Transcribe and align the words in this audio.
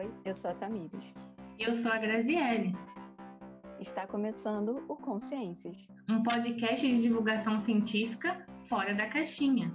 Oi, 0.00 0.10
eu 0.24 0.34
sou 0.34 0.50
a 0.50 0.54
Tamires. 0.54 1.14
Eu 1.58 1.74
sou 1.74 1.92
a 1.92 1.98
Graziele. 1.98 2.74
Está 3.78 4.06
começando 4.06 4.82
o 4.88 4.96
Consciências, 4.96 5.76
um 6.08 6.22
podcast 6.22 6.86
de 6.86 7.02
divulgação 7.02 7.60
científica 7.60 8.46
fora 8.66 8.94
da 8.94 9.10
caixinha. 9.10 9.70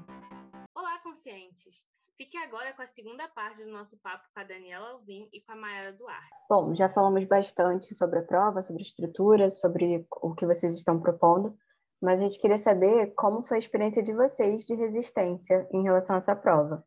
Olá, 0.73 0.97
conscientes! 1.03 1.75
Fique 2.17 2.35
agora 2.37 2.73
com 2.73 2.81
a 2.81 2.87
segunda 2.87 3.27
parte 3.27 3.63
do 3.63 3.69
nosso 3.69 3.95
papo 3.97 4.27
com 4.33 4.39
a 4.39 4.43
Daniela 4.43 4.93
Alvim 4.93 5.29
e 5.31 5.41
com 5.41 5.51
a 5.51 5.55
Mayara 5.55 5.93
Duarte. 5.93 6.33
Bom, 6.49 6.73
já 6.73 6.89
falamos 6.89 7.23
bastante 7.25 7.93
sobre 7.93 8.17
a 8.17 8.23
prova, 8.23 8.63
sobre 8.63 8.81
a 8.81 8.85
estrutura, 8.87 9.51
sobre 9.51 10.07
o 10.23 10.33
que 10.33 10.47
vocês 10.47 10.73
estão 10.73 10.99
propondo, 10.99 11.55
mas 12.01 12.19
a 12.19 12.23
gente 12.23 12.39
queria 12.39 12.57
saber 12.57 13.13
como 13.13 13.43
foi 13.43 13.57
a 13.57 13.59
experiência 13.59 14.01
de 14.01 14.11
vocês 14.11 14.65
de 14.65 14.73
resistência 14.73 15.67
em 15.71 15.83
relação 15.83 16.15
a 16.15 16.19
essa 16.19 16.35
prova. 16.35 16.83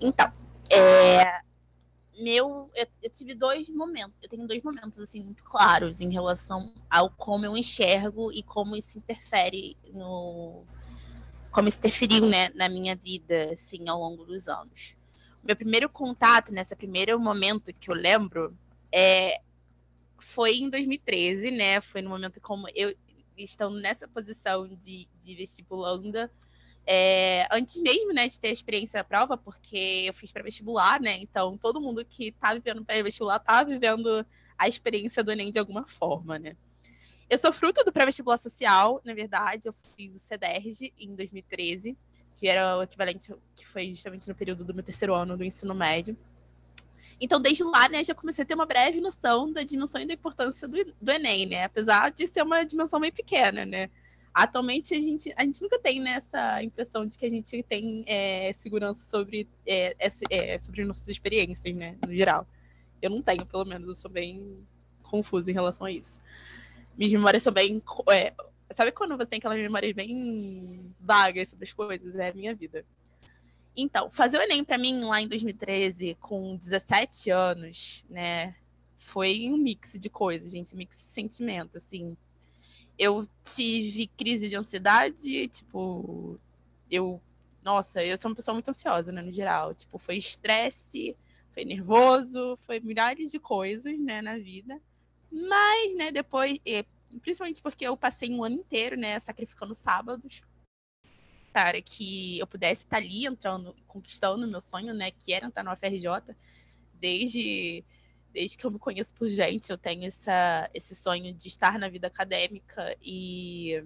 Então, 0.00 0.26
é, 0.72 1.44
meu, 2.18 2.70
eu, 2.74 2.86
eu, 3.02 3.10
tive 3.10 3.34
dois 3.34 3.68
momentos, 3.68 4.14
eu 4.22 4.28
tenho 4.28 4.46
dois 4.46 4.62
momentos 4.62 4.98
assim 5.00 5.22
muito 5.22 5.42
claros 5.42 6.00
em 6.00 6.10
relação 6.10 6.72
ao 6.88 7.10
como 7.10 7.44
eu 7.44 7.56
enxergo 7.56 8.32
e 8.32 8.42
como 8.42 8.76
isso 8.76 8.98
interfere 8.98 9.76
no 9.92 10.64
como 11.50 11.68
isso 11.68 11.78
interferiu, 11.78 12.26
né, 12.26 12.50
na 12.50 12.68
minha 12.68 12.96
vida 12.96 13.52
assim 13.52 13.88
ao 13.88 14.00
longo 14.00 14.24
dos 14.24 14.48
anos. 14.48 14.96
Meu 15.42 15.54
primeiro 15.54 15.88
contato 15.88 16.52
nesse 16.52 16.74
primeiro 16.74 17.18
momento 17.18 17.72
que 17.72 17.90
eu 17.90 17.94
lembro 17.94 18.56
é 18.90 19.40
foi 20.18 20.56
em 20.56 20.70
2013, 20.70 21.50
né? 21.50 21.80
Foi 21.80 22.00
no 22.00 22.10
momento 22.10 22.40
como 22.40 22.66
eu 22.74 22.94
estando 23.36 23.78
nessa 23.80 24.08
posição 24.08 24.66
de, 24.66 25.06
de 25.20 25.34
vestibulanda, 25.34 26.30
é, 26.86 27.46
antes 27.50 27.80
mesmo, 27.80 28.12
né, 28.12 28.28
de 28.28 28.38
ter 28.38 28.48
a 28.48 28.52
experiência 28.52 28.98
da 29.00 29.04
prova, 29.04 29.36
porque 29.36 30.04
eu 30.06 30.12
fiz 30.12 30.30
para 30.30 30.42
vestibular, 30.42 31.00
né? 31.00 31.16
Então 31.18 31.56
todo 31.56 31.80
mundo 31.80 32.04
que 32.04 32.28
está 32.28 32.52
vivendo 32.52 32.84
pré-vestibular 32.84 33.36
está 33.36 33.62
vivendo 33.62 34.24
a 34.58 34.68
experiência 34.68 35.24
do 35.24 35.32
Enem 35.32 35.50
de 35.50 35.58
alguma 35.58 35.86
forma, 35.86 36.38
né? 36.38 36.56
Eu 37.28 37.38
sou 37.38 37.52
fruto 37.52 37.82
do 37.84 37.92
pré-vestibular 37.92 38.36
social, 38.36 39.00
na 39.02 39.14
verdade, 39.14 39.66
eu 39.66 39.72
fiz 39.72 40.14
o 40.14 40.18
CEDERJ 40.18 40.92
em 40.98 41.14
2013, 41.14 41.96
que 42.38 42.46
era 42.46 42.76
o 42.76 42.82
equivalente, 42.82 43.34
que 43.56 43.66
foi 43.66 43.90
justamente 43.90 44.28
no 44.28 44.34
período 44.34 44.62
do 44.62 44.74
meu 44.74 44.84
terceiro 44.84 45.14
ano 45.14 45.36
do 45.36 45.44
ensino 45.44 45.74
médio. 45.74 46.16
Então, 47.18 47.40
desde 47.40 47.64
lá, 47.64 47.88
né, 47.88 48.04
já 48.04 48.14
comecei 48.14 48.42
a 48.42 48.46
ter 48.46 48.54
uma 48.54 48.66
breve 48.66 49.00
noção 49.00 49.50
da 49.50 49.62
dimensão 49.62 50.00
e 50.00 50.06
da 50.06 50.12
importância 50.12 50.68
do, 50.68 50.76
do 51.00 51.10
Enem, 51.10 51.46
né? 51.46 51.64
Apesar 51.64 52.10
de 52.10 52.26
ser 52.26 52.42
uma 52.42 52.62
dimensão 52.64 53.00
meio 53.00 53.12
pequena, 53.12 53.64
né? 53.64 53.88
Atualmente 54.34 54.94
a 54.94 55.00
gente, 55.00 55.32
a 55.36 55.44
gente 55.44 55.62
nunca 55.62 55.78
tem 55.78 56.00
né, 56.00 56.14
essa 56.14 56.60
impressão 56.62 57.06
de 57.06 57.16
que 57.16 57.24
a 57.24 57.30
gente 57.30 57.62
tem 57.62 58.04
é, 58.08 58.52
segurança 58.52 59.08
sobre, 59.08 59.48
é, 59.64 59.94
é, 60.28 60.58
sobre 60.58 60.84
nossas 60.84 61.06
experiências, 61.08 61.72
né, 61.74 61.96
no 62.04 62.12
geral. 62.12 62.46
Eu 63.00 63.10
não 63.10 63.22
tenho, 63.22 63.46
pelo 63.46 63.64
menos, 63.64 63.86
eu 63.86 63.94
sou 63.94 64.10
bem 64.10 64.66
confusa 65.02 65.50
em 65.50 65.54
relação 65.54 65.86
a 65.86 65.92
isso. 65.92 66.20
Minhas 66.98 67.12
memórias 67.12 67.42
são 67.42 67.52
bem. 67.52 67.80
É, 68.10 68.34
sabe 68.72 68.90
quando 68.90 69.16
você 69.16 69.26
tem 69.26 69.38
aquelas 69.38 69.58
memórias 69.58 69.92
bem 69.92 70.92
vagas 70.98 71.50
sobre 71.50 71.64
as 71.64 71.72
coisas? 71.72 72.16
É 72.16 72.30
a 72.30 72.34
minha 72.34 72.54
vida. 72.54 72.84
Então, 73.76 74.10
fazer 74.10 74.38
o 74.38 74.42
Enem 74.42 74.64
para 74.64 74.78
mim 74.78 75.04
lá 75.04 75.20
em 75.20 75.28
2013, 75.28 76.16
com 76.20 76.56
17 76.56 77.30
anos, 77.30 78.04
né, 78.08 78.54
foi 78.96 79.48
um 79.50 79.56
mix 79.56 79.98
de 79.98 80.08
coisas, 80.08 80.52
gente, 80.52 80.74
um 80.74 80.78
mix 80.78 80.96
de 80.96 81.06
sentimento, 81.06 81.76
assim 81.76 82.16
eu 82.98 83.26
tive 83.44 84.06
crise 84.08 84.48
de 84.48 84.56
ansiedade, 84.56 85.48
tipo, 85.48 86.38
eu, 86.90 87.20
nossa, 87.62 88.04
eu 88.04 88.16
sou 88.16 88.30
uma 88.30 88.34
pessoa 88.36 88.54
muito 88.54 88.68
ansiosa, 88.68 89.10
né, 89.12 89.22
no 89.22 89.32
geral, 89.32 89.74
tipo, 89.74 89.98
foi 89.98 90.16
estresse, 90.16 91.16
foi 91.52 91.64
nervoso, 91.64 92.56
foi 92.62 92.80
milhares 92.80 93.30
de 93.30 93.38
coisas, 93.38 93.98
né, 93.98 94.22
na 94.22 94.38
vida, 94.38 94.80
mas, 95.30 95.94
né, 95.96 96.12
depois, 96.12 96.58
principalmente 97.20 97.60
porque 97.60 97.86
eu 97.86 97.96
passei 97.96 98.30
um 98.30 98.44
ano 98.44 98.56
inteiro, 98.56 98.96
né, 98.96 99.18
sacrificando 99.18 99.74
sábados, 99.74 100.42
para 101.52 101.80
que 101.80 102.38
eu 102.38 102.46
pudesse 102.46 102.82
estar 102.82 102.96
ali 102.96 103.26
entrando, 103.26 103.74
conquistando 103.86 104.44
o 104.44 104.50
meu 104.50 104.60
sonho, 104.60 104.92
né, 104.92 105.10
que 105.12 105.32
era 105.32 105.46
entrar 105.46 105.62
no 105.62 105.72
UFRJ, 105.72 106.34
desde 106.94 107.84
desde 108.34 108.58
que 108.58 108.66
eu 108.66 108.70
me 108.70 108.80
conheço 108.80 109.14
por 109.14 109.28
gente, 109.28 109.70
eu 109.70 109.78
tenho 109.78 110.04
essa, 110.04 110.68
esse 110.74 110.92
sonho 110.94 111.32
de 111.32 111.46
estar 111.46 111.78
na 111.78 111.88
vida 111.88 112.08
acadêmica 112.08 112.96
e 113.00 113.82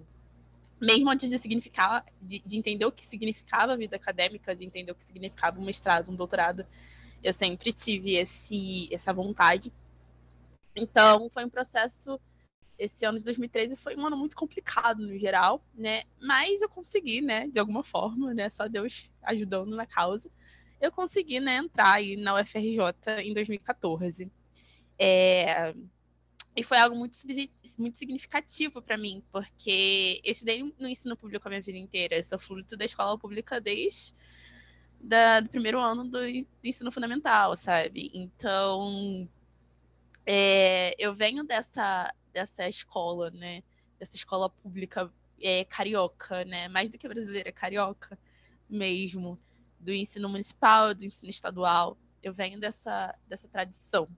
mesmo 0.81 1.09
antes 1.09 1.29
de 1.29 1.37
significar, 1.37 2.03
de, 2.19 2.41
de, 2.43 2.57
entender 2.57 2.85
o 2.85 2.91
que 2.91 3.05
significava 3.05 3.73
a 3.73 3.75
vida 3.75 3.95
acadêmica, 3.95 4.55
de 4.55 4.65
entender 4.65 4.91
o 4.91 4.95
que 4.95 5.03
significava 5.03 5.59
um 5.59 5.63
mestrado, 5.63 6.09
um 6.09 6.15
doutorado, 6.15 6.65
eu 7.23 7.31
sempre 7.31 7.71
tive 7.71 8.15
esse, 8.15 8.89
essa 8.91 9.13
vontade. 9.13 9.71
Então, 10.75 11.29
foi 11.29 11.45
um 11.45 11.49
processo. 11.49 12.19
Esse 12.77 13.05
ano 13.05 13.17
de 13.17 13.25
2013 13.25 13.75
foi 13.75 13.97
um 13.97 14.07
ano 14.07 14.15
muito 14.15 14.37
complicado 14.37 15.05
no 15.05 15.17
geral, 15.19 15.61
né? 15.75 16.03
Mas 16.19 16.61
eu 16.61 16.69
consegui, 16.69 17.19
né? 17.19 17.45
De 17.49 17.59
alguma 17.59 17.83
forma, 17.83 18.33
né? 18.33 18.49
Só 18.49 18.69
Deus 18.69 19.11
ajudando 19.21 19.75
na 19.75 19.85
causa. 19.85 20.31
Eu 20.79 20.89
consegui, 20.89 21.41
né? 21.41 21.57
Entrar 21.57 21.95
aí 21.95 22.15
na 22.15 22.39
UFRJ 22.39 22.79
em 23.21 23.33
2014. 23.33 24.31
É, 24.99 25.73
e 26.55 26.63
foi 26.63 26.77
algo 26.77 26.95
muito, 26.95 27.17
muito 27.77 27.97
significativo 27.97 28.81
para 28.81 28.97
mim, 28.97 29.23
porque 29.31 30.19
eu 30.23 30.31
estudei 30.31 30.61
no 30.77 30.89
ensino 30.89 31.15
público 31.15 31.47
a 31.47 31.49
minha 31.49 31.61
vida 31.61 31.77
inteira. 31.77 32.17
Eu 32.17 32.23
sou 32.23 32.37
fruto 32.37 32.75
da 32.75 32.83
escola 32.83 33.17
pública 33.17 33.61
desde 33.61 34.13
da, 34.99 35.39
do 35.39 35.49
primeiro 35.49 35.79
ano 35.79 36.03
do, 36.03 36.19
do, 36.19 36.67
ensino 36.67 36.91
fundamental, 36.91 37.55
sabe? 37.55 38.11
Então, 38.13 39.29
é, 40.25 40.93
eu 40.99 41.13
venho 41.13 41.45
dessa, 41.45 42.13
dessa 42.33 42.67
escola, 42.67 43.31
né? 43.31 43.63
Dessa 43.97 44.15
escola 44.15 44.49
pública 44.49 45.11
é, 45.41 45.63
carioca, 45.63 46.43
né? 46.45 46.67
Mais 46.67 46.89
do 46.89 46.97
que 46.97 47.07
brasileira, 47.07 47.51
carioca 47.51 48.19
mesmo. 48.69 49.39
Do 49.79 49.93
ensino 49.93 50.27
municipal, 50.27 50.93
do 50.93 51.05
ensino 51.05 51.29
estadual. 51.29 51.97
Eu 52.21 52.33
venho 52.33 52.59
dessa, 52.59 53.15
dessa 53.27 53.47
tradição. 53.47 54.09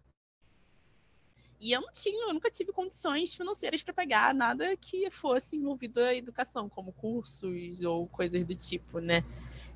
E 1.61 1.73
eu 1.73 1.79
não 1.79 1.91
tinha, 1.91 2.27
eu 2.27 2.33
nunca 2.33 2.49
tive 2.49 2.71
condições 2.71 3.35
financeiras 3.35 3.83
para 3.83 3.93
pagar 3.93 4.33
nada 4.33 4.75
que 4.75 5.11
fosse 5.11 5.55
envolvido 5.55 6.01
a 6.01 6.15
educação, 6.15 6.67
como 6.67 6.91
cursos 6.91 7.81
ou 7.83 8.07
coisas 8.07 8.43
do 8.43 8.55
tipo, 8.55 8.97
né? 8.97 9.23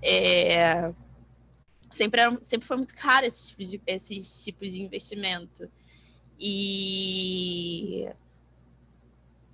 É... 0.02 0.92
Sempre, 1.92 2.22
era, 2.22 2.36
sempre 2.44 2.68
foi 2.68 2.78
muito 2.78 2.96
caro 2.96 3.28
esses 3.28 3.50
tipos, 3.50 3.70
de, 3.70 3.82
esses 3.86 4.44
tipos 4.44 4.72
de 4.72 4.82
investimento. 4.82 5.70
E 6.40 8.10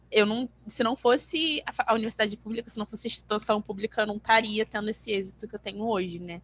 eu 0.09 0.25
não, 0.25 0.47
se 0.65 0.83
não 0.85 0.95
fosse 0.95 1.61
a, 1.65 1.91
a, 1.91 1.93
universidade 1.93 2.37
pública, 2.37 2.69
se 2.69 2.79
não 2.79 2.85
fosse 2.85 3.07
a 3.07 3.09
instituição 3.09 3.61
pública, 3.61 4.03
eu 4.03 4.07
não 4.07 4.15
estaria 4.15 4.65
tendo 4.65 4.89
esse 4.89 5.11
êxito 5.11 5.49
que 5.49 5.55
eu 5.55 5.59
tenho 5.59 5.83
hoje, 5.83 6.17
né? 6.17 6.41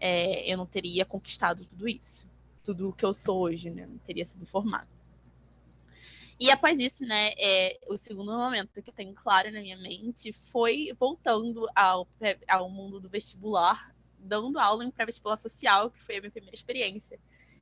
É, 0.00 0.52
eu 0.52 0.58
não 0.58 0.66
teria 0.66 1.04
conquistado 1.04 1.64
tudo 1.66 1.88
isso, 1.88 2.28
tudo 2.64 2.88
o 2.88 2.92
que 2.92 3.04
eu 3.04 3.14
sou 3.14 3.38
hoje, 3.42 3.70
né? 3.70 3.86
Não 3.86 3.98
teria 3.98 4.24
sido 4.24 4.44
formado. 4.44 4.99
E 6.40 6.50
após 6.50 6.80
isso, 6.80 7.04
né, 7.04 7.32
é, 7.36 7.78
o 7.86 7.98
segundo 7.98 8.32
momento 8.32 8.80
que 8.80 8.88
eu 8.88 8.94
tenho 8.94 9.12
claro 9.12 9.52
na 9.52 9.60
minha 9.60 9.76
mente 9.76 10.32
foi 10.32 10.90
voltando 10.98 11.68
ao, 11.76 12.08
ao 12.48 12.70
mundo 12.70 12.98
do 12.98 13.10
vestibular, 13.10 13.94
dando 14.18 14.58
aula 14.58 14.82
em 14.82 14.90
pré-vestibular 14.90 15.36
social, 15.36 15.90
que 15.90 16.02
foi 16.02 16.16
a 16.16 16.20
minha 16.20 16.30
primeira 16.30 16.54
experiência 16.54 17.20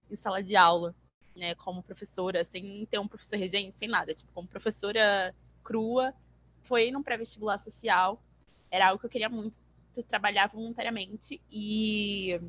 em 0.09 0.15
sala 0.15 0.41
de 0.45 0.55
aula, 0.55 0.95
né, 1.35 1.57
como 1.57 1.83
professora, 1.83 2.45
sem 2.45 2.87
ter 2.87 3.01
um 3.01 3.09
professor 3.09 3.37
regente, 3.37 3.77
sem 3.77 3.89
nada, 3.89 4.15
tipo, 4.15 4.31
como 4.33 4.47
professora 4.47 5.35
crua, 5.65 6.15
foi 6.63 6.93
num 6.93 7.03
pré-vestibular 7.03 7.59
social, 7.59 8.23
era 8.71 8.87
algo 8.87 9.01
que 9.01 9.07
eu 9.07 9.11
queria 9.11 9.29
muito 9.29 9.59
trabalhar 10.07 10.47
voluntariamente 10.47 11.41
e 11.51 12.41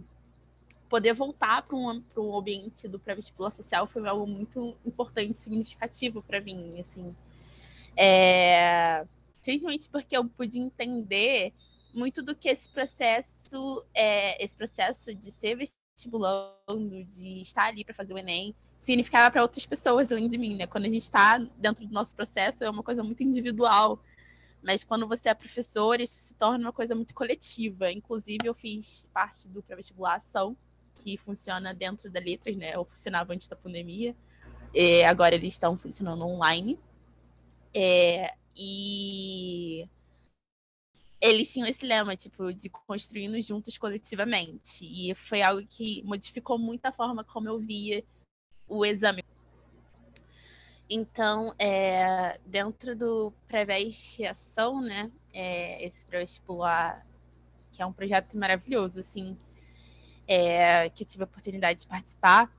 poder 0.89 1.13
voltar 1.13 1.61
para 1.61 1.75
um, 1.75 2.03
um 2.17 2.38
ambiente 2.38 2.88
do 2.88 3.00
pré-vestibular 3.00 3.51
social 3.51 3.86
foi 3.88 4.07
algo 4.07 4.25
muito 4.25 4.75
importante, 4.86 5.39
significativo 5.39 6.21
para 6.21 6.41
mim, 6.41 6.80
assim. 6.80 7.15
É, 7.95 9.06
principalmente 9.44 9.88
porque 9.89 10.18
eu 10.18 10.25
pude 10.25 10.59
entender 10.59 11.53
muito 11.94 12.21
do 12.21 12.36
que 12.36 12.50
esse 12.50 12.69
processo, 12.69 13.86
é, 13.94 14.44
esse 14.44 14.56
processo 14.56 15.13
de 15.13 15.31
ser 15.31 15.56
vestibulando, 15.56 17.03
de 17.06 17.42
estar 17.42 17.65
ali 17.65 17.83
para 17.83 17.94
fazer 17.94 18.13
o 18.13 18.18
Enem, 18.18 18.56
significava 18.77 19.30
para 19.31 19.42
outras 19.42 19.65
pessoas 19.65 20.12
além 20.12 20.27
de 20.27 20.38
mim, 20.38 20.56
né? 20.56 20.65
Quando 20.65 20.85
a 20.85 20.89
gente 20.89 21.03
está 21.03 21.38
dentro 21.57 21.85
do 21.85 21.94
nosso 21.94 22.15
processo, 22.15 22.63
é 22.63 22.69
uma 22.69 22.83
coisa 22.83 23.03
muito 23.03 23.24
individual. 23.24 24.00
Mas 24.62 24.83
quando 24.83 25.07
você 25.07 25.30
é 25.30 25.33
professor, 25.33 26.00
isso 26.00 26.18
se 26.18 26.33
torna 26.33 26.65
uma 26.65 26.74
coisa 26.74 26.95
muito 26.95 27.13
coletiva. 27.13 27.92
Inclusive, 27.92 28.45
eu 28.45 28.53
fiz 28.53 29.07
parte 29.13 29.47
do 29.47 29.62
pré-vestibular 29.62 30.15
ação, 30.15 30.56
que 30.95 31.18
funciona 31.18 31.74
dentro 31.74 32.09
da 32.09 32.19
Letras, 32.19 32.56
né? 32.56 32.77
Ou 32.77 32.86
funcionava 32.86 33.33
antes 33.33 33.47
da 33.47 33.56
pandemia. 33.56 34.15
É, 34.74 35.06
agora 35.06 35.36
eles 35.36 35.53
estão 35.53 35.77
funcionando 35.77 36.24
online. 36.25 36.80
É, 37.74 38.33
e 38.56 39.88
eles 41.21 41.51
tinham 41.51 41.68
esse 41.68 41.86
lema, 41.86 42.15
tipo, 42.15 42.53
de 42.53 42.69
construindo 42.69 43.39
juntos 43.41 43.77
coletivamente. 43.77 44.86
E 44.86 45.13
foi 45.15 45.41
algo 45.41 45.65
que 45.68 46.01
modificou 46.03 46.57
muito 46.57 46.86
a 46.86 46.92
forma 46.92 47.24
como 47.24 47.47
eu 47.47 47.59
via 47.59 48.03
o 48.68 48.85
exame. 48.85 49.24
Então, 50.89 51.53
é, 51.59 52.39
dentro 52.45 52.95
do 52.95 53.31
pré-vestiação, 53.47 54.81
né, 54.81 55.12
é, 55.31 55.85
esse 55.85 56.03
pré-vestibular, 56.06 57.06
que 57.71 57.81
é 57.81 57.85
um 57.85 57.94
projeto 57.94 58.35
maravilhoso, 58.38 59.00
assim, 59.00 59.38
é, 60.30 60.92
que 60.92 61.02
eu 61.02 61.08
tive 61.08 61.24
a 61.24 61.26
oportunidade 61.26 61.80
de 61.80 61.88
participar, 61.88 62.56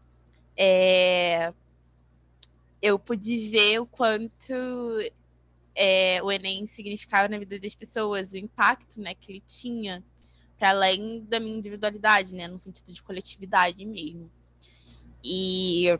é, 0.56 1.54
eu 2.82 2.98
pude 2.98 3.48
ver 3.48 3.78
o 3.78 3.86
quanto 3.86 4.52
é, 5.72 6.20
o 6.20 6.32
Enem 6.32 6.66
significava 6.66 7.28
na 7.28 7.38
vida 7.38 7.60
das 7.60 7.74
pessoas, 7.76 8.32
o 8.32 8.38
impacto 8.38 9.00
né, 9.00 9.14
que 9.14 9.30
ele 9.30 9.42
tinha, 9.46 10.02
para 10.58 10.70
além 10.70 11.24
da 11.28 11.38
minha 11.38 11.56
individualidade, 11.56 12.34
né, 12.34 12.48
no 12.48 12.58
sentido 12.58 12.92
de 12.92 13.02
coletividade 13.04 13.86
mesmo. 13.86 14.28
E 15.22 15.96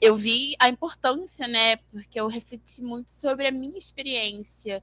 eu 0.00 0.16
vi 0.16 0.56
a 0.58 0.68
importância, 0.68 1.46
né, 1.46 1.76
porque 1.92 2.18
eu 2.18 2.26
refleti 2.26 2.82
muito 2.82 3.12
sobre 3.12 3.46
a 3.46 3.52
minha 3.52 3.78
experiência. 3.78 4.82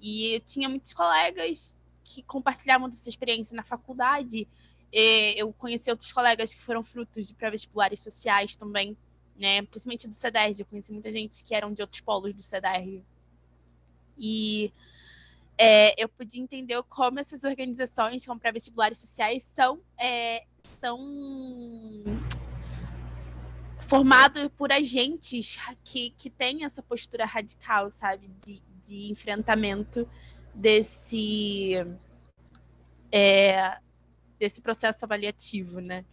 E 0.00 0.36
eu 0.36 0.40
tinha 0.40 0.66
muitos 0.66 0.94
colegas 0.94 1.76
que 2.02 2.22
compartilhavam 2.22 2.88
dessa 2.88 3.08
experiência 3.08 3.54
na 3.54 3.62
faculdade. 3.62 4.48
E 4.96 5.34
eu 5.36 5.52
conheci 5.52 5.90
outros 5.90 6.12
colegas 6.12 6.54
que 6.54 6.60
foram 6.62 6.82
frutos 6.82 7.26
de 7.26 7.34
pré-vestibulares 7.34 8.00
sociais 8.00 8.54
também 8.54 8.96
né? 9.36 9.62
Principalmente 9.62 10.08
do 10.08 10.14
CEDERJ, 10.14 10.60
eu 10.60 10.66
conheci 10.66 10.92
muita 10.92 11.10
gente 11.10 11.42
que 11.42 11.54
eram 11.54 11.72
de 11.72 11.82
outros 11.82 12.00
polos 12.00 12.32
do 12.34 12.42
CEDERJ. 12.42 13.02
E 14.16 14.72
é, 15.58 16.02
eu 16.02 16.08
pude 16.08 16.40
entender 16.40 16.80
como 16.84 17.18
essas 17.18 17.44
organizações, 17.44 18.24
como 18.24 18.40
pré-vestibulares 18.40 18.98
sociais, 18.98 19.42
são, 19.54 19.80
é, 19.98 20.44
são 20.62 20.98
formados 23.80 24.48
por 24.56 24.72
agentes 24.72 25.58
que, 25.82 26.10
que 26.10 26.30
têm 26.30 26.64
essa 26.64 26.82
postura 26.82 27.24
radical, 27.24 27.90
sabe, 27.90 28.28
de, 28.44 28.62
de 28.82 29.10
enfrentamento 29.10 30.08
desse, 30.54 31.74
é, 33.10 33.78
desse 34.38 34.60
processo 34.60 35.04
avaliativo, 35.04 35.80
né? 35.80 36.04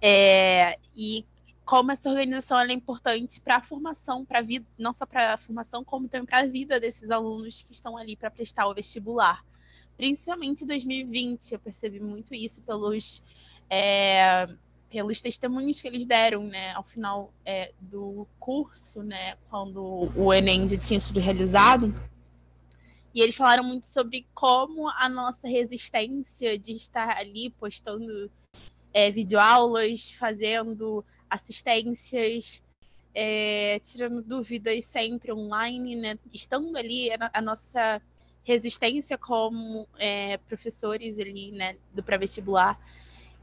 É, 0.00 0.78
e 0.96 1.24
como 1.64 1.92
essa 1.92 2.08
organização 2.08 2.58
é 2.58 2.72
importante 2.72 3.40
para 3.40 3.56
a 3.56 3.60
formação, 3.60 4.24
para 4.24 4.38
a 4.38 4.42
vida, 4.42 4.64
não 4.78 4.94
só 4.94 5.04
para 5.04 5.34
a 5.34 5.36
formação, 5.36 5.84
como 5.84 6.08
também 6.08 6.24
para 6.24 6.38
a 6.38 6.46
vida 6.46 6.80
desses 6.80 7.10
alunos 7.10 7.60
que 7.60 7.72
estão 7.72 7.96
ali 7.98 8.16
para 8.16 8.30
prestar 8.30 8.66
o 8.66 8.74
vestibular. 8.74 9.44
Principalmente 9.94 10.64
em 10.64 10.66
2020, 10.66 11.52
eu 11.52 11.58
percebi 11.58 12.00
muito 12.00 12.34
isso 12.34 12.62
pelos, 12.62 13.22
é, 13.68 14.48
pelos 14.88 15.20
testemunhos 15.20 15.78
que 15.80 15.88
eles 15.88 16.06
deram 16.06 16.44
né, 16.44 16.72
ao 16.72 16.82
final 16.82 17.30
é, 17.44 17.72
do 17.78 18.26
curso, 18.40 19.02
né, 19.02 19.36
quando 19.50 20.10
o 20.16 20.32
Enem 20.32 20.66
já 20.66 20.78
tinha 20.78 21.00
sido 21.00 21.20
realizado. 21.20 21.92
E 23.18 23.20
eles 23.20 23.34
falaram 23.34 23.64
muito 23.64 23.84
sobre 23.84 24.24
como 24.32 24.88
a 24.90 25.08
nossa 25.08 25.48
resistência 25.48 26.56
de 26.56 26.70
estar 26.70 27.16
ali 27.16 27.50
postando 27.50 28.30
é, 28.94 29.10
videoaulas, 29.10 30.12
fazendo 30.12 31.04
assistências, 31.28 32.62
é, 33.12 33.80
tirando 33.80 34.22
dúvidas 34.22 34.84
sempre 34.84 35.32
online, 35.32 35.96
né? 35.96 36.16
Estando 36.32 36.76
ali 36.78 37.10
a, 37.10 37.28
a 37.32 37.42
nossa 37.42 38.00
resistência 38.44 39.18
como 39.18 39.88
é, 39.98 40.36
professores 40.36 41.18
ali, 41.18 41.50
né, 41.50 41.76
do 41.92 42.04
pré-vestibular, 42.04 42.78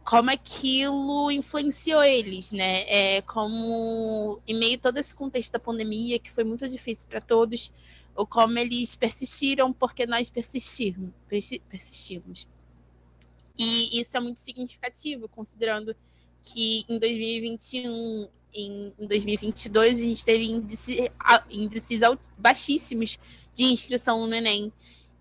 como 0.06 0.32
aquilo 0.32 1.30
influenciou 1.30 2.02
eles, 2.02 2.54
né? 2.54 2.84
É, 2.88 3.22
como 3.24 4.40
em 4.48 4.58
meio 4.58 4.78
a 4.78 4.82
todo 4.84 4.98
esse 5.00 5.14
contexto 5.14 5.52
da 5.52 5.60
pandemia 5.60 6.18
que 6.18 6.32
foi 6.32 6.46
muito 6.46 6.66
difícil 6.66 7.10
para 7.10 7.20
todos, 7.20 7.74
ou 8.16 8.26
como 8.26 8.58
eles 8.58 8.96
persistiram 8.96 9.74
porque 9.74 10.06
nós 10.06 10.30
persistimos. 10.30 11.12
E 13.58 14.00
isso 14.00 14.16
é 14.16 14.20
muito 14.20 14.40
significativo, 14.40 15.28
considerando 15.30 15.96
que 16.42 16.86
em 16.88 17.00
2021 17.00 18.28
em, 18.54 18.94
em 18.98 19.08
2022 19.08 20.00
a 20.00 20.04
gente 20.04 20.26
teve 20.26 20.46
índice, 20.46 21.12
índices 21.50 22.00
baixíssimos 22.38 23.20
de 23.54 23.66
inscrição 23.66 24.26
no 24.26 24.34
Enem 24.34 24.72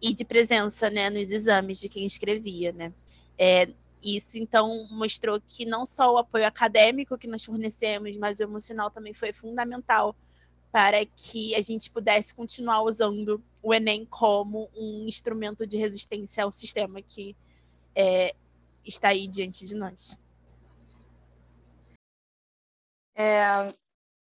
e 0.00 0.14
de 0.14 0.25
presença 0.25 0.88
né, 0.88 1.11
nos 1.11 1.31
exames 1.31 1.81
de 1.81 1.88
quem 1.88 2.05
escrevia. 2.05 2.73
Né? 2.73 2.93
É, 3.37 3.69
isso, 4.02 4.38
então, 4.38 4.87
mostrou 4.90 5.40
que 5.40 5.64
não 5.64 5.85
só 5.85 6.12
o 6.12 6.19
apoio 6.19 6.47
acadêmico 6.47 7.19
que 7.19 7.26
nós 7.26 7.44
fornecemos, 7.44 8.17
mas 8.17 8.38
o 8.38 8.43
emocional 8.43 8.90
também 8.90 9.12
foi 9.12 9.32
fundamental 9.32 10.14
para 10.75 11.06
que 11.06 11.55
a 11.55 11.61
gente 11.61 11.88
pudesse 11.88 12.35
continuar 12.35 12.82
usando 12.82 13.41
o 13.62 13.73
Enem 13.73 14.05
como 14.05 14.69
um 14.75 15.06
instrumento 15.06 15.65
de 15.65 15.76
resistência 15.76 16.43
ao 16.43 16.50
sistema 16.50 17.00
que 17.00 17.37
é, 17.94 18.35
está 18.85 19.11
aí 19.11 19.29
diante 19.29 19.65
de 19.67 19.76
nós. 19.76 20.19
É, 23.15 23.44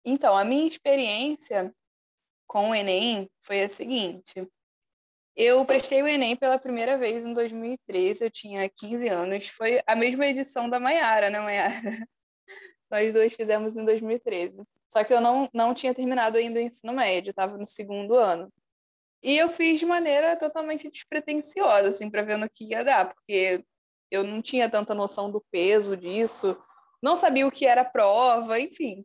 então, 0.05 0.37
a 0.37 0.45
minha 0.45 0.67
experiência 0.67 1.73
com 2.45 2.69
o 2.69 2.75
Enem 2.75 3.27
foi 3.39 3.63
a 3.63 3.69
seguinte. 3.69 4.47
Eu 5.35 5.65
prestei 5.65 6.03
o 6.03 6.07
Enem 6.07 6.35
pela 6.35 6.59
primeira 6.59 6.99
vez 6.99 7.25
em 7.25 7.33
2013, 7.33 8.25
eu 8.25 8.29
tinha 8.29 8.69
15 8.69 9.07
anos. 9.07 9.47
Foi 9.47 9.81
a 9.87 9.95
mesma 9.95 10.27
edição 10.27 10.69
da 10.69 10.79
Maiara, 10.79 11.31
né, 11.31 11.39
Maiara? 11.39 11.73
Nós 12.91 13.11
dois 13.11 13.33
fizemos 13.33 13.75
em 13.75 13.83
2013. 13.83 14.63
Só 14.93 15.03
que 15.03 15.11
eu 15.11 15.19
não, 15.19 15.49
não 15.51 15.73
tinha 15.73 15.91
terminado 15.91 16.37
ainda 16.37 16.59
o 16.59 16.61
ensino 16.61 16.93
médio, 16.93 17.31
estava 17.31 17.57
no 17.57 17.65
segundo 17.65 18.13
ano. 18.13 18.53
E 19.23 19.35
eu 19.35 19.49
fiz 19.49 19.79
de 19.79 19.87
maneira 19.87 20.37
totalmente 20.37 20.87
despretensiosa, 20.87 21.87
assim, 21.87 22.11
para 22.11 22.21
ver 22.21 22.37
no 22.37 22.47
que 22.47 22.65
ia 22.65 22.83
dar, 22.83 23.11
porque 23.11 23.65
eu 24.11 24.23
não 24.23 24.39
tinha 24.39 24.69
tanta 24.69 24.93
noção 24.93 25.31
do 25.31 25.41
peso 25.49 25.97
disso, 25.97 26.61
não 27.01 27.15
sabia 27.15 27.47
o 27.47 27.51
que 27.51 27.65
era 27.65 27.83
prova, 27.83 28.59
enfim. 28.59 29.03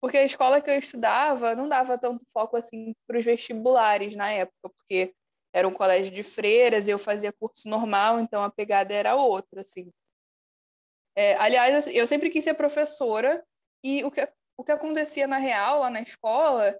Porque 0.00 0.18
a 0.18 0.24
escola 0.24 0.60
que 0.60 0.70
eu 0.70 0.78
estudava 0.78 1.54
não 1.54 1.68
dava 1.68 1.96
tanto 1.96 2.24
foco 2.32 2.56
assim 2.56 2.92
para 3.06 3.18
os 3.18 3.24
vestibulares 3.24 4.16
na 4.16 4.32
época, 4.32 4.70
porque 4.70 5.14
era 5.52 5.68
um 5.68 5.72
colégio 5.72 6.12
de 6.12 6.24
freiras 6.24 6.88
e 6.88 6.90
eu 6.90 6.98
fazia 6.98 7.32
curso 7.32 7.68
normal, 7.68 8.18
então 8.18 8.42
a 8.42 8.50
pegada 8.50 8.92
era 8.92 9.14
outra, 9.14 9.60
assim. 9.60 9.92
É, 11.14 11.36
aliás, 11.36 11.86
eu 11.86 12.06
sempre 12.08 12.28
quis 12.28 12.42
ser 12.42 12.54
professora 12.54 13.44
e 13.84 14.02
o 14.04 14.10
que, 14.10 14.28
o 14.58 14.64
que 14.64 14.72
acontecia 14.72 15.26
na 15.26 15.38
real, 15.38 15.78
lá 15.78 15.88
na 15.88 16.02
escola, 16.02 16.76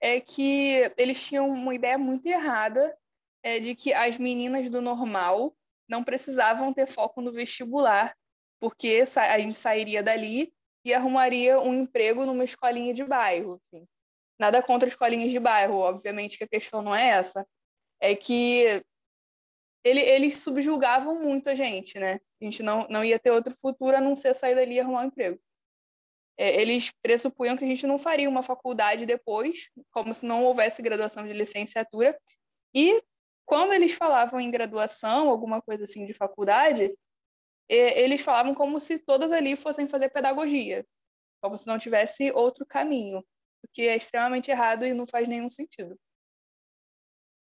é 0.00 0.20
que 0.20 0.92
eles 0.98 1.26
tinham 1.26 1.48
uma 1.48 1.74
ideia 1.74 1.96
muito 1.96 2.26
errada 2.26 2.94
é, 3.42 3.58
de 3.58 3.74
que 3.74 3.92
as 3.92 4.18
meninas 4.18 4.68
do 4.68 4.82
normal 4.82 5.56
não 5.88 6.04
precisavam 6.04 6.72
ter 6.72 6.86
foco 6.86 7.22
no 7.22 7.32
vestibular 7.32 8.14
porque 8.60 9.02
a 9.16 9.38
gente 9.38 9.56
sairia 9.56 10.02
dali 10.02 10.52
e 10.84 10.94
arrumaria 10.94 11.58
um 11.58 11.74
emprego 11.74 12.24
numa 12.24 12.44
escolinha 12.44 12.94
de 12.94 13.02
bairro. 13.02 13.54
Assim. 13.54 13.86
Nada 14.38 14.62
contra 14.62 14.88
escolinhas 14.88 15.32
de 15.32 15.40
bairro, 15.40 15.78
obviamente 15.78 16.38
que 16.38 16.44
a 16.44 16.48
questão 16.48 16.82
não 16.82 16.94
é 16.94 17.08
essa. 17.08 17.46
É 18.00 18.14
que 18.14 18.84
ele, 19.84 20.00
eles 20.00 20.38
subjugavam 20.38 21.20
muito 21.20 21.50
a 21.50 21.54
gente, 21.54 21.98
né? 21.98 22.20
A 22.40 22.44
gente 22.44 22.62
não, 22.62 22.86
não 22.88 23.04
ia 23.04 23.18
ter 23.18 23.30
outro 23.30 23.54
futuro 23.54 23.96
a 23.96 24.00
não 24.00 24.14
ser 24.14 24.34
sair 24.34 24.54
dali 24.54 24.74
e 24.74 24.80
arrumar 24.80 25.00
um 25.00 25.06
emprego. 25.06 25.40
É, 26.38 26.60
eles 26.60 26.90
pressupunham 27.02 27.56
que 27.56 27.64
a 27.64 27.66
gente 27.66 27.86
não 27.86 27.98
faria 27.98 28.28
uma 28.28 28.42
faculdade 28.42 29.06
depois, 29.06 29.70
como 29.90 30.14
se 30.14 30.24
não 30.24 30.44
houvesse 30.44 30.82
graduação 30.82 31.26
de 31.26 31.32
licenciatura. 31.32 32.18
E 32.74 33.02
quando 33.44 33.72
eles 33.72 33.92
falavam 33.92 34.40
em 34.40 34.50
graduação, 34.50 35.28
alguma 35.28 35.60
coisa 35.60 35.84
assim 35.84 36.06
de 36.06 36.14
faculdade, 36.14 36.92
eles 37.68 38.20
falavam 38.20 38.54
como 38.54 38.78
se 38.78 38.98
todas 38.98 39.32
ali 39.32 39.56
fossem 39.56 39.88
fazer 39.88 40.10
pedagogia, 40.10 40.86
como 41.40 41.56
se 41.56 41.66
não 41.66 41.78
tivesse 41.78 42.30
outro 42.32 42.66
caminho, 42.66 43.18
o 43.62 43.68
que 43.72 43.88
é 43.88 43.96
extremamente 43.96 44.50
errado 44.50 44.86
e 44.86 44.94
não 44.94 45.06
faz 45.06 45.26
nenhum 45.28 45.48
sentido. 45.48 45.98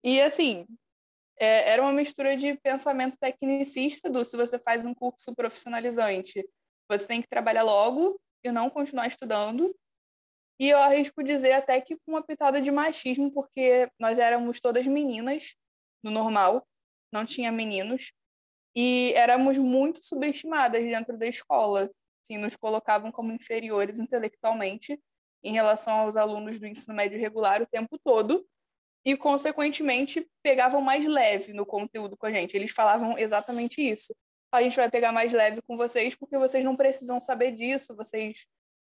E 0.03 0.21
assim, 0.21 0.65
é, 1.37 1.69
era 1.69 1.81
uma 1.81 1.91
mistura 1.91 2.35
de 2.35 2.55
pensamento 2.57 3.17
tecnicista 3.17 4.09
do 4.09 4.23
se 4.23 4.37
você 4.37 4.59
faz 4.59 4.85
um 4.85 4.93
curso 4.93 5.33
profissionalizante, 5.33 6.47
você 6.89 7.07
tem 7.07 7.21
que 7.21 7.27
trabalhar 7.27 7.63
logo 7.63 8.19
e 8.43 8.51
não 8.51 8.69
continuar 8.69 9.07
estudando. 9.07 9.75
E 10.59 10.69
eu 10.69 10.77
arrisco 10.77 11.23
dizer 11.23 11.53
até 11.53 11.79
que 11.79 11.95
com 11.95 12.11
uma 12.11 12.23
pitada 12.23 12.61
de 12.61 12.69
machismo, 12.71 13.31
porque 13.31 13.89
nós 13.97 14.19
éramos 14.19 14.59
todas 14.59 14.85
meninas 14.87 15.55
no 16.03 16.11
normal, 16.11 16.67
não 17.11 17.25
tinha 17.25 17.51
meninos 17.51 18.11
e 18.75 19.13
éramos 19.15 19.57
muito 19.57 20.03
subestimadas 20.03 20.81
dentro 20.81 21.17
da 21.17 21.27
escola. 21.27 21.89
Assim, 22.23 22.37
nos 22.37 22.55
colocavam 22.55 23.11
como 23.11 23.31
inferiores 23.31 23.99
intelectualmente 23.99 24.99
em 25.43 25.53
relação 25.53 26.01
aos 26.01 26.17
alunos 26.17 26.59
do 26.59 26.67
ensino 26.67 26.95
médio 26.95 27.19
regular 27.19 27.61
o 27.61 27.67
tempo 27.67 27.97
todo. 28.03 28.45
e, 29.05 29.15
consequentemente, 29.17 30.29
pegavam 30.43 30.81
mais 30.81 31.05
leve 31.05 31.53
no 31.53 31.65
conteúdo 31.65 32.17
com 32.17 32.25
a 32.25 32.31
gente. 32.31 32.55
Eles 32.55 32.71
falavam 32.71 33.17
exatamente 33.17 33.81
isso. 33.81 34.13
A 34.51 34.61
gente 34.63 34.75
vai 34.75 34.89
pegar 34.89 35.11
mais 35.11 35.31
leve 35.31 35.61
com 35.61 35.77
vocês 35.77 36.15
porque 36.15 36.37
vocês 36.37 36.63
não 36.63 36.75
precisam 36.75 37.21
saber 37.21 37.51
disso, 37.51 37.95
vocês 37.95 38.45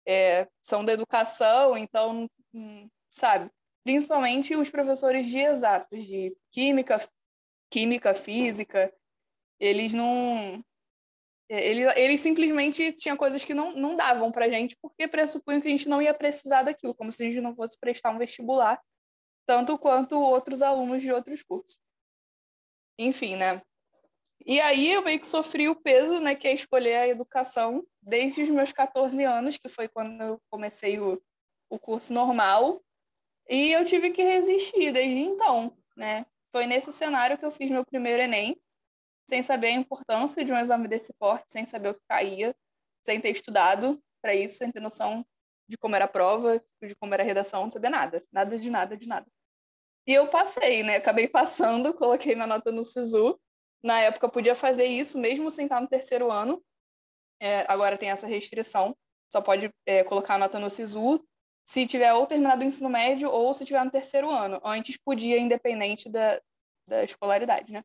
é, 0.07 0.49
são 0.63 0.85
da 0.85 0.93
educação, 0.93 1.77
então, 1.77 2.29
hum, 2.55 2.89
sabe? 3.11 3.51
Principalmente 3.85 4.57
os 4.57 4.71
professores 4.71 5.27
de 5.27 5.39
exatos, 5.39 6.05
de 6.07 6.37
química, 6.51 6.99
química, 7.71 8.15
física, 8.15 8.93
eles 9.59 9.93
não. 9.93 10.63
Eles, 11.49 11.97
eles 11.97 12.21
simplesmente 12.21 12.93
tinham 12.93 13.17
coisas 13.17 13.45
que 13.45 13.53
não, 13.53 13.75
não 13.75 13.95
davam 13.95 14.33
para 14.33 14.49
gente, 14.49 14.77
porque 14.81 15.07
pressupunham 15.07 15.61
que 15.61 15.69
a 15.69 15.71
gente 15.71 15.89
não 15.89 16.01
ia 16.01 16.15
precisar 16.15 16.63
daquilo, 16.63 16.95
como 16.95 17.13
se 17.13 17.23
a 17.23 17.27
gente 17.27 17.41
não 17.41 17.55
fosse 17.55 17.79
prestar 17.79 18.11
um 18.11 18.19
vestibular 18.19 18.81
tanto 19.47 19.77
quanto 19.79 20.19
outros 20.21 20.63
alunos 20.63 21.03
de 21.03 21.13
outros 21.13 21.43
cursos. 21.43 21.79
Enfim, 22.99 23.37
né? 23.37 23.61
E 24.45 24.61
aí 24.61 24.93
eu 24.93 25.03
meio 25.03 25.21
que 25.21 25.27
sofri 25.27 25.69
o 25.69 25.77
peso, 25.77 26.21
né, 26.21 26.35
que 26.35 26.49
é 26.49 26.53
escolher 26.53 26.97
a 26.97 27.09
educação 27.09 27.85
desde 28.01 28.43
os 28.43 28.49
meus 28.49 28.73
14 28.73 29.23
anos, 29.25 29.57
que 29.57 29.69
foi 29.69 29.89
quando 29.89 30.21
eu 30.21 30.43
comecei 30.51 30.99
o, 30.99 31.21
o 31.71 31.79
curso 31.79 32.13
normal, 32.13 32.83
e 33.49 33.73
eu 33.73 33.85
tive 33.85 34.11
que 34.11 34.23
resistir 34.23 34.93
desde 34.93 35.19
então, 35.19 35.77
né? 35.97 36.27
Foi 36.51 36.67
nesse 36.67 36.93
cenário 36.93 37.39
que 37.39 37.45
eu 37.45 37.51
fiz 37.51 37.71
meu 37.71 37.85
primeiro 37.85 38.23
ENEM, 38.23 38.61
sem 39.29 39.43
saber 39.43 39.69
a 39.69 39.73
importância 39.73 40.45
de 40.45 40.53
um 40.53 40.57
exame 40.57 40.89
desse 40.89 41.13
porte, 41.15 41.53
sem 41.53 41.65
saber 41.65 41.91
o 41.91 41.95
que 41.95 42.03
caía, 42.09 42.55
sem 43.05 43.21
ter 43.21 43.31
estudado 43.31 44.03
para 44.21 44.35
isso, 44.35 44.59
sem 44.59 44.71
ter 44.71 44.81
noção 44.81 45.25
de 45.69 45.79
como 45.79 45.97
era 45.97 46.05
a 46.05 46.09
prova, 46.09 46.63
de 46.83 46.95
como 46.97 47.15
era 47.15 47.23
a 47.23 47.27
redação, 47.27 47.65
não 47.65 47.71
sabia 47.71 47.91
nada, 47.91 48.21
nada 48.33 48.59
de 48.59 48.71
nada 48.71 48.97
de 48.97 49.07
nada. 49.07 49.27
E 50.07 50.13
eu 50.13 50.29
passei, 50.29 50.83
né? 50.83 50.97
Acabei 50.97 51.29
passando, 51.29 51.95
coloquei 51.95 52.35
minha 52.35 52.47
nota 52.47 52.71
no 52.73 52.85
SISU. 52.85 53.39
Na 53.83 54.01
época 54.01 54.29
podia 54.29 54.55
fazer 54.55 54.87
isso 54.87 55.19
mesmo 55.19 55.51
sem 55.51 55.65
estar 55.65 55.81
no 55.81 55.89
terceiro 55.89 56.31
ano. 56.31 56.63
É, 57.41 57.65
agora 57.69 57.99
tem 57.99 58.11
essa 58.11 58.27
restrição, 58.27 58.97
só 59.31 59.41
pode 59.41 59.69
é, 59.85 60.05
colocar 60.05 60.37
a 60.37 60.39
nota 60.39 60.59
no 60.59 60.71
SISU 60.71 61.25
se 61.65 61.87
tiver 61.87 62.13
ou 62.13 62.27
terminado 62.27 62.63
o 62.63 62.65
ensino 62.65 62.89
médio 62.89 63.31
ou 63.31 63.53
se 63.53 63.65
tiver 63.65 63.85
no 63.85 63.91
terceiro 63.91 64.31
ano. 64.31 64.61
Antes 64.65 64.97
podia, 64.97 65.39
independente 65.39 66.09
da, 66.09 66.41
da 66.87 67.05
escolaridade, 67.05 67.73
né? 67.73 67.83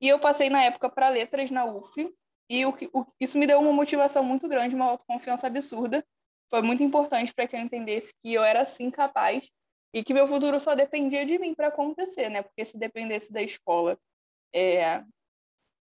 E 0.00 0.08
eu 0.08 0.18
passei 0.18 0.48
na 0.50 0.62
época 0.64 0.88
para 0.88 1.08
letras 1.08 1.50
na 1.50 1.64
UF, 1.64 2.14
e 2.50 2.64
o, 2.64 2.74
o, 2.92 3.06
isso 3.20 3.36
me 3.36 3.46
deu 3.46 3.58
uma 3.58 3.72
motivação 3.72 4.22
muito 4.22 4.48
grande, 4.48 4.74
uma 4.74 4.86
autoconfiança 4.86 5.46
absurda, 5.46 6.04
foi 6.50 6.62
muito 6.62 6.82
importante 6.82 7.34
para 7.34 7.46
que 7.46 7.56
eu 7.56 7.60
entendesse 7.60 8.14
que 8.20 8.32
eu 8.32 8.42
era 8.42 8.62
assim 8.62 8.90
capaz 8.90 9.50
e 9.92 10.02
que 10.02 10.14
meu 10.14 10.26
futuro 10.26 10.58
só 10.60 10.74
dependia 10.74 11.26
de 11.26 11.38
mim 11.38 11.54
para 11.54 11.68
acontecer, 11.68 12.28
né? 12.28 12.42
Porque 12.42 12.64
se 12.64 12.78
dependesse 12.78 13.32
da 13.32 13.42
escola 13.42 13.98
é, 14.54 15.02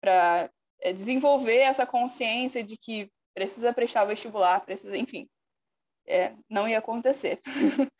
para 0.01 0.51
é, 0.81 0.93
desenvolver 0.93 1.59
essa 1.59 1.87
consciência 1.87 2.63
de 2.63 2.77
que 2.77 3.11
precisa 3.35 3.73
prestar 3.73 4.05
vestibular, 4.05 4.61
precisa, 4.65 4.97
enfim, 4.97 5.29
é, 6.07 6.35
não 6.49 6.69
ia 6.69 6.79
acontecer. 6.79 7.41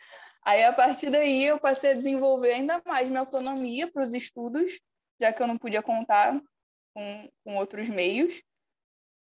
Aí, 0.45 0.65
a 0.65 0.73
partir 0.73 1.11
daí, 1.11 1.45
eu 1.45 1.61
passei 1.61 1.91
a 1.91 1.95
desenvolver 1.95 2.53
ainda 2.53 2.81
mais 2.87 3.07
minha 3.07 3.21
autonomia 3.21 3.91
para 3.91 4.07
os 4.07 4.15
estudos, 4.15 4.81
já 5.21 5.33
que 5.33 5.43
eu 5.43 5.47
não 5.47 5.59
podia 5.59 5.83
contar 5.83 6.41
com, 6.95 7.31
com 7.45 7.57
outros 7.57 7.89
meios. 7.89 8.43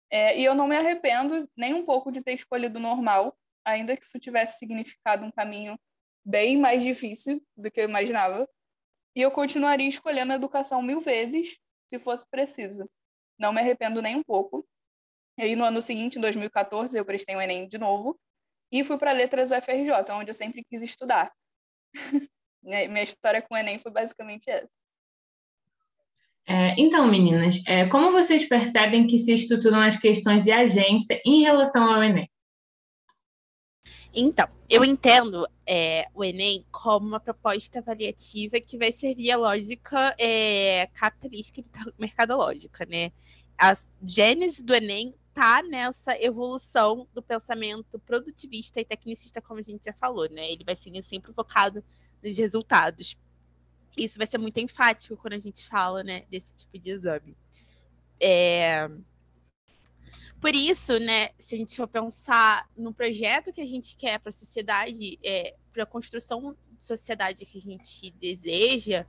É, 0.09 0.39
e 0.39 0.45
eu 0.45 0.55
não 0.55 0.69
me 0.69 0.77
arrependo 0.77 1.51
nem 1.57 1.75
um 1.75 1.85
pouco 1.85 2.13
de 2.13 2.23
ter 2.23 2.33
escolhido 2.33 2.79
normal, 2.79 3.37
ainda 3.65 3.97
que 3.97 4.05
isso 4.05 4.21
tivesse 4.21 4.59
significado 4.59 5.25
um 5.25 5.33
caminho 5.33 5.77
bem 6.25 6.57
mais 6.57 6.83
difícil 6.83 7.43
do 7.57 7.71
que 7.71 7.81
eu 7.81 7.89
imaginava. 7.89 8.49
E 9.17 9.23
eu 9.23 9.31
continuaria 9.31 9.89
escolhendo 9.89 10.33
a 10.33 10.37
educação 10.37 10.83
mil 10.83 11.01
vezes, 11.01 11.59
se 11.89 11.99
fosse 11.99 12.29
preciso. 12.31 12.87
Não 13.39 13.51
me 13.51 13.61
arrependo 13.61 14.03
nem 14.03 14.15
um 14.15 14.23
pouco. 14.23 14.69
E 15.39 15.43
aí, 15.43 15.57
no 15.57 15.65
ano 15.65 15.81
seguinte, 15.81 16.19
em 16.19 16.21
2014, 16.21 16.97
eu 16.97 17.05
prestei 17.05 17.35
o 17.35 17.41
Enem 17.41 17.67
de 17.67 17.79
novo 17.79 18.19
e 18.71 18.85
fui 18.85 18.99
para 18.99 19.13
Letras 19.13 19.51
UFRJ, 19.51 20.13
onde 20.13 20.31
eu 20.31 20.35
sempre 20.35 20.63
quis 20.65 20.83
estudar. 20.83 21.33
Minha 22.63 23.03
história 23.03 23.41
com 23.41 23.55
o 23.55 23.57
Enem 23.57 23.79
foi 23.79 23.91
basicamente 23.91 24.51
essa. 24.51 24.69
É, 26.49 26.75
então, 26.79 27.09
meninas, 27.09 27.61
é, 27.67 27.89
como 27.89 28.13
vocês 28.13 28.47
percebem 28.47 29.07
que 29.07 29.19
se 29.19 29.33
estruturam 29.33 29.81
as 29.81 29.97
questões 29.97 30.45
de 30.45 30.53
agência 30.53 31.21
em 31.25 31.43
relação 31.43 31.91
ao 31.91 32.03
Enem? 32.03 32.31
Então, 34.19 34.49
eu 34.69 34.83
entendo 34.83 35.47
é, 35.67 36.09
o 36.15 36.25
Enem 36.25 36.65
como 36.71 37.07
uma 37.07 37.21
proposta 37.21 37.81
avaliativa 37.81 38.59
que 38.59 38.79
vai 38.79 38.91
servir 38.91 39.31
a 39.31 39.37
lógica 39.37 40.15
é, 40.19 40.87
capitalística 40.95 41.61
e 41.61 41.65
mercadológica, 41.99 42.87
né? 42.87 43.13
A 43.59 43.75
gênese 44.03 44.63
do 44.63 44.75
Enem 44.75 45.15
está 45.29 45.63
nessa 45.63 46.19
evolução 46.19 47.07
do 47.13 47.23
pensamento 47.23 47.99
produtivista 47.99 48.81
e 48.81 48.85
tecnicista, 48.87 49.43
como 49.43 49.61
a 49.61 49.63
gente 49.63 49.85
já 49.85 49.93
falou, 49.93 50.29
né? 50.31 50.51
Ele 50.51 50.65
vai 50.65 50.75
ser 50.75 51.03
sempre 51.03 51.33
focado 51.35 51.85
nos 52.23 52.39
resultados 52.39 53.19
isso 53.97 54.19
vai 54.19 54.27
ser 54.27 54.39
muito 54.39 54.61
enfático 54.61 55.17
quando 55.17 55.33
a 55.33 55.39
gente 55.39 55.65
fala 55.65 56.03
né, 56.05 56.25
desse 56.31 56.55
tipo 56.55 56.79
de 56.79 56.91
exame. 56.91 57.37
É... 58.21 58.89
Por 60.41 60.55
isso, 60.55 60.99
né, 60.99 61.31
se 61.39 61.55
a 61.55 61.59
gente 61.59 61.75
for 61.75 61.89
pensar 61.89 62.69
no 62.77 62.93
projeto 62.93 63.53
que 63.53 63.61
a 63.61 63.67
gente 63.67 63.97
quer 63.97 64.19
para 64.19 64.31
a 64.31 64.33
sociedade, 64.33 65.19
é, 65.25 65.55
para 65.73 65.85
a 65.85 65.87
construção 65.87 66.57
de 66.79 66.87
sociedade 66.87 67.47
que 67.47 67.59
a 67.59 67.61
gente 67.61 68.11
deseja, 68.13 69.07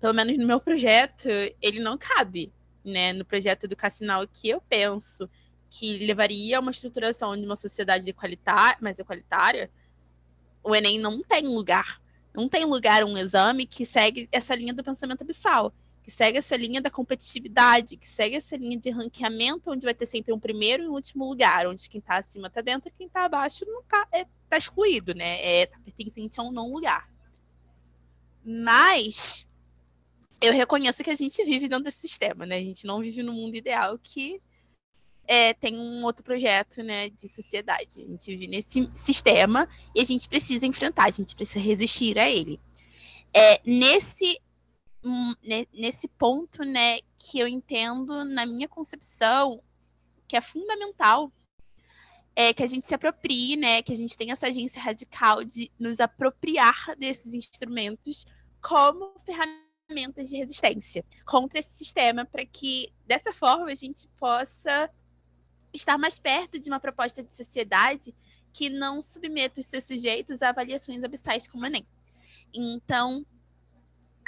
pelo 0.00 0.14
menos 0.14 0.36
no 0.38 0.46
meu 0.46 0.60
projeto, 0.60 1.28
ele 1.60 1.80
não 1.80 1.96
cabe, 1.96 2.52
né, 2.84 3.12
no 3.12 3.24
projeto 3.24 3.64
educacional 3.64 4.26
que 4.28 4.48
eu 4.48 4.60
penso 4.60 5.28
que 5.70 5.98
levaria 6.06 6.58
a 6.58 6.60
uma 6.60 6.70
estruturação 6.70 7.36
de 7.36 7.44
uma 7.44 7.56
sociedade 7.56 8.14
mais 8.80 8.98
equalitária, 8.98 9.70
o 10.62 10.74
Enem 10.74 10.98
não 10.98 11.22
tem 11.22 11.46
lugar 11.46 12.00
não 12.34 12.48
tem 12.48 12.64
lugar 12.64 13.04
um 13.04 13.18
exame 13.18 13.66
que 13.66 13.84
segue 13.84 14.28
essa 14.30 14.54
linha 14.54 14.72
do 14.72 14.84
pensamento 14.84 15.22
abissal, 15.22 15.72
que 16.10 16.16
segue 16.16 16.38
essa 16.38 16.56
linha 16.56 16.82
da 16.82 16.90
competitividade, 16.90 17.96
que 17.96 18.06
segue 18.06 18.34
essa 18.34 18.56
linha 18.56 18.76
de 18.76 18.90
ranqueamento, 18.90 19.70
onde 19.70 19.86
vai 19.86 19.94
ter 19.94 20.06
sempre 20.06 20.32
um 20.32 20.40
primeiro 20.40 20.82
e 20.82 20.88
um 20.88 20.92
último 20.92 21.24
lugar, 21.24 21.68
onde 21.68 21.88
quem 21.88 22.00
está 22.00 22.18
acima 22.18 22.48
está 22.48 22.60
dentro 22.60 22.88
e 22.88 22.92
quem 22.92 23.06
está 23.06 23.24
abaixo 23.24 23.64
não 23.64 23.80
está 23.80 24.08
é, 24.12 24.26
tá 24.48 24.58
excluído, 24.58 25.14
né? 25.14 25.40
É, 25.40 25.66
tá 25.66 25.78
pertencente 25.84 26.40
a 26.40 26.42
um 26.42 26.50
não 26.50 26.72
lugar. 26.72 27.08
Mas 28.44 29.46
eu 30.42 30.52
reconheço 30.52 31.04
que 31.04 31.10
a 31.10 31.14
gente 31.14 31.44
vive 31.44 31.68
dentro 31.68 31.84
desse 31.84 32.00
sistema, 32.00 32.44
né? 32.44 32.56
A 32.56 32.62
gente 32.62 32.84
não 32.84 33.00
vive 33.00 33.22
no 33.22 33.32
mundo 33.32 33.54
ideal 33.54 33.96
que 33.96 34.42
é, 35.28 35.54
tem 35.54 35.78
um 35.78 36.02
outro 36.02 36.24
projeto 36.24 36.82
né, 36.82 37.08
de 37.10 37.28
sociedade. 37.28 38.02
A 38.02 38.06
gente 38.06 38.26
vive 38.26 38.48
nesse 38.48 38.90
sistema 38.96 39.68
e 39.94 40.00
a 40.00 40.04
gente 40.04 40.28
precisa 40.28 40.66
enfrentar, 40.66 41.04
a 41.04 41.10
gente 41.10 41.36
precisa 41.36 41.64
resistir 41.64 42.18
a 42.18 42.28
ele. 42.28 42.58
É, 43.32 43.60
nesse, 43.64 44.40
nesse 45.72 46.08
ponto 46.08 46.62
né, 46.64 47.00
que 47.18 47.38
eu 47.38 47.48
entendo, 47.48 48.24
na 48.24 48.44
minha 48.44 48.68
concepção, 48.68 49.62
que 50.28 50.36
é 50.36 50.40
fundamental 50.40 51.32
é 52.36 52.54
que 52.54 52.62
a 52.62 52.66
gente 52.66 52.86
se 52.86 52.94
aproprie, 52.94 53.56
né, 53.56 53.82
que 53.82 53.92
a 53.92 53.96
gente 53.96 54.16
tenha 54.16 54.32
essa 54.32 54.46
agência 54.46 54.80
radical 54.80 55.44
de 55.44 55.70
nos 55.78 56.00
apropriar 56.00 56.96
desses 56.96 57.34
instrumentos 57.34 58.24
como 58.62 59.12
ferramentas 59.26 60.28
de 60.28 60.36
resistência 60.36 61.04
contra 61.26 61.58
esse 61.58 61.76
sistema, 61.76 62.24
para 62.24 62.46
que 62.46 62.92
dessa 63.06 63.32
forma 63.32 63.70
a 63.70 63.74
gente 63.74 64.06
possa 64.18 64.88
estar 65.72 65.98
mais 65.98 66.18
perto 66.18 66.58
de 66.58 66.70
uma 66.70 66.80
proposta 66.80 67.22
de 67.22 67.34
sociedade 67.34 68.14
que 68.52 68.68
não 68.70 69.00
submeta 69.00 69.60
os 69.60 69.66
seus 69.66 69.84
sujeitos 69.84 70.42
a 70.42 70.50
avaliações 70.50 71.04
abissais 71.04 71.46
como 71.46 71.64
o 71.64 71.66
Enem. 71.66 71.86
Então, 72.52 73.24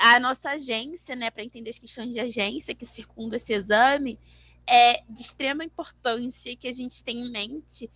a 0.03 0.19
nossa 0.19 0.51
agência, 0.51 1.15
né, 1.15 1.31
para 1.31 1.45
entender 1.45 1.71
as 1.71 1.79
questões 1.79 2.13
de 2.13 2.19
agência 2.19 2.75
que 2.75 2.85
circundam 2.85 3.37
esse 3.37 3.53
exame, 3.53 4.19
é 4.67 5.01
de 5.09 5.21
extrema 5.21 5.65
importância 5.65 6.57
que 6.57 6.67
a 6.67 6.73
gente 6.73 7.05
tenha 7.05 7.25
em 7.25 7.31
mente 7.31 7.89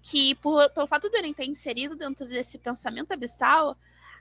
que, 0.00 0.36
por, 0.36 0.70
pelo 0.70 0.86
fato 0.86 1.10
do 1.10 1.16
Enem 1.16 1.32
estar 1.32 1.44
inserido 1.44 1.96
dentro 1.96 2.26
desse 2.28 2.56
pensamento 2.56 3.10
abissal, 3.10 3.76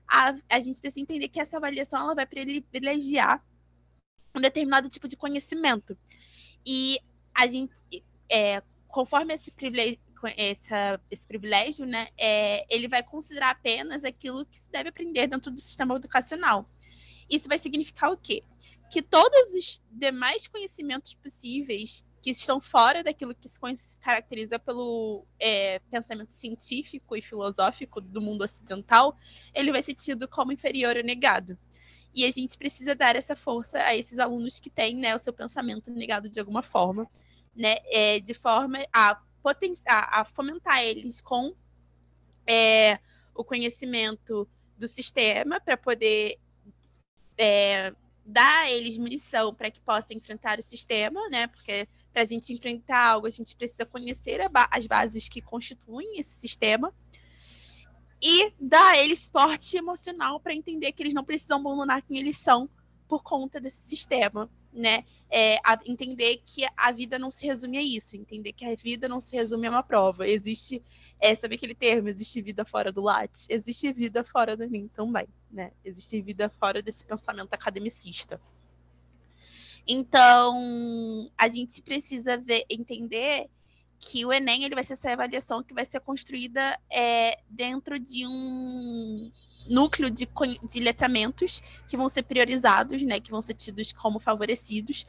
a, 0.08 0.34
a 0.50 0.60
gente 0.60 0.82
precisa 0.82 1.02
entender 1.02 1.28
que 1.28 1.40
essa 1.40 1.58
avaliação 1.58 2.02
ela 2.02 2.16
vai 2.16 2.26
privilegiar 2.26 3.46
um 4.36 4.42
determinado 4.42 4.90
tipo 4.90 5.08
de 5.08 5.16
conhecimento. 5.16 5.96
E 6.66 6.98
a 7.34 7.46
gente, 7.46 7.74
é, 8.28 8.64
conforme 8.88 9.36
esse 9.36 9.52
privilégio, 9.52 10.00
essa, 10.36 11.00
esse 11.12 11.28
privilégio, 11.28 11.86
né, 11.86 12.10
é, 12.18 12.66
ele 12.74 12.88
vai 12.88 13.04
considerar 13.04 13.52
apenas 13.52 14.04
aquilo 14.04 14.46
que 14.48 14.60
se 14.60 14.70
deve 14.72 14.90
aprender 14.90 15.28
dentro 15.28 15.52
do 15.52 15.60
sistema 15.60 15.96
educacional. 15.96 16.68
Isso 17.30 17.48
vai 17.48 17.58
significar 17.58 18.12
o 18.12 18.18
quê? 18.18 18.44
Que 18.92 19.02
todos 19.02 19.54
os 19.54 19.82
demais 19.92 20.48
conhecimentos 20.48 21.14
possíveis 21.14 22.06
que 22.22 22.32
estão 22.32 22.60
fora 22.60 23.04
daquilo 23.04 23.36
que 23.36 23.48
se 23.48 23.60
caracteriza 24.00 24.60
pelo 24.60 25.26
é, 25.40 25.80
pensamento 25.92 26.34
científico 26.34 27.16
e 27.16 27.22
filosófico 27.22 28.02
do 28.02 28.22
mundo 28.22 28.44
ocidental, 28.44 29.18
ele 29.54 29.72
vai 29.72 29.82
ser 29.82 29.94
tido 29.94 30.28
como 30.28 30.52
inferior 30.52 30.98
ou 30.98 31.04
negado. 31.04 31.58
E 32.14 32.26
a 32.26 32.32
gente 32.32 32.58
precisa 32.58 32.96
dar 32.96 33.16
essa 33.16 33.36
força 33.36 33.80
a 33.80 33.96
esses 33.96 34.20
alunos 34.20 34.60
que 34.60 34.70
têm 34.70 34.98
né, 34.98 35.16
o 35.16 35.20
seu 35.20 35.32
pensamento 35.32 35.92
negado 35.92 36.28
de 36.28 36.40
alguma 36.40 36.64
forma, 36.64 37.08
né, 37.56 37.78
é, 37.86 38.20
de 38.20 38.34
forma 38.34 38.80
a, 38.92 39.22
a, 39.88 40.22
a 40.22 40.26
fomentar 40.26 40.84
eles 40.84 41.22
com 41.22 41.54
é, 42.48 43.00
o 43.34 43.44
conhecimento 43.44 44.50
do 44.78 44.88
sistema 44.88 45.60
para 45.60 45.78
poder 45.78 46.40
é, 47.40 47.94
dar 48.26 48.66
a 48.66 48.72
eles 48.72 48.98
munição 48.98 49.54
para 49.54 49.72
que 49.72 49.80
possam 49.80 50.16
enfrentar 50.16 50.60
o 50.60 50.62
sistema, 50.62 51.28
né? 51.30 51.48
Porque 51.48 51.88
para 52.12 52.22
a 52.22 52.26
gente 52.26 52.52
enfrentar 52.52 53.12
algo, 53.12 53.26
a 53.26 53.30
gente 53.30 53.56
precisa 53.56 53.86
conhecer 53.86 54.48
ba 54.50 54.68
as 54.70 54.86
bases 54.86 55.30
que 55.30 55.42
constituem 55.42 56.20
esse 56.20 56.38
sistema 56.40 56.94
e 58.22 58.52
dar 58.60 58.94
a 58.94 58.98
eles 58.98 59.20
suporte 59.20 59.78
emocional 59.78 60.40
para 60.40 60.54
entender 60.54 60.92
que 60.92 61.02
eles 61.02 61.14
não 61.14 61.24
precisam 61.24 61.60
abandonar 61.60 62.02
quem 62.02 62.18
eles 62.18 62.38
são 62.38 62.70
por 63.08 63.24
conta 63.24 63.60
desse 63.60 63.88
sistema, 63.88 64.50
né? 64.74 65.06
É, 65.32 65.58
entender 65.86 66.42
que 66.46 66.66
a 66.76 66.92
vida 66.92 67.18
não 67.18 67.32
se 67.32 67.46
resume 67.46 67.78
a 67.78 67.82
isso, 67.82 68.18
entender 68.18 68.52
que 68.52 68.66
a 68.66 68.76
vida 68.76 69.08
não 69.08 69.22
se 69.22 69.36
resume 69.36 69.68
a 69.68 69.72
uma 69.72 69.84
prova. 69.84 70.28
Existe, 70.28 70.84
é, 71.20 71.36
sabe 71.36 71.56
aquele 71.56 71.76
termo, 71.76 72.08
existe 72.08 72.42
vida 72.42 72.64
fora 72.64 72.92
do 72.92 73.02
Lattes? 73.02 73.46
Existe 73.50 73.92
vida 73.92 74.24
fora 74.24 74.56
do 74.56 74.64
Enem 74.64 74.88
também, 74.88 75.28
né? 75.52 75.72
Existe 75.84 76.22
vida 76.22 76.50
fora 76.50 76.82
desse 76.82 77.06
pensamento 77.06 77.54
academicista. 77.54 78.40
Então, 79.88 81.30
a 81.38 81.48
gente 81.50 81.82
precisa 81.82 82.38
ver, 82.38 82.66
entender 82.70 83.50
que 84.00 84.26
o 84.26 84.32
Enem 84.32 84.64
ele 84.64 84.76
vai 84.76 84.84
ser 84.84 84.94
essa 84.94 85.12
avaliação 85.12 85.62
que 85.62 85.74
vai 85.74 85.84
ser 85.84 86.00
construída 86.00 86.80
é, 86.90 87.40
dentro 87.50 88.00
de 88.00 88.26
um 88.26 89.30
núcleo 89.68 90.10
de, 90.10 90.28
de 90.64 90.80
letramentos 90.80 91.62
que 91.88 91.98
vão 91.98 92.08
ser 92.08 92.24
priorizados, 92.24 93.02
né, 93.04 93.20
que 93.20 93.30
vão 93.30 93.42
ser 93.42 93.54
tidos 93.54 93.92
como 93.92 94.20
favorecidos, 94.20 95.06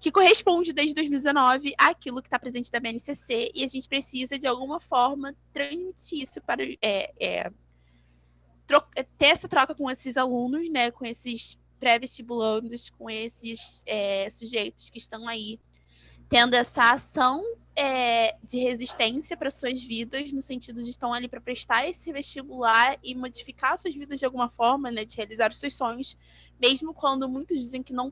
que 0.00 0.10
corresponde 0.10 0.72
desde 0.72 0.94
2019 0.94 1.74
àquilo 1.76 2.22
que 2.22 2.28
está 2.28 2.38
presente 2.38 2.72
da 2.72 2.80
BNCC 2.80 3.52
e 3.54 3.62
a 3.62 3.66
gente 3.66 3.86
precisa 3.86 4.38
de 4.38 4.46
alguma 4.46 4.80
forma 4.80 5.36
transmitir 5.52 6.22
isso 6.22 6.40
para 6.40 6.64
é, 6.80 7.12
é, 7.20 7.52
ter 9.18 9.26
essa 9.26 9.46
troca 9.46 9.74
com 9.74 9.90
esses 9.90 10.16
alunos, 10.16 10.70
né, 10.70 10.90
com 10.90 11.04
esses 11.04 11.58
pré-vestibulandos, 11.78 12.88
com 12.88 13.10
esses 13.10 13.82
é, 13.86 14.28
sujeitos 14.30 14.88
que 14.88 14.98
estão 14.98 15.28
aí 15.28 15.60
tendo 16.30 16.54
essa 16.54 16.92
ação 16.92 17.42
é, 17.76 18.36
de 18.42 18.58
resistência 18.58 19.36
para 19.36 19.50
suas 19.50 19.82
vidas, 19.82 20.32
no 20.32 20.40
sentido 20.40 20.82
de 20.82 20.88
estão 20.88 21.12
ali 21.12 21.28
para 21.28 21.40
prestar 21.40 21.86
esse 21.86 22.10
vestibular 22.10 22.98
e 23.02 23.14
modificar 23.14 23.76
suas 23.76 23.94
vidas 23.94 24.18
de 24.18 24.24
alguma 24.24 24.48
forma, 24.48 24.90
né, 24.90 25.04
de 25.04 25.16
realizar 25.16 25.50
os 25.50 25.58
seus 25.58 25.74
sonhos, 25.74 26.16
mesmo 26.58 26.94
quando 26.94 27.28
muitos 27.28 27.60
dizem 27.60 27.82
que 27.82 27.92
não 27.92 28.10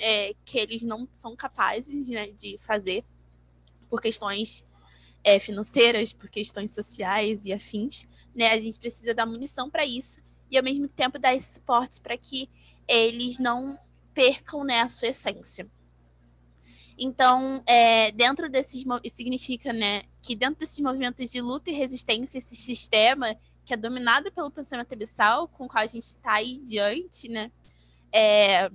é, 0.00 0.34
que 0.44 0.58
eles 0.58 0.82
não 0.82 1.08
são 1.12 1.34
capazes 1.34 2.06
né, 2.08 2.30
de 2.32 2.56
fazer 2.58 3.04
por 3.88 4.00
questões 4.00 4.64
é, 5.24 5.38
financeiras, 5.38 6.12
por 6.12 6.28
questões 6.28 6.74
sociais 6.74 7.44
e 7.44 7.52
afins, 7.52 8.08
né, 8.34 8.50
a 8.50 8.58
gente 8.58 8.78
precisa 8.78 9.14
dar 9.14 9.26
munição 9.26 9.70
para 9.70 9.84
isso 9.84 10.20
e 10.50 10.56
ao 10.56 10.64
mesmo 10.64 10.88
tempo 10.88 11.18
dar 11.18 11.34
esse 11.34 11.54
suporte 11.54 12.00
para 12.00 12.16
que 12.16 12.48
eles 12.88 13.38
não 13.38 13.78
percam 14.14 14.64
né, 14.64 14.80
a 14.80 14.88
sua 14.88 15.08
essência. 15.08 15.68
Então, 16.98 17.62
é, 17.66 18.12
dentro 18.12 18.50
desses 18.50 18.84
significa 19.08 19.72
né, 19.72 20.02
que 20.22 20.36
dentro 20.36 20.60
desses 20.60 20.78
movimentos 20.80 21.30
de 21.30 21.40
luta 21.40 21.70
e 21.70 21.74
resistência, 21.74 22.38
esse 22.38 22.54
sistema 22.54 23.34
que 23.64 23.72
é 23.72 23.76
dominado 23.76 24.30
pelo 24.32 24.50
pensamento 24.50 24.92
abissal, 24.92 25.48
com 25.48 25.64
o 25.64 25.68
qual 25.68 25.82
a 25.82 25.86
gente 25.86 26.02
está 26.02 26.34
aí 26.34 26.60
diante, 26.60 27.28
né, 27.28 27.50
é, 28.12 28.70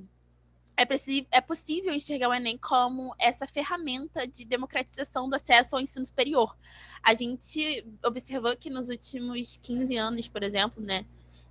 é, 0.78 1.38
é, 1.38 1.42
possível 1.42 1.94
enxergar 1.94 2.30
o 2.30 2.34
Enem 2.34 2.58
como 2.58 3.16
essa 3.18 3.48
ferramenta 3.48 4.28
de 4.28 4.46
democratização 4.46 5.28
do 5.28 5.36
acesso 5.36 5.76
ao 5.76 5.82
ensino 5.82 6.06
superior. 6.06 6.56
A 7.02 7.16
gente 7.16 7.84
observou 8.06 8.56
que 8.56 8.70
nos 8.70 8.90
últimos 8.90 9.58
15 9.58 9.98
anos, 9.98 10.28
por 10.28 10.44
exemplo, 10.44 10.84
né, 10.84 11.04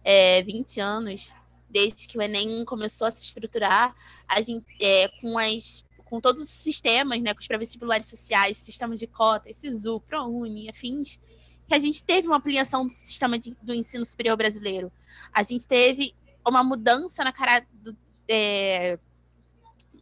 é, 0.04 0.42
20 0.42 0.80
anos, 0.80 1.32
desde 1.68 2.06
que 2.06 2.16
o 2.16 2.22
Enem 2.22 2.64
começou 2.64 3.08
a 3.08 3.10
se 3.10 3.24
estruturar, 3.24 3.96
a 4.28 4.40
gente, 4.40 4.64
é, 4.80 5.08
com, 5.20 5.36
as, 5.36 5.84
com 6.04 6.20
todos 6.20 6.42
os 6.42 6.50
sistemas, 6.50 7.20
né, 7.20 7.34
com 7.34 7.40
os 7.40 7.48
pré-vestibulares 7.48 8.06
sociais, 8.06 8.56
sistemas 8.56 9.00
de 9.00 9.08
cota, 9.08 9.52
SISU, 9.52 10.00
ProUni, 10.02 10.70
afins, 10.70 11.18
que 11.66 11.74
a 11.74 11.78
gente 11.80 12.00
teve 12.04 12.28
uma 12.28 12.36
ampliação 12.36 12.86
do 12.86 12.92
sistema 12.92 13.36
de, 13.36 13.56
do 13.60 13.74
ensino 13.74 14.04
superior 14.04 14.36
brasileiro. 14.36 14.92
A 15.32 15.42
gente 15.42 15.66
teve 15.66 16.14
uma 16.46 16.62
mudança 16.62 17.24
na 17.24 17.32
cara, 17.32 17.66
do, 17.72 17.96
é, 18.28 18.98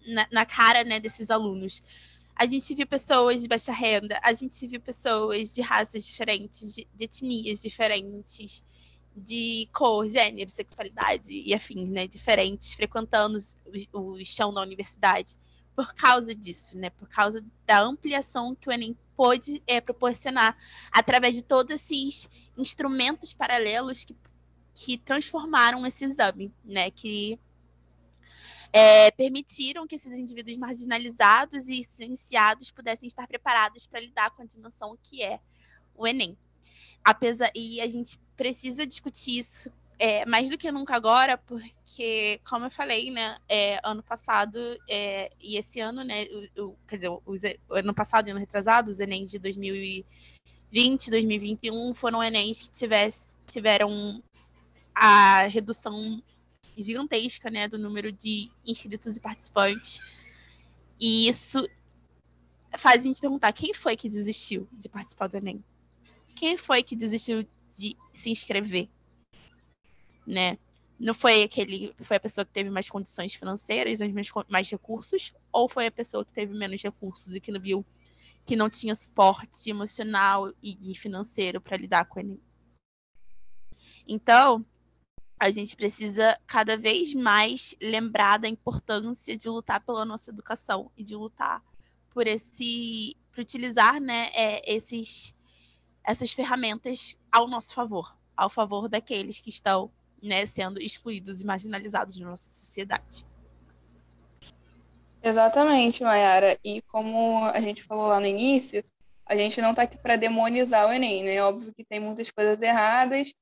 na, 0.07 0.27
na, 0.31 0.47
cara 0.47 0.85
né, 0.85 1.01
desses 1.01 1.31
alunos. 1.31 1.83
A 2.37 2.47
gente 2.47 2.75
viu 2.75 2.87
pessoas 2.87 3.43
de 3.43 3.49
baixa 3.49 3.73
renda, 3.73 4.19
a 4.23 4.33
gente 4.33 4.67
viu 4.67 4.81
pessoas 4.81 5.55
de 5.55 5.61
raças 5.61 6.05
diferentes, 6.05 6.75
de, 6.75 6.89
de 6.93 7.05
etnias 7.05 7.63
diferentes, 7.63 8.65
de 9.17 9.69
cor, 9.73 10.07
gênero, 10.09 10.51
sexualidade 10.51 11.33
e 11.33 11.55
afins, 11.55 11.89
né, 11.91 12.07
diferentes, 12.07 12.75
frequentando 12.75 13.39
o, 13.93 14.13
o 14.13 14.25
chão 14.25 14.53
da 14.53 14.61
universidade 14.61 15.37
por 15.75 15.93
causa 15.95 16.35
disso, 16.35 16.79
né, 16.79 16.91
por 16.91 17.09
causa 17.09 17.45
da 17.67 17.81
ampliação 17.81 18.55
que 18.55 18.69
o 18.69 18.73
Enem 18.73 18.97
pôde 19.17 19.63
é, 19.67 19.81
proporcionar 19.81 20.57
através 20.91 21.35
de 21.35 21.43
todos 21.43 21.73
esses 21.73 22.29
instrumentos 22.57 23.33
paralelos 23.33 24.05
que, 24.05 24.17
que 24.75 24.99
transformaram 24.99 25.87
esse 25.87 26.05
exame, 26.05 26.53
né, 26.65 26.91
que 26.91 27.39
é, 28.77 29.09
permitiram 29.13 29.87
que 29.87 29.95
esses 29.95 30.19
indivíduos 30.19 30.57
marginalizados 30.57 31.69
e 31.69 31.85
silenciados 31.85 32.73
pudessem 32.73 33.07
estar 33.07 33.29
preparados 33.29 33.87
para 33.87 34.01
lidar 34.01 34.33
com 34.33 34.43
a 34.43 34.45
dimensão 34.45 34.99
que 35.01 35.23
é 35.23 35.39
o 35.95 36.05
Enem. 36.05 36.37
Apesar 37.05 37.53
e 37.55 37.81
a 37.81 37.87
gente 37.87 38.19
precisa 38.37 38.85
discutir 38.85 39.39
isso 39.39 39.71
é, 39.97 40.27
mais 40.27 40.51
do 40.51 40.59
que 40.59 40.73
nunca 40.73 40.97
agora, 40.97 41.39
porque, 41.39 42.41
como 42.45 42.67
eu 42.67 42.71
falei, 42.71 43.13
né, 43.13 43.39
é, 43.49 43.79
ano 43.85 44.03
passado 44.03 44.59
é, 44.89 45.31
e 45.41 45.57
esse 45.57 45.79
ano, 45.79 46.03
né, 46.03 46.25
o, 46.57 46.65
o, 46.65 46.77
quer 46.89 46.97
dizer, 46.97 47.11
o, 47.11 47.23
o, 47.25 47.75
ano 47.75 47.95
passado 47.95 48.27
e 48.27 48.33
ano 48.33 48.41
retrasado, 48.41 48.91
os 48.91 48.99
Enem 48.99 49.25
de 49.25 49.39
2020, 49.39 51.11
2021 51.11 51.95
foram 51.95 52.25
Enems 52.25 52.63
que 52.63 52.73
tivesse, 52.73 53.37
tiveram 53.47 54.21
a 54.93 55.47
redução 55.47 56.21
gigantesca, 56.83 57.51
né, 57.51 57.69
do 57.69 57.79
número 57.79 58.11
de 58.13 58.51
inscritos 58.67 59.17
e 59.17 59.21
participantes. 59.21 60.01
E 61.01 61.29
isso 61.29 61.69
faz 62.79 63.03
a 63.03 63.07
gente 63.07 63.21
perguntar 63.21 63.53
quem 63.53 63.73
foi 63.73 63.97
que 63.97 64.09
desistiu 64.09 64.69
de 64.73 64.89
participar 64.89 65.29
do 65.29 65.37
Enem? 65.37 65.63
quem 66.35 66.57
foi 66.57 66.83
que 66.83 66.97
desistiu 66.97 67.47
de 67.71 67.97
se 68.13 68.31
inscrever? 68.31 68.89
Né? 70.27 70.59
Não 70.99 71.15
foi 71.15 71.43
aquele, 71.43 71.95
foi 71.97 72.17
a 72.17 72.21
pessoa 72.21 72.45
que 72.45 72.53
teve 72.53 72.71
mais 72.71 72.89
condições 72.89 73.35
financeiras, 73.35 74.01
mais, 74.01 74.29
mais 74.49 74.71
recursos, 74.71 75.33
ou 75.53 75.69
foi 75.69 75.87
a 75.87 75.93
pessoa 75.93 76.25
que 76.25 76.33
teve 76.33 76.55
menos 76.55 76.83
recursos 76.83 77.35
e 77.35 77.41
que 77.41 77.53
não 77.53 77.61
viu 77.61 77.85
que 78.47 78.57
não 78.57 78.69
tinha 78.69 78.95
suporte 78.95 79.71
emocional 79.71 80.53
e 80.63 80.95
financeiro 80.95 81.63
para 81.63 81.79
lidar 81.79 82.05
com 82.05 82.21
ele? 82.21 82.39
Então, 84.07 84.65
a 85.39 85.51
gente 85.51 85.77
precisa 85.77 86.39
cada 86.47 86.77
vez 86.77 87.15
mais 87.15 87.75
lembrar 87.81 88.39
da 88.39 88.49
importância 88.49 89.37
de 89.37 89.49
lutar 89.49 89.81
pela 89.81 90.05
nossa 90.05 90.31
educação 90.31 90.91
e 90.97 91.05
de 91.05 91.15
lutar 91.15 91.63
por 92.11 92.27
esse, 92.27 93.17
por 93.33 93.41
utilizar, 93.41 94.01
né, 94.01 94.31
é, 94.33 94.75
esses 94.75 95.35
essas 96.07 96.33
ferramentas 96.33 97.17
ao 97.33 97.49
nosso 97.49 97.73
favor, 97.73 98.15
ao 98.37 98.51
favor 98.51 98.89
daqueles 98.89 99.41
que 99.41 99.49
estão 99.49 99.91
né, 100.23 100.45
sendo 100.45 100.79
excluídos 100.79 101.41
e 101.41 101.47
marginalizados 101.47 102.19
na 102.19 102.29
nossa 102.29 102.49
sociedade. 102.51 103.25
Exatamente, 105.23 106.03
Mayara. 106.03 106.59
E 106.63 106.83
como 106.83 107.43
a 107.47 107.61
gente 107.61 107.83
falou 107.83 108.09
lá 108.09 108.21
no 108.21 108.27
início, 108.27 108.85
a 109.25 109.35
gente 109.35 109.63
não 109.63 109.71
está 109.71 109.83
aqui 109.83 109.97
para 109.97 110.17
demonizar 110.17 110.87
o 110.87 110.93
Enem, 110.93 111.25
né? 111.25 111.43
Óbvio 111.43 111.73
que 111.75 111.83
tem 111.83 111.99
muitas 111.99 112.31
coisas 112.31 112.61
erradas 112.61 113.33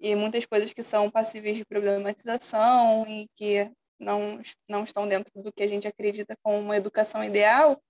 e 0.00 0.14
muitas 0.14 0.46
coisas 0.46 0.72
que 0.72 0.82
são 0.82 1.10
passíveis 1.10 1.56
de 1.56 1.64
problematização 1.64 3.06
e 3.06 3.28
que 3.36 3.70
não, 3.98 4.40
não 4.68 4.84
estão 4.84 5.06
dentro 5.06 5.30
do 5.42 5.52
que 5.52 5.62
a 5.62 5.68
gente 5.68 5.86
acredita 5.86 6.34
como 6.42 6.58
uma 6.58 6.76
educação 6.76 7.22
ideal, 7.22 7.80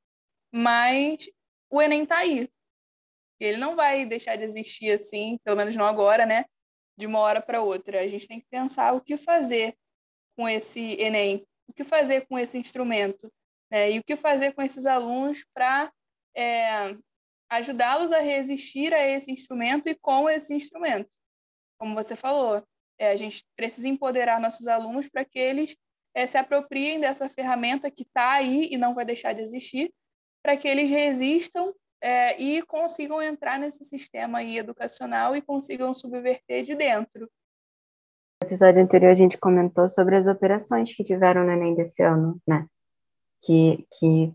mas 0.53 1.31
o 1.71 1.81
Enem 1.81 2.03
está 2.03 2.19
aí, 2.19 2.49
ele 3.41 3.57
não 3.57 3.75
vai 3.75 4.05
deixar 4.05 4.37
de 4.37 4.45
existir 4.45 4.91
assim, 4.93 5.39
pelo 5.43 5.57
menos 5.57 5.75
não 5.75 5.87
agora, 5.87 6.27
né? 6.27 6.45
De 6.97 7.07
uma 7.07 7.21
hora 7.21 7.41
para 7.41 7.63
outra. 7.63 8.01
A 8.01 8.07
gente 8.07 8.29
tem 8.29 8.41
que 8.41 8.47
pensar 8.51 8.93
o 8.93 9.01
que 9.01 9.17
fazer 9.17 9.75
com 10.37 10.47
esse 10.49 11.01
Enem, 11.01 11.47
o 11.67 11.73
que 11.73 11.83
fazer 11.83 12.27
com 12.27 12.39
esse 12.39 12.59
instrumento. 12.59 13.33
Né? 13.71 13.93
E 13.93 13.99
o 13.99 14.05
que 14.05 14.17
fazer 14.17 14.53
com 14.53 14.61
esses 14.61 14.85
alunos 14.85 15.45
para 15.55 15.91
é, 16.37 16.95
ajudá-los 17.49 18.13
a 18.13 18.19
resistir 18.19 18.93
a 18.93 19.07
esse 19.07 19.33
instrumento 19.33 19.89
e 19.89 19.95
com 19.95 20.29
esse 20.29 20.53
instrumento. 20.53 21.17
Como 21.81 21.95
você 21.95 22.15
falou, 22.15 22.63
é, 22.99 23.11
a 23.11 23.17
gente 23.17 23.43
precisa 23.57 23.89
empoderar 23.89 24.39
nossos 24.39 24.69
alunos 24.69 25.09
para 25.09 25.25
que 25.25 25.39
eles 25.39 25.75
é, 26.15 26.27
se 26.27 26.37
apropriem 26.37 27.01
dessa 27.01 27.29
ferramenta 27.29 27.91
que 27.91 28.03
está 28.03 28.33
aí 28.33 28.69
e 28.71 28.77
não 28.77 28.95
vai 28.95 29.05
deixar 29.05 29.33
de 29.33 29.41
existir, 29.41 29.91
para 30.43 30.57
que 30.57 30.69
eles 30.69 30.91
resistam 30.91 31.73
é, 32.03 32.41
e 32.41 32.63
consigam 32.63 33.23
entrar 33.23 33.59
nesse 33.59 33.85
sistema 33.85 34.39
aí 34.39 34.59
educacional 34.59 35.35
e 35.35 35.41
consigam 35.41 35.95
subverter 35.95 36.65
de 36.65 36.75
dentro. 36.75 37.31
No 38.43 38.47
episódio 38.47 38.83
anterior 38.83 39.11
a 39.11 39.15
gente 39.15 39.39
comentou 39.39 39.89
sobre 39.89 40.17
as 40.17 40.27
operações 40.27 40.95
que 40.95 41.05
tiveram 41.05 41.45
no 41.45 41.53
Enem 41.53 41.75
desse 41.75 42.03
ano, 42.03 42.41
né? 42.47 42.67
Que, 43.43 43.87
que 43.99 44.35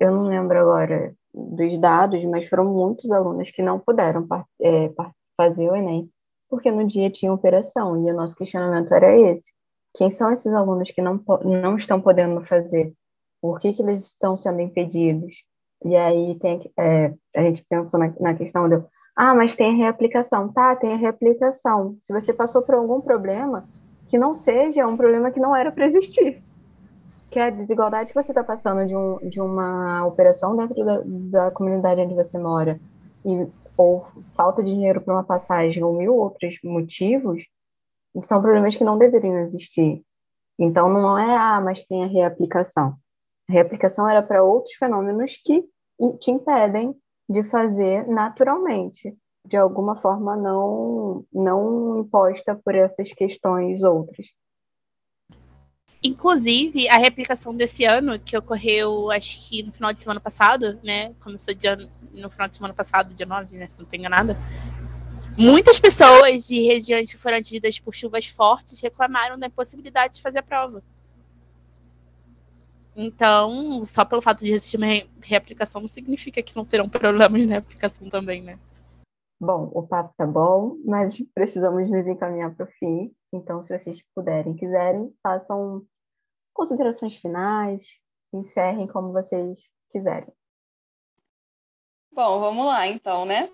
eu 0.00 0.10
não 0.10 0.24
lembro 0.24 0.58
agora 0.58 1.14
dos 1.34 1.78
dados, 1.78 2.22
mas 2.24 2.48
foram 2.48 2.66
muitos 2.66 3.10
alunos 3.10 3.50
que 3.50 3.62
não 3.62 3.80
puderam 3.80 4.26
é, 4.60 4.90
fazer 5.36 5.70
o 5.70 5.76
Enem, 5.76 6.10
porque 6.52 6.70
no 6.70 6.86
dia 6.86 7.08
tinha 7.08 7.32
operação, 7.32 8.06
e 8.06 8.10
o 8.10 8.14
nosso 8.14 8.36
questionamento 8.36 8.92
era 8.92 9.16
esse. 9.16 9.50
Quem 9.94 10.10
são 10.10 10.30
esses 10.30 10.52
alunos 10.52 10.90
que 10.90 11.00
não, 11.00 11.18
não 11.42 11.78
estão 11.78 11.98
podendo 11.98 12.44
fazer? 12.44 12.92
Por 13.40 13.58
que, 13.58 13.72
que 13.72 13.80
eles 13.80 14.08
estão 14.08 14.36
sendo 14.36 14.60
impedidos? 14.60 15.44
E 15.82 15.96
aí 15.96 16.38
tem, 16.38 16.70
é, 16.78 17.14
a 17.34 17.42
gente 17.44 17.64
pensou 17.66 17.98
na, 17.98 18.12
na 18.20 18.34
questão 18.34 18.68
do, 18.68 18.84
ah, 19.16 19.34
mas 19.34 19.56
tem 19.56 19.72
a 19.72 19.84
reaplicação. 19.84 20.52
Tá, 20.52 20.76
tem 20.76 20.92
a 20.92 20.96
reaplicação. 20.96 21.96
Se 22.02 22.12
você 22.12 22.34
passou 22.34 22.60
por 22.60 22.74
algum 22.74 23.00
problema, 23.00 23.66
que 24.06 24.18
não 24.18 24.34
seja 24.34 24.86
um 24.86 24.94
problema 24.94 25.30
que 25.30 25.40
não 25.40 25.56
era 25.56 25.72
para 25.72 25.86
existir 25.86 26.42
que 27.30 27.38
é 27.38 27.46
a 27.46 27.50
desigualdade 27.50 28.12
que 28.12 28.22
você 28.22 28.30
está 28.30 28.44
passando 28.44 28.86
de, 28.86 28.94
um, 28.94 29.16
de 29.26 29.40
uma 29.40 30.04
operação 30.04 30.54
dentro 30.54 30.84
da, 30.84 31.00
da 31.06 31.50
comunidade 31.50 32.02
onde 32.02 32.14
você 32.14 32.36
mora, 32.36 32.78
e, 33.24 33.46
ou 33.76 34.06
falta 34.34 34.62
de 34.62 34.70
dinheiro 34.70 35.00
para 35.00 35.14
uma 35.14 35.24
passagem, 35.24 35.82
ou 35.82 35.96
mil 35.96 36.14
outros 36.14 36.58
motivos, 36.62 37.44
são 38.20 38.40
problemas 38.40 38.76
que 38.76 38.84
não 38.84 38.98
deveriam 38.98 39.38
existir. 39.38 40.02
Então, 40.58 40.88
não 40.88 41.18
é, 41.18 41.36
ah, 41.36 41.60
mas 41.60 41.84
tem 41.84 42.04
a 42.04 42.06
reaplicação. 42.06 42.96
A 43.48 43.52
reaplicação 43.52 44.08
era 44.08 44.22
para 44.22 44.42
outros 44.44 44.74
fenômenos 44.74 45.36
que 45.44 45.64
te 46.18 46.30
impedem 46.30 46.94
de 47.28 47.42
fazer 47.44 48.06
naturalmente, 48.06 49.16
de 49.46 49.56
alguma 49.56 49.96
forma 50.00 50.36
não, 50.36 51.24
não 51.32 51.98
imposta 52.00 52.54
por 52.54 52.74
essas 52.74 53.12
questões 53.12 53.82
outras. 53.82 54.26
Inclusive, 56.02 56.88
a 56.88 56.98
replicação 56.98 57.54
desse 57.54 57.84
ano, 57.84 58.18
que 58.18 58.36
ocorreu, 58.36 59.10
acho 59.10 59.48
que 59.48 59.62
no 59.62 59.72
final 59.72 59.92
de 59.92 60.00
semana 60.00 60.18
passado, 60.18 60.78
né? 60.82 61.14
Começou 61.20 61.54
dia, 61.54 61.76
no 62.12 62.28
final 62.28 62.48
de 62.48 62.56
semana 62.56 62.74
passado, 62.74 63.14
dia 63.14 63.26
9, 63.26 63.56
né? 63.56 63.68
Se 63.68 63.78
não 63.78 63.84
estou 63.84 63.98
enganada. 63.98 64.36
Muitas 65.38 65.78
pessoas 65.78 66.46
de 66.46 66.60
regiões 66.62 67.10
que 67.10 67.16
foram 67.16 67.38
atingidas 67.38 67.78
por 67.78 67.94
chuvas 67.94 68.26
fortes 68.26 68.80
reclamaram 68.80 69.38
da 69.38 69.46
impossibilidade 69.46 70.14
de 70.14 70.22
fazer 70.22 70.40
a 70.40 70.42
prova. 70.42 70.82
Então, 72.94 73.86
só 73.86 74.04
pelo 74.04 74.20
fato 74.20 74.40
de 74.40 74.52
existir 74.52 74.76
uma 74.76 74.86
reaplicação 75.22 75.80
não 75.80 75.88
significa 75.88 76.42
que 76.42 76.54
não 76.54 76.64
terão 76.64 76.88
problemas 76.88 77.42
na 77.46 77.52
reaplicação 77.52 78.08
também, 78.08 78.42
né? 78.42 78.58
Bom, 79.40 79.70
o 79.72 79.82
papo 79.82 80.12
tá 80.16 80.26
bom, 80.26 80.76
mas 80.84 81.16
precisamos 81.34 81.90
nos 81.90 82.06
encaminhar 82.06 82.54
para 82.54 82.64
o 82.64 82.70
fim. 82.78 83.10
Então, 83.32 83.62
se 83.62 83.76
vocês 83.76 83.98
puderem, 84.14 84.54
quiserem, 84.54 85.12
façam 85.22 85.82
considerações 86.52 87.16
finais, 87.16 87.82
encerrem 88.32 88.86
como 88.86 89.12
vocês 89.12 89.70
quiserem. 89.90 90.32
Bom, 92.10 92.40
vamos 92.40 92.66
lá 92.66 92.86
então, 92.86 93.24
né? 93.24 93.50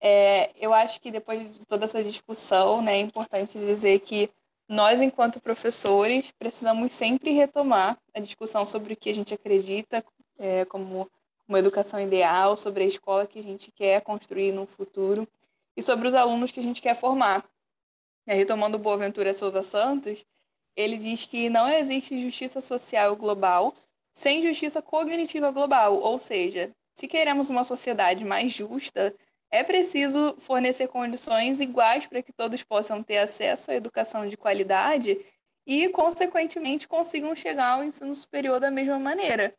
É, 0.00 0.50
eu 0.56 0.74
acho 0.74 1.00
que 1.00 1.10
depois 1.10 1.40
de 1.40 1.64
toda 1.66 1.84
essa 1.84 2.02
discussão, 2.02 2.82
né, 2.82 2.96
é 2.96 3.00
importante 3.00 3.58
dizer 3.58 4.00
que 4.00 4.30
nós, 4.68 5.00
enquanto 5.00 5.40
professores, 5.40 6.32
precisamos 6.32 6.92
sempre 6.92 7.30
retomar 7.30 7.96
a 8.14 8.20
discussão 8.20 8.66
sobre 8.66 8.94
o 8.94 8.96
que 8.96 9.10
a 9.10 9.14
gente 9.14 9.32
acredita 9.32 10.04
é, 10.38 10.64
como 10.64 11.08
uma 11.48 11.58
educação 11.58 12.00
ideal, 12.00 12.56
sobre 12.56 12.82
a 12.82 12.86
escola 12.86 13.26
que 13.26 13.38
a 13.38 13.42
gente 13.42 13.70
quer 13.70 14.00
construir 14.00 14.52
no 14.52 14.66
futuro 14.66 15.26
e 15.76 15.82
sobre 15.82 16.08
os 16.08 16.14
alunos 16.14 16.50
que 16.50 16.60
a 16.60 16.62
gente 16.62 16.82
quer 16.82 16.96
formar. 16.96 17.44
É, 18.26 18.34
retomando 18.34 18.78
Boaventura 18.78 19.32
Souza 19.32 19.62
Santos, 19.62 20.26
ele 20.76 20.96
diz 20.96 21.24
que 21.24 21.48
não 21.48 21.68
existe 21.68 22.20
justiça 22.22 22.60
social 22.60 23.16
global 23.16 23.74
sem 24.12 24.42
justiça 24.42 24.80
cognitiva 24.80 25.50
global, 25.50 25.98
ou 25.98 26.18
seja, 26.18 26.70
se 26.94 27.06
queremos 27.06 27.50
uma 27.50 27.64
sociedade 27.64 28.24
mais 28.24 28.50
justa, 28.50 29.14
é 29.50 29.62
preciso 29.62 30.34
fornecer 30.38 30.88
condições 30.88 31.60
iguais 31.60 32.06
para 32.06 32.22
que 32.22 32.32
todos 32.32 32.62
possam 32.62 33.02
ter 33.02 33.18
acesso 33.18 33.70
à 33.70 33.74
educação 33.74 34.26
de 34.26 34.36
qualidade 34.36 35.18
e, 35.66 35.88
consequentemente, 35.90 36.88
consigam 36.88 37.34
chegar 37.36 37.72
ao 37.72 37.84
ensino 37.84 38.14
superior 38.14 38.58
da 38.58 38.70
mesma 38.70 38.98
maneira. 38.98 39.54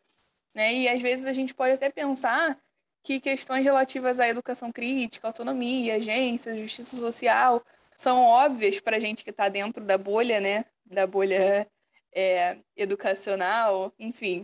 Né? 0.56 0.74
E 0.74 0.90
às 0.90 1.02
vezes 1.02 1.26
a 1.26 1.34
gente 1.34 1.54
pode 1.54 1.74
até 1.74 1.92
pensar 1.92 2.60
que 3.04 3.20
questões 3.20 3.64
relativas 3.64 4.20
à 4.20 4.28
educação 4.28 4.72
crítica, 4.72 5.28
autonomia, 5.28 5.96
agência, 5.96 6.60
justiça 6.60 6.98
social 6.98 7.64
são 7.96 8.24
óbvias 8.24 8.80
para 8.80 8.98
a 8.98 9.00
gente 9.00 9.24
que 9.24 9.30
está 9.30 9.50
dentro 9.50 9.84
da 9.84 9.98
bolha, 9.98 10.40
né? 10.40 10.66
Da 10.90 11.06
bolha 11.08 11.68
é, 12.14 12.58
educacional, 12.76 13.94
enfim. 14.00 14.44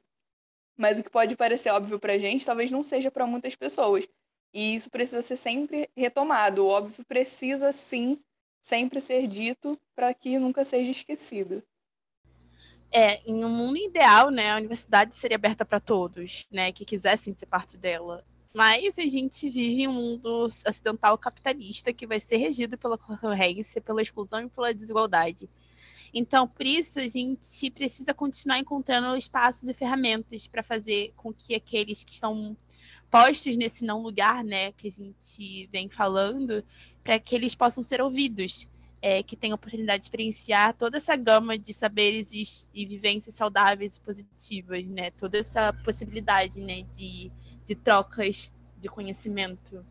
Mas 0.78 1.00
o 1.00 1.04
que 1.04 1.10
pode 1.10 1.36
parecer 1.36 1.70
óbvio 1.70 2.00
para 2.00 2.14
a 2.14 2.18
gente, 2.18 2.46
talvez 2.46 2.72
não 2.72 2.84
seja 2.84 3.12
para 3.12 3.28
muitas 3.28 3.56
pessoas. 3.56 4.08
E 4.54 4.76
isso 4.76 4.90
precisa 4.90 5.22
ser 5.22 5.36
sempre 5.36 5.90
retomado. 5.96 6.66
O 6.66 6.70
óbvio 6.70 7.04
precisa, 7.06 7.72
sim, 7.72 8.20
sempre 8.62 9.02
ser 9.02 9.28
dito 9.28 9.80
para 9.96 10.14
que 10.14 10.38
nunca 10.38 10.64
seja 10.64 10.92
esquecido. 10.92 11.64
É, 12.92 13.20
em 13.26 13.44
um 13.44 13.50
mundo 13.50 13.78
ideal, 13.78 14.30
né, 14.30 14.52
a 14.52 14.58
universidade 14.58 15.16
seria 15.16 15.36
aberta 15.36 15.66
para 15.66 15.80
todos, 15.80 16.48
né, 16.52 16.72
que 16.72 16.86
quisessem 16.86 17.34
ser 17.34 17.48
parte 17.48 17.76
dela. 17.76 18.24
Mas 18.54 19.00
a 19.00 19.08
gente 19.08 19.50
vive 19.50 19.82
em 19.82 19.88
um 19.88 19.94
mundo 19.94 20.46
ocidental 20.68 21.18
capitalista 21.18 21.92
que 21.92 22.06
vai 22.06 22.20
ser 22.20 22.38
regido 22.38 22.78
pela 22.78 23.00
concorrência, 23.00 23.82
pela 23.82 24.02
exclusão 24.02 24.42
e 24.42 24.50
pela 24.50 24.72
desigualdade. 24.72 25.50
Então, 26.14 26.48
por 26.48 26.66
isso, 26.66 27.00
a 27.00 27.08
gente 27.08 27.72
precisa 27.72 28.14
continuar 28.14 28.60
encontrando 28.60 29.16
espaços 29.18 29.68
e 29.68 29.74
ferramentas 29.74 30.46
para 30.46 30.62
fazer 30.62 31.12
com 31.18 31.34
que 31.34 31.56
aqueles 31.56 32.04
que 32.04 32.12
estão 32.12 32.56
postos 33.10 33.58
nesse 33.58 33.84
não 33.86 34.02
lugar, 34.02 34.44
né, 34.44 34.72
que 34.74 34.88
a 34.88 34.92
gente 34.92 35.68
vem 35.72 35.90
falando, 35.90 36.64
para 37.04 37.20
que 37.20 37.36
eles 37.36 37.56
possam 37.56 37.84
ser 37.84 38.02
ouvidos, 38.02 38.68
é, 39.02 39.22
que 39.22 39.36
tenham 39.36 39.54
a 39.54 39.56
oportunidade 39.56 40.00
de 40.00 40.06
experienciar 40.06 40.74
toda 40.76 40.98
essa 40.98 41.16
gama 41.16 41.58
de 41.58 41.74
saberes 41.74 42.32
e, 42.32 42.44
e 42.74 42.86
vivências 42.86 43.36
saudáveis 43.36 43.98
e 43.98 44.02
positivas, 44.02 44.86
né, 44.86 45.12
toda 45.12 45.38
essa 45.38 45.74
possibilidade, 45.84 46.60
né, 46.60 46.84
de, 46.94 47.32
de 47.66 47.76
trocas 47.76 48.52
de 48.80 48.88
conhecimento 48.90 49.86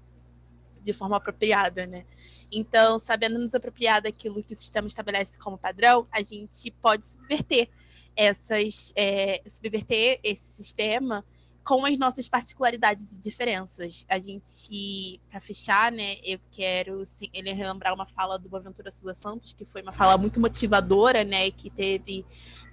de 0.80 0.92
forma 0.92 1.16
apropriada, 1.16 1.86
né. 1.86 2.04
Então, 2.52 2.98
sabendo 2.98 3.38
nos 3.38 3.54
apropriar 3.54 4.02
daquilo 4.02 4.42
que 4.42 4.52
o 4.52 4.56
sistema 4.56 4.86
estabelece 4.86 5.38
como 5.38 5.56
padrão, 5.56 6.06
a 6.12 6.20
gente 6.20 6.70
pode 6.82 7.06
subverter 7.06 7.68
essas, 8.14 8.92
é, 8.94 9.40
subverter 9.46 10.20
esse 10.22 10.44
sistema 10.56 11.24
com 11.64 11.84
as 11.86 11.98
nossas 11.98 12.28
particularidades 12.28 13.12
e 13.12 13.18
diferenças. 13.18 14.04
A 14.08 14.18
gente, 14.18 15.20
para 15.30 15.40
fechar, 15.40 15.92
né, 15.92 16.16
eu 16.24 16.38
quero 16.50 17.02
ele 17.32 17.52
relembrar 17.52 17.94
uma 17.94 18.06
fala 18.06 18.38
do 18.38 18.48
Boaventura 18.48 18.90
Souza 18.90 19.14
Santos, 19.14 19.52
que 19.52 19.64
foi 19.64 19.82
uma 19.82 19.92
fala 19.92 20.18
muito 20.18 20.40
motivadora, 20.40 21.24
né, 21.24 21.50
que 21.50 21.70
teve 21.70 22.24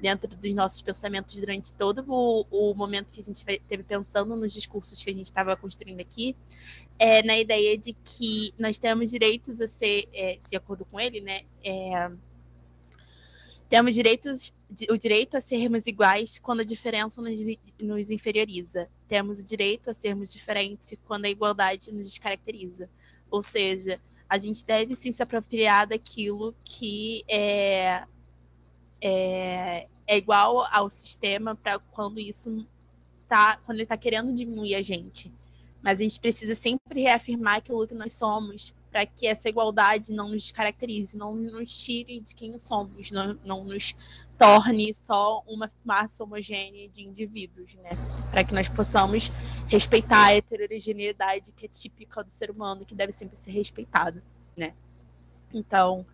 dentro 0.02 0.30
dos 0.30 0.54
nossos 0.54 0.82
pensamentos 0.82 1.36
durante 1.36 1.74
todo 1.74 2.04
o, 2.08 2.46
o 2.50 2.74
momento 2.74 3.12
que 3.12 3.20
a 3.20 3.24
gente 3.24 3.44
teve 3.44 3.84
pensando 3.84 4.36
nos 4.36 4.54
discursos 4.54 5.04
que 5.04 5.10
a 5.10 5.14
gente 5.14 5.26
estava 5.26 5.56
construindo 5.56 6.00
aqui, 6.00 6.36
é, 6.98 7.22
na 7.22 7.38
ideia 7.38 7.78
de 7.78 7.94
que 7.94 8.54
nós 8.58 8.80
temos 8.80 9.12
direitos 9.12 9.62
a 9.62 9.68
ser, 9.68 10.08
é, 10.14 10.38
de 10.38 10.56
acordo 10.56 10.86
com 10.86 11.00
ele, 11.00 11.22
né, 11.22 11.44
é, 11.64 12.10
temos 13.70 13.94
direitos, 13.94 14.52
o 14.90 14.98
direito 14.98 15.38
a 15.38 15.40
sermos 15.40 15.86
iguais 15.86 16.40
quando 16.40 16.62
a 16.62 16.66
diferença 16.66 17.22
nos, 17.22 17.40
nos 17.80 18.10
inferioriza. 18.10 18.90
Temos 19.08 19.40
o 19.40 19.46
direito 19.46 19.92
a 19.92 19.94
sermos 19.94 20.34
diferentes 20.34 20.98
quando 21.06 21.26
a 21.26 21.30
igualdade 21.30 21.92
nos 21.92 22.08
descaracteriza. 22.08 22.90
Ou 23.30 23.44
seja, 23.44 24.02
a 24.28 24.40
gente 24.40 24.66
deve 24.66 24.96
sim 24.96 25.12
se 25.12 25.22
apropriar 25.22 25.88
daquilo 25.88 26.56
que 26.66 27.24
é, 27.28 28.04
é, 29.00 29.88
é 30.08 30.18
igual 30.18 30.66
ao 30.72 30.90
sistema 30.90 31.56
para 31.56 31.78
quando 31.78 32.20
isso 32.20 32.66
tá, 33.28 33.58
quando 33.66 33.76
ele 33.76 33.84
está 33.84 33.98
querendo 33.98 34.34
diminuir 34.34 34.74
a 34.74 34.82
gente. 34.82 35.32
Mas 35.80 36.00
a 36.00 36.04
gente 36.04 36.20
precisa 36.20 36.56
sempre 36.56 37.02
reafirmar 37.02 37.58
aquilo 37.58 37.88
que 37.88 37.94
nós 37.94 38.14
somos 38.14 38.74
para 38.92 39.06
que 39.06 39.28
essa 39.28 39.48
igualdade 39.48 40.12
não 40.12 40.30
nos 40.30 40.52
caracterize, 40.52 41.16
não 41.16 41.36
nos 41.36 41.84
tire 41.84 42.20
de 42.20 42.34
quem 42.34 42.58
somos, 42.58 43.12
não, 43.12 43.38
não 43.46 43.64
nos 43.64 43.96
torne 44.38 44.94
só 44.94 45.44
uma 45.46 45.70
massa 45.84 46.24
homogênea 46.24 46.90
de 46.90 47.04
indivíduos, 47.04 47.76
né? 47.76 47.92
Para 48.32 48.44
que 48.44 48.54
nós 48.54 48.68
possamos 48.68 49.30
respeitar 49.68 50.28
a 50.28 50.36
heterogeneidade 50.36 51.52
que 51.52 51.66
é 51.66 51.70
típica 51.70 52.24
do 52.24 52.32
ser 52.32 52.50
humano, 52.50 52.86
que 52.86 52.96
deve 52.96 53.12
sempre 53.12 53.36
ser 53.36 53.52
respeitada, 53.52 54.24
né? 54.56 54.74
Então, 55.54 56.06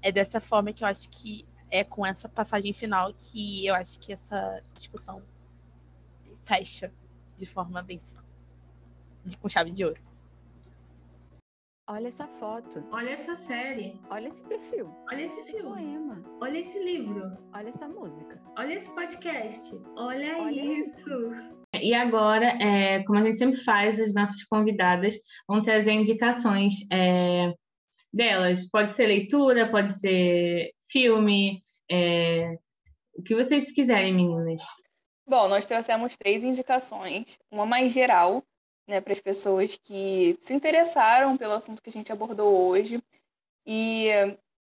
é 0.00 0.10
dessa 0.10 0.40
forma 0.40 0.72
que 0.72 0.84
eu 0.84 0.88
acho 0.88 1.10
que 1.10 1.44
é 1.70 1.82
com 1.82 2.04
essa 2.04 2.28
passagem 2.28 2.72
final 2.72 3.12
que 3.12 3.66
eu 3.66 3.74
acho 3.74 3.98
que 3.98 4.12
essa 4.12 4.62
discussão 4.74 5.22
fecha 6.44 6.92
de 7.36 7.46
forma 7.46 7.82
bem 7.82 8.00
de, 9.24 9.36
com 9.36 9.48
chave 9.48 9.70
de 9.70 9.84
ouro. 9.84 10.11
Olha 11.92 12.06
essa 12.06 12.26
foto. 12.26 12.82
Olha 12.90 13.10
essa 13.10 13.34
série. 13.34 14.00
Olha 14.08 14.26
esse 14.26 14.42
perfil. 14.44 14.90
Olha 15.10 15.24
esse 15.24 15.40
Esse 15.40 15.52
filme. 15.52 15.68
poema. 15.68 16.24
Olha 16.40 16.58
esse 16.58 16.78
livro. 16.82 17.36
Olha 17.54 17.68
essa 17.68 17.86
música. 17.86 18.40
Olha 18.56 18.72
esse 18.72 18.90
podcast. 18.94 19.78
Olha, 19.94 20.38
Olha 20.38 20.62
isso. 20.80 21.10
E 21.78 21.92
agora, 21.92 22.46
é, 22.46 23.02
como 23.04 23.18
a 23.18 23.24
gente 23.24 23.36
sempre 23.36 23.58
faz, 23.58 24.00
as 24.00 24.14
nossas 24.14 24.42
convidadas 24.44 25.16
vão 25.46 25.60
trazer 25.60 25.92
indicações 25.92 26.76
é, 26.90 27.52
delas. 28.10 28.70
Pode 28.70 28.92
ser 28.94 29.04
leitura, 29.06 29.70
pode 29.70 29.92
ser 29.92 30.70
filme, 30.90 31.62
é, 31.90 32.56
o 33.14 33.22
que 33.22 33.34
vocês 33.34 33.70
quiserem, 33.70 34.14
meninas. 34.14 34.62
Bom, 35.28 35.46
nós 35.46 35.66
trouxemos 35.66 36.16
três 36.16 36.42
indicações. 36.42 37.38
Uma 37.50 37.66
mais 37.66 37.92
geral, 37.92 38.42
né, 38.86 39.00
para 39.00 39.12
as 39.12 39.20
pessoas 39.20 39.76
que 39.76 40.38
se 40.42 40.52
interessaram 40.54 41.36
pelo 41.36 41.54
assunto 41.54 41.82
que 41.82 41.90
a 41.90 41.92
gente 41.92 42.12
abordou 42.12 42.68
hoje. 42.68 43.02
E 43.66 44.08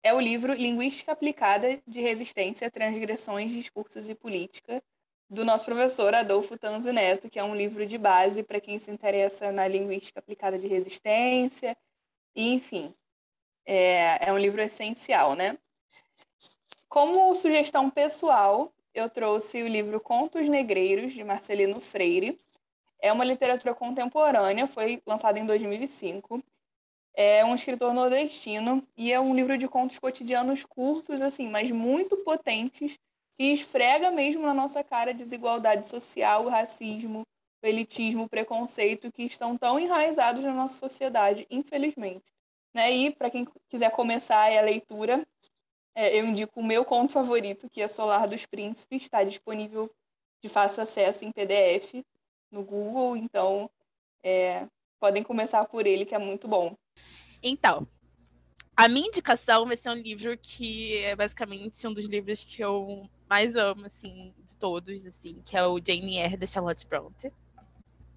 é 0.04 0.14
o 0.14 0.20
livro 0.20 0.54
Linguística 0.54 1.12
Aplicada 1.12 1.82
de 1.88 2.02
Resistência, 2.02 2.70
Transgressões, 2.70 3.52
Discursos 3.52 4.08
e 4.08 4.16
Política, 4.16 4.82
do 5.30 5.44
nosso 5.44 5.66
professor 5.66 6.14
Adolfo 6.14 6.58
Tanzi 6.58 6.92
Neto, 6.92 7.30
que 7.30 7.40
é 7.40 7.44
um 7.44 7.56
livro 7.56 7.86
de 7.86 7.98
base 7.98 8.44
para 8.44 8.62
quem 8.62 8.80
se 8.80 8.92
interessa 8.92 9.52
na 9.52 9.68
linguística 9.68 10.20
aplicada 10.20 10.60
de 10.60 10.68
resistência. 10.68 11.76
E, 12.36 12.54
enfim, 12.54 12.94
é, 13.66 14.30
é 14.30 14.34
um 14.34 14.38
livro 14.38 14.62
essencial, 14.62 15.36
né? 15.36 15.58
Como 16.88 17.36
sugestão 17.36 17.90
pessoal, 17.90 18.72
eu 18.94 19.10
trouxe 19.10 19.64
o 19.64 19.68
livro 19.68 20.00
Contos 20.00 20.48
Negreiros, 20.48 21.14
de 21.14 21.24
Marcelino 21.24 21.82
Freire. 21.82 22.40
É 23.00 23.12
uma 23.12 23.24
literatura 23.24 23.74
contemporânea, 23.74 24.68
foi 24.68 25.02
lançado 25.06 25.38
em 25.38 25.46
2005. 25.46 26.44
É 27.14 27.46
um 27.46 27.56
escritor 27.56 27.94
nordestino 27.94 28.86
e 28.98 29.12
é 29.12 29.20
um 29.20 29.34
livro 29.34 29.58
de 29.58 29.68
contos 29.68 30.00
cotidianos 30.00 30.66
curtos, 30.66 31.22
assim, 31.22 31.48
mas 31.48 31.72
muito 31.72 32.18
potentes, 32.18 32.98
que 33.38 33.52
esfrega 33.52 34.12
mesmo 34.12 34.44
na 34.44 34.54
nossa 34.54 34.84
cara 34.84 35.12
a 35.12 35.14
desigualdade 35.14 35.88
social, 35.88 36.46
o 36.46 36.50
racismo, 36.50 37.24
o 37.64 37.68
elitismo, 37.68 38.24
o 38.24 38.30
preconceito 38.30 39.12
que 39.12 39.24
estão 39.24 39.58
tão 39.58 39.80
enraizados 39.80 40.44
na 40.44 40.54
nossa 40.54 40.78
sociedade, 40.78 41.48
infelizmente. 41.50 42.26
Né? 42.74 42.92
E, 42.92 43.12
para 43.12 43.30
quem 43.30 43.48
quiser 43.70 43.92
começar 43.92 44.52
a 44.52 44.62
leitura, 44.62 45.26
é, 45.96 46.20
eu 46.20 46.26
indico 46.26 46.60
o 46.60 46.64
meu 46.64 46.84
conto 46.84 47.14
favorito, 47.14 47.70
que 47.70 47.82
é 47.82 47.88
Solar 47.88 48.28
dos 48.28 48.46
Príncipes, 48.46 49.04
está 49.04 49.24
disponível 49.24 49.90
de 50.42 50.50
fácil 50.50 50.84
acesso 50.84 51.24
em 51.24 51.32
PDF 51.32 52.04
no 52.52 52.64
Google, 52.64 53.18
então 53.18 53.70
é, 54.24 54.68
podem 55.00 55.24
começar 55.24 55.66
por 55.66 55.86
ele, 55.86 56.06
que 56.06 56.16
é 56.16 56.20
muito 56.20 56.48
bom. 56.48 56.76
Então, 57.42 57.88
a 58.76 58.88
minha 58.88 59.08
indicação 59.08 59.66
vai 59.66 59.76
ser 59.76 59.90
um 59.90 59.96
livro 59.96 60.38
que 60.38 60.98
é 60.98 61.16
basicamente 61.16 61.88
um 61.88 61.94
dos 61.94 62.06
livros 62.08 62.44
que 62.44 62.62
eu 62.62 63.10
mais 63.30 63.56
amo, 63.56 63.86
assim, 63.86 64.34
de 64.44 64.56
todos, 64.56 65.06
assim, 65.06 65.42
que 65.46 65.56
é 65.56 65.66
o 65.66 65.80
Jane 65.80 66.18
Eyre, 66.18 66.38
da 66.38 66.46
Charlotte 66.46 66.86
Bronte, 66.86 67.32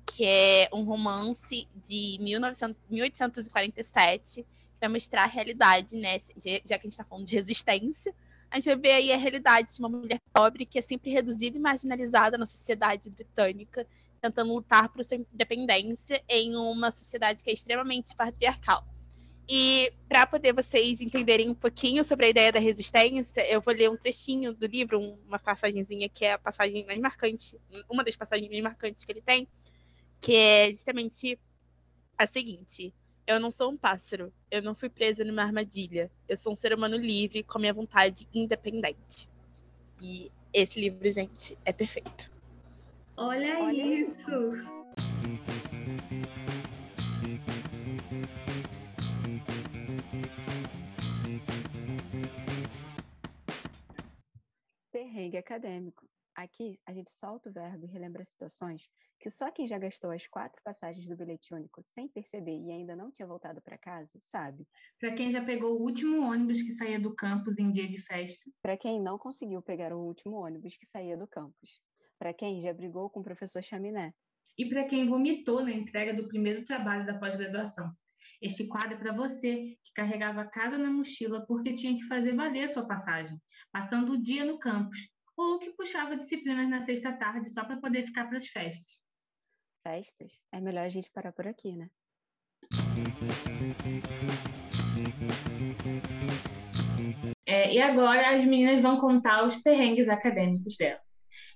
que 0.06 0.24
é 0.24 0.68
um 0.72 0.82
romance 0.82 1.68
de 1.74 2.18
1900, 2.20 2.76
1847, 2.90 4.42
que 4.42 4.80
vai 4.80 4.88
mostrar 4.88 5.24
a 5.24 5.26
realidade, 5.26 5.96
né, 5.96 6.18
já 6.36 6.60
que 6.60 6.74
a 6.74 6.76
gente 6.76 6.88
está 6.88 7.04
falando 7.04 7.26
de 7.26 7.34
resistência, 7.34 8.14
a 8.50 8.56
gente 8.56 8.66
vai 8.66 8.76
ver 8.76 8.92
aí 8.92 9.12
a 9.12 9.16
realidade 9.16 9.74
de 9.74 9.78
uma 9.78 9.88
mulher 9.88 10.20
pobre 10.32 10.64
que 10.64 10.78
é 10.78 10.82
sempre 10.82 11.10
reduzida 11.10 11.56
e 11.56 11.60
marginalizada 11.60 12.38
na 12.38 12.46
sociedade 12.46 13.10
britânica, 13.10 13.86
tentando 14.20 14.52
lutar 14.52 14.88
por 14.88 15.04
sua 15.04 15.16
independência 15.16 16.22
em 16.28 16.56
uma 16.56 16.90
sociedade 16.90 17.42
que 17.42 17.50
é 17.50 17.52
extremamente 17.52 18.14
patriarcal. 18.14 18.86
E 19.48 19.90
para 20.08 20.26
poder 20.26 20.52
vocês 20.52 21.00
entenderem 21.00 21.48
um 21.48 21.54
pouquinho 21.54 22.04
sobre 22.04 22.26
a 22.26 22.28
ideia 22.28 22.52
da 22.52 22.58
resistência, 22.60 23.40
eu 23.50 23.62
vou 23.62 23.72
ler 23.72 23.90
um 23.90 23.96
trechinho 23.96 24.52
do 24.52 24.66
livro, 24.66 25.00
um- 25.00 25.18
uma 25.26 25.38
passagenzinha 25.38 26.06
que 26.08 26.24
é 26.26 26.32
a 26.32 26.38
passagem 26.38 26.84
mais 26.84 26.98
marcante, 27.00 27.58
uma 27.88 28.04
das 28.04 28.14
passagens 28.14 28.50
mais 28.50 28.62
marcantes 28.62 29.04
que 29.04 29.12
ele 29.12 29.22
tem, 29.22 29.48
que 30.20 30.34
é 30.36 30.70
justamente 30.70 31.38
a 32.18 32.26
seguinte: 32.26 32.92
Eu 33.26 33.38
não 33.40 33.50
sou 33.50 33.70
um 33.70 33.76
pássaro, 33.76 34.32
eu 34.50 34.62
não 34.62 34.74
fui 34.74 34.88
presa 34.88 35.24
numa 35.24 35.42
armadilha, 35.42 36.10
eu 36.28 36.36
sou 36.36 36.52
um 36.52 36.56
ser 36.56 36.74
humano 36.74 36.96
livre 36.96 37.42
com 37.42 37.58
minha 37.58 37.74
vontade 37.74 38.28
independente. 38.34 39.28
E 40.00 40.30
esse 40.52 40.80
livro, 40.80 41.10
gente, 41.10 41.56
é 41.64 41.72
perfeito. 41.72 42.30
Olha, 43.20 43.58
Olha 43.58 43.82
isso. 43.82 44.30
Perrengue 54.92 55.36
acadêmico. 55.36 56.08
Aqui, 56.32 56.78
a 56.86 56.92
gente 56.92 57.10
solta 57.10 57.50
o 57.50 57.52
verbo 57.52 57.84
e 57.84 57.88
relembra 57.88 58.22
situações 58.22 58.88
que 59.18 59.28
só 59.28 59.50
quem 59.50 59.66
já 59.66 59.78
gastou 59.78 60.12
as 60.12 60.28
quatro 60.28 60.62
passagens 60.62 61.04
do 61.04 61.16
bilhete 61.16 61.52
único 61.52 61.82
sem 61.82 62.06
perceber 62.06 62.56
e 62.56 62.70
ainda 62.70 62.94
não 62.94 63.10
tinha 63.10 63.26
voltado 63.26 63.60
para 63.60 63.76
casa, 63.76 64.12
sabe. 64.20 64.64
Para 65.00 65.12
quem 65.12 65.28
já 65.32 65.44
pegou 65.44 65.76
o 65.76 65.82
último 65.82 66.22
ônibus 66.22 66.62
que 66.62 66.72
saía 66.72 67.00
do 67.00 67.12
campus 67.16 67.58
em 67.58 67.72
dia 67.72 67.88
de 67.88 67.98
festa. 67.98 68.48
Para 68.62 68.76
quem 68.76 69.00
não 69.00 69.18
conseguiu 69.18 69.60
pegar 69.60 69.92
o 69.92 69.98
último 69.98 70.36
ônibus 70.36 70.76
que 70.76 70.86
saía 70.86 71.16
do 71.16 71.26
campus. 71.26 71.82
Para 72.18 72.34
quem 72.34 72.60
já 72.60 72.72
brigou 72.72 73.08
com 73.08 73.20
o 73.20 73.24
professor 73.24 73.62
Chaminé. 73.62 74.12
E 74.58 74.68
para 74.68 74.84
quem 74.84 75.08
vomitou 75.08 75.62
na 75.62 75.70
entrega 75.70 76.12
do 76.12 76.26
primeiro 76.26 76.64
trabalho 76.64 77.06
da 77.06 77.18
pós-graduação. 77.18 77.92
Este 78.42 78.66
quadro 78.66 78.94
é 78.94 78.96
para 78.96 79.12
você 79.12 79.76
que 79.84 79.92
carregava 79.94 80.42
a 80.42 80.50
casa 80.50 80.76
na 80.76 80.90
mochila 80.90 81.46
porque 81.46 81.74
tinha 81.74 81.96
que 81.96 82.06
fazer 82.06 82.34
valer 82.34 82.64
a 82.64 82.68
sua 82.68 82.86
passagem, 82.86 83.40
passando 83.72 84.12
o 84.12 84.22
dia 84.22 84.44
no 84.44 84.58
campus, 84.58 85.08
ou 85.36 85.58
que 85.60 85.70
puxava 85.72 86.16
disciplinas 86.16 86.68
na 86.68 86.80
sexta 86.80 87.12
tarde 87.12 87.48
só 87.50 87.64
para 87.64 87.80
poder 87.80 88.04
ficar 88.04 88.26
para 88.26 88.38
as 88.38 88.46
festas. 88.48 88.98
Festas? 89.86 90.40
É 90.52 90.60
melhor 90.60 90.84
a 90.84 90.88
gente 90.88 91.10
parar 91.10 91.32
por 91.32 91.46
aqui, 91.46 91.76
né? 91.76 91.88
É, 97.46 97.72
e 97.72 97.80
agora 97.80 98.36
as 98.36 98.44
meninas 98.44 98.82
vão 98.82 99.00
contar 99.00 99.44
os 99.44 99.56
perrengues 99.56 100.08
acadêmicos 100.08 100.76
delas. 100.76 101.07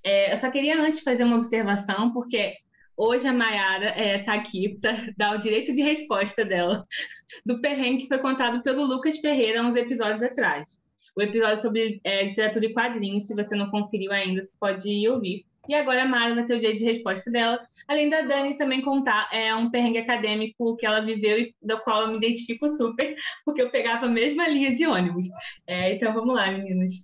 É, 0.04 0.34
eu 0.34 0.38
só 0.38 0.50
queria 0.50 0.80
antes 0.80 1.00
fazer 1.00 1.24
uma 1.24 1.36
observação, 1.36 2.12
porque 2.12 2.54
hoje 2.96 3.26
a 3.26 3.32
Mayara 3.32 4.18
está 4.18 4.34
aqui 4.34 4.76
para 4.80 4.92
dar 5.16 5.36
o 5.36 5.40
direito 5.40 5.72
de 5.72 5.82
resposta 5.82 6.44
dela, 6.44 6.84
do 7.46 7.60
perrengue 7.60 8.02
que 8.02 8.08
foi 8.08 8.18
contado 8.18 8.62
pelo 8.62 8.84
Lucas 8.84 9.18
Ferreira 9.18 9.62
uns 9.62 9.76
episódios 9.76 10.22
atrás. 10.22 10.78
O 11.16 11.22
episódio 11.22 11.58
sobre 11.58 12.00
é, 12.04 12.24
literatura 12.26 12.66
e 12.66 12.72
quadrinhos, 12.72 13.26
se 13.26 13.34
você 13.34 13.54
não 13.54 13.70
conferiu 13.70 14.12
ainda, 14.12 14.40
você 14.40 14.56
pode 14.58 14.88
ir 14.88 15.08
ouvir. 15.08 15.44
E 15.68 15.74
agora 15.74 16.02
a 16.02 16.08
Mara 16.08 16.34
vai 16.34 16.44
ter 16.44 16.54
o 16.54 16.58
direito 16.58 16.80
de 16.80 16.86
resposta 16.86 17.30
dela, 17.30 17.60
além 17.86 18.10
da 18.10 18.22
Dani 18.22 18.58
também 18.58 18.82
contar 18.82 19.28
é, 19.32 19.54
um 19.54 19.70
perrengue 19.70 19.98
acadêmico 19.98 20.76
que 20.76 20.84
ela 20.84 21.00
viveu 21.00 21.38
e 21.38 21.54
do 21.62 21.78
qual 21.80 22.02
eu 22.02 22.08
me 22.08 22.16
identifico 22.16 22.68
super, 22.68 23.14
porque 23.44 23.62
eu 23.62 23.70
pegava 23.70 24.06
a 24.06 24.10
mesma 24.10 24.48
linha 24.48 24.74
de 24.74 24.86
ônibus. 24.86 25.26
É, 25.66 25.94
então 25.94 26.12
vamos 26.12 26.34
lá, 26.34 26.50
meninas. 26.50 27.02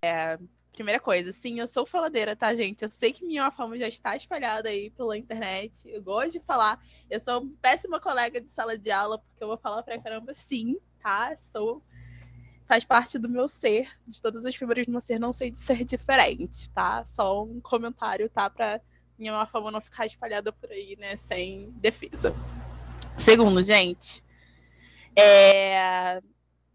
Primeira 0.78 1.00
coisa, 1.00 1.32
sim, 1.32 1.58
eu 1.58 1.66
sou 1.66 1.84
faladeira, 1.84 2.36
tá, 2.36 2.54
gente? 2.54 2.82
Eu 2.82 2.88
sei 2.88 3.12
que 3.12 3.24
minha 3.24 3.50
fama 3.50 3.76
já 3.76 3.88
está 3.88 4.14
espalhada 4.14 4.68
aí 4.68 4.90
pela 4.90 5.18
internet. 5.18 5.88
Eu 5.88 6.00
gosto 6.00 6.34
de 6.34 6.38
falar. 6.38 6.80
Eu 7.10 7.18
sou 7.18 7.42
uma 7.42 7.52
péssima 7.60 7.98
colega 7.98 8.40
de 8.40 8.48
sala 8.48 8.78
de 8.78 8.88
aula, 8.88 9.18
porque 9.18 9.42
eu 9.42 9.48
vou 9.48 9.56
falar 9.56 9.82
pra 9.82 10.00
caramba, 10.00 10.32
sim, 10.32 10.76
tá? 11.00 11.34
Sou. 11.34 11.82
Faz 12.64 12.84
parte 12.84 13.18
do 13.18 13.28
meu 13.28 13.48
ser, 13.48 13.90
de 14.06 14.22
todas 14.22 14.44
as 14.44 14.54
fibras 14.54 14.86
do 14.86 14.92
meu 14.92 15.00
ser, 15.00 15.18
não 15.18 15.32
sei 15.32 15.50
de 15.50 15.58
ser 15.58 15.84
diferente, 15.84 16.70
tá? 16.70 17.04
Só 17.04 17.42
um 17.42 17.60
comentário, 17.60 18.30
tá? 18.30 18.48
Pra 18.48 18.80
minha 19.18 19.32
má 19.32 19.46
fama 19.46 19.72
não 19.72 19.80
ficar 19.80 20.06
espalhada 20.06 20.52
por 20.52 20.70
aí, 20.70 20.94
né? 20.96 21.16
Sem 21.16 21.72
defesa. 21.72 22.32
Segundo, 23.18 23.60
gente. 23.64 24.22
É... 25.16 26.22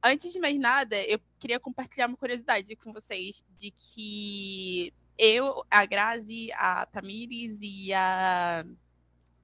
Antes 0.05 0.33
de 0.33 0.39
mais 0.39 0.59
nada, 0.59 1.01
eu 1.03 1.17
queria 1.39 1.59
compartilhar 1.59 2.07
uma 2.07 2.17
curiosidade 2.17 2.75
com 2.75 2.91
vocês 2.91 3.41
de 3.57 3.71
que 3.71 4.93
eu, 5.17 5.63
a 5.71 5.85
Grazi, 5.85 6.51
a 6.53 6.85
Tamires 6.85 7.57
e 7.61 7.93
a 7.93 8.65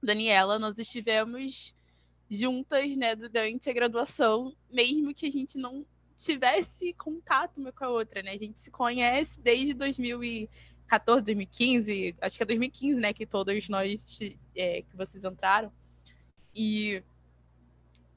Daniela, 0.02 0.58
nós 0.58 0.78
estivemos 0.78 1.74
juntas, 2.30 2.94
né, 2.94 3.16
durante 3.16 3.70
a 3.70 3.72
graduação, 3.72 4.54
mesmo 4.70 5.14
que 5.14 5.26
a 5.26 5.30
gente 5.30 5.56
não 5.56 5.84
tivesse 6.14 6.92
contato 6.92 7.58
uma 7.58 7.72
com 7.72 7.84
a 7.84 7.88
outra, 7.88 8.22
né? 8.22 8.32
A 8.32 8.36
gente 8.36 8.60
se 8.60 8.70
conhece 8.70 9.40
desde 9.40 9.72
2014, 9.72 11.24
2015, 11.24 12.16
acho 12.20 12.36
que 12.36 12.42
é 12.42 12.46
2015, 12.46 13.00
né, 13.00 13.12
que 13.14 13.24
todos 13.24 13.66
nós 13.70 14.20
é, 14.54 14.82
que 14.82 14.94
vocês 14.94 15.24
entraram. 15.24 15.72
E 16.54 17.02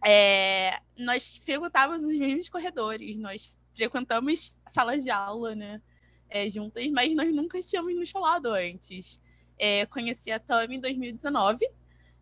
é, 0.05 0.79
nós 0.97 1.37
frequentávamos 1.37 2.07
os 2.07 2.17
mesmos 2.17 2.49
corredores, 2.49 3.17
nós 3.17 3.57
frequentamos 3.75 4.55
salas 4.67 5.03
de 5.03 5.09
aula, 5.09 5.55
né, 5.55 5.81
é, 6.29 6.49
juntas, 6.49 6.87
mas 6.89 7.15
nós 7.15 7.33
nunca 7.33 7.59
tínhamos 7.59 7.95
nos 7.95 8.09
falado 8.09 8.47
antes. 8.47 9.19
É, 9.57 9.85
conheci 9.85 10.31
a 10.31 10.39
Tami 10.39 10.75
em 10.75 10.79
2019, 10.79 11.65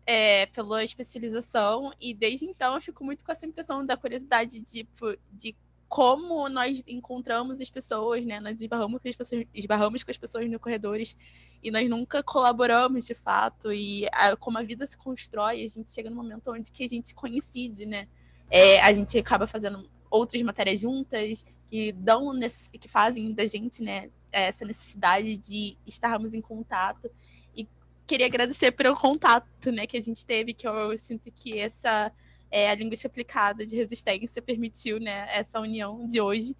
é, 0.06 0.46
pela 0.46 0.84
especialização, 0.84 1.92
e 2.00 2.14
desde 2.14 2.44
então 2.44 2.74
eu 2.74 2.80
fico 2.80 3.04
muito 3.04 3.24
com 3.24 3.32
essa 3.32 3.46
impressão 3.46 3.84
da 3.84 3.96
curiosidade 3.96 4.52
de, 4.52 4.62
tipo, 4.62 5.16
de 5.32 5.56
como 5.92 6.48
nós 6.48 6.82
encontramos 6.88 7.60
as 7.60 7.68
pessoas, 7.68 8.24
né? 8.24 8.40
Nós 8.40 8.58
esbarramos 8.58 9.02
com 9.02 9.06
as 9.10 9.14
pessoas, 9.14 9.44
esbarramos 9.52 10.02
com 10.02 10.10
as 10.10 10.16
pessoas 10.16 10.50
nos 10.50 10.58
corredores 10.58 11.14
e 11.62 11.70
nós 11.70 11.86
nunca 11.86 12.22
colaboramos 12.22 13.04
de 13.04 13.14
fato. 13.14 13.70
E 13.70 14.08
a, 14.10 14.34
como 14.34 14.56
a 14.56 14.62
vida 14.62 14.86
se 14.86 14.96
constrói, 14.96 15.62
a 15.62 15.66
gente 15.66 15.92
chega 15.92 16.08
no 16.08 16.16
momento 16.16 16.50
onde 16.50 16.72
que 16.72 16.84
a 16.84 16.88
gente 16.88 17.14
coincide, 17.14 17.84
né? 17.84 18.08
É, 18.50 18.80
a 18.80 18.90
gente 18.94 19.18
acaba 19.18 19.46
fazendo 19.46 19.86
outras 20.10 20.40
matérias 20.40 20.80
juntas 20.80 21.44
que 21.66 21.92
dão 21.92 22.32
que 22.80 22.88
fazem 22.88 23.34
da 23.34 23.46
gente, 23.46 23.82
né? 23.82 24.08
Essa 24.32 24.64
necessidade 24.64 25.36
de 25.36 25.76
estarmos 25.86 26.32
em 26.32 26.40
contato 26.40 27.10
e 27.54 27.68
queria 28.06 28.24
agradecer 28.24 28.72
pelo 28.72 28.96
contato, 28.96 29.70
né? 29.70 29.86
Que 29.86 29.98
a 29.98 30.00
gente 30.00 30.24
teve, 30.24 30.54
que 30.54 30.66
eu 30.66 30.96
sinto 30.96 31.30
que 31.30 31.58
essa 31.58 32.10
é, 32.52 32.70
a 32.70 32.74
linguística 32.74 33.08
aplicada 33.08 33.64
de 33.64 33.74
resistência 33.74 34.42
permitiu 34.42 35.00
né, 35.00 35.26
essa 35.30 35.58
união 35.58 36.06
de 36.06 36.20
hoje 36.20 36.54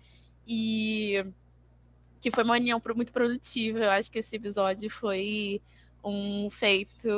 e 0.49 1.23
que 2.19 2.31
foi 2.31 2.43
uma 2.45 2.55
união 2.55 2.81
muito 2.97 3.13
produtiva. 3.13 3.79
Eu 3.81 3.91
acho 3.91 4.11
que 4.11 4.19
esse 4.19 4.35
episódio 4.35 4.89
foi 4.89 5.61
um 6.03 6.49
feito 6.51 7.09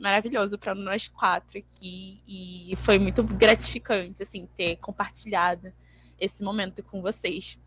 maravilhoso 0.00 0.58
para 0.58 0.74
nós 0.74 1.08
quatro 1.08 1.58
aqui 1.58 2.20
e 2.28 2.74
foi 2.76 2.98
muito 2.98 3.24
gratificante 3.24 4.22
assim 4.22 4.46
ter 4.54 4.76
compartilhado 4.76 5.72
esse 6.20 6.44
momento 6.44 6.82
com 6.82 7.00
vocês. 7.00 7.58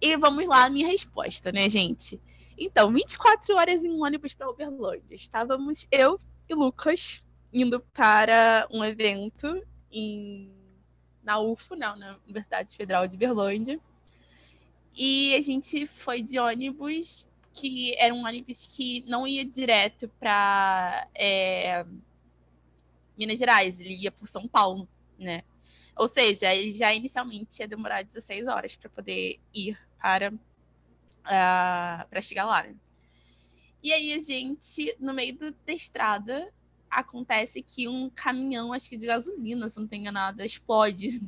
E 0.00 0.16
vamos 0.18 0.46
lá 0.46 0.66
a 0.66 0.70
minha 0.70 0.86
resposta, 0.86 1.50
né, 1.50 1.66
gente? 1.68 2.20
Então, 2.58 2.92
24 2.92 3.56
horas 3.56 3.82
em 3.82 3.90
um 3.90 4.04
ônibus 4.04 4.34
para 4.34 4.50
Uberlândia. 4.50 5.14
Estávamos 5.14 5.86
eu 5.90 6.20
e 6.48 6.54
Lucas 6.54 7.22
indo 7.52 7.80
para 7.80 8.66
um 8.70 8.84
evento 8.84 9.64
em, 9.90 10.52
na 11.22 11.38
UFO, 11.38 11.76
na 11.76 12.18
Universidade 12.24 12.76
Federal 12.76 13.06
de 13.06 13.16
Berlândia. 13.16 13.80
E 14.94 15.34
a 15.34 15.40
gente 15.40 15.86
foi 15.86 16.22
de 16.22 16.38
ônibus, 16.38 17.26
que 17.52 17.94
era 17.98 18.14
um 18.14 18.24
ônibus 18.24 18.66
que 18.66 19.04
não 19.06 19.26
ia 19.26 19.44
direto 19.44 20.08
para 20.18 21.06
é, 21.14 21.84
Minas 23.16 23.38
Gerais, 23.38 23.80
ele 23.80 23.94
ia 23.94 24.12
por 24.12 24.28
São 24.28 24.46
Paulo, 24.46 24.88
né? 25.18 25.42
Ou 25.96 26.06
seja, 26.06 26.54
ele 26.54 26.70
já 26.70 26.94
inicialmente 26.94 27.60
ia 27.60 27.66
demorar 27.66 28.04
16 28.04 28.46
horas 28.46 28.76
para 28.76 28.88
poder 28.88 29.40
ir 29.52 29.76
para, 30.00 30.32
uh, 30.32 32.22
chegar 32.22 32.44
lá. 32.44 32.62
Né? 32.62 32.76
E 33.82 33.92
aí 33.92 34.12
a 34.12 34.18
gente, 34.18 34.96
no 35.00 35.12
meio 35.12 35.36
da 35.66 35.72
estrada, 35.72 36.52
acontece 36.90 37.62
que 37.62 37.88
um 37.88 38.10
caminhão, 38.10 38.72
acho 38.72 38.88
que 38.88 38.96
de 38.96 39.06
gasolina, 39.06 39.68
se 39.68 39.78
não 39.78 39.86
tem 39.86 40.00
enganado, 40.00 40.42
explode 40.42 41.20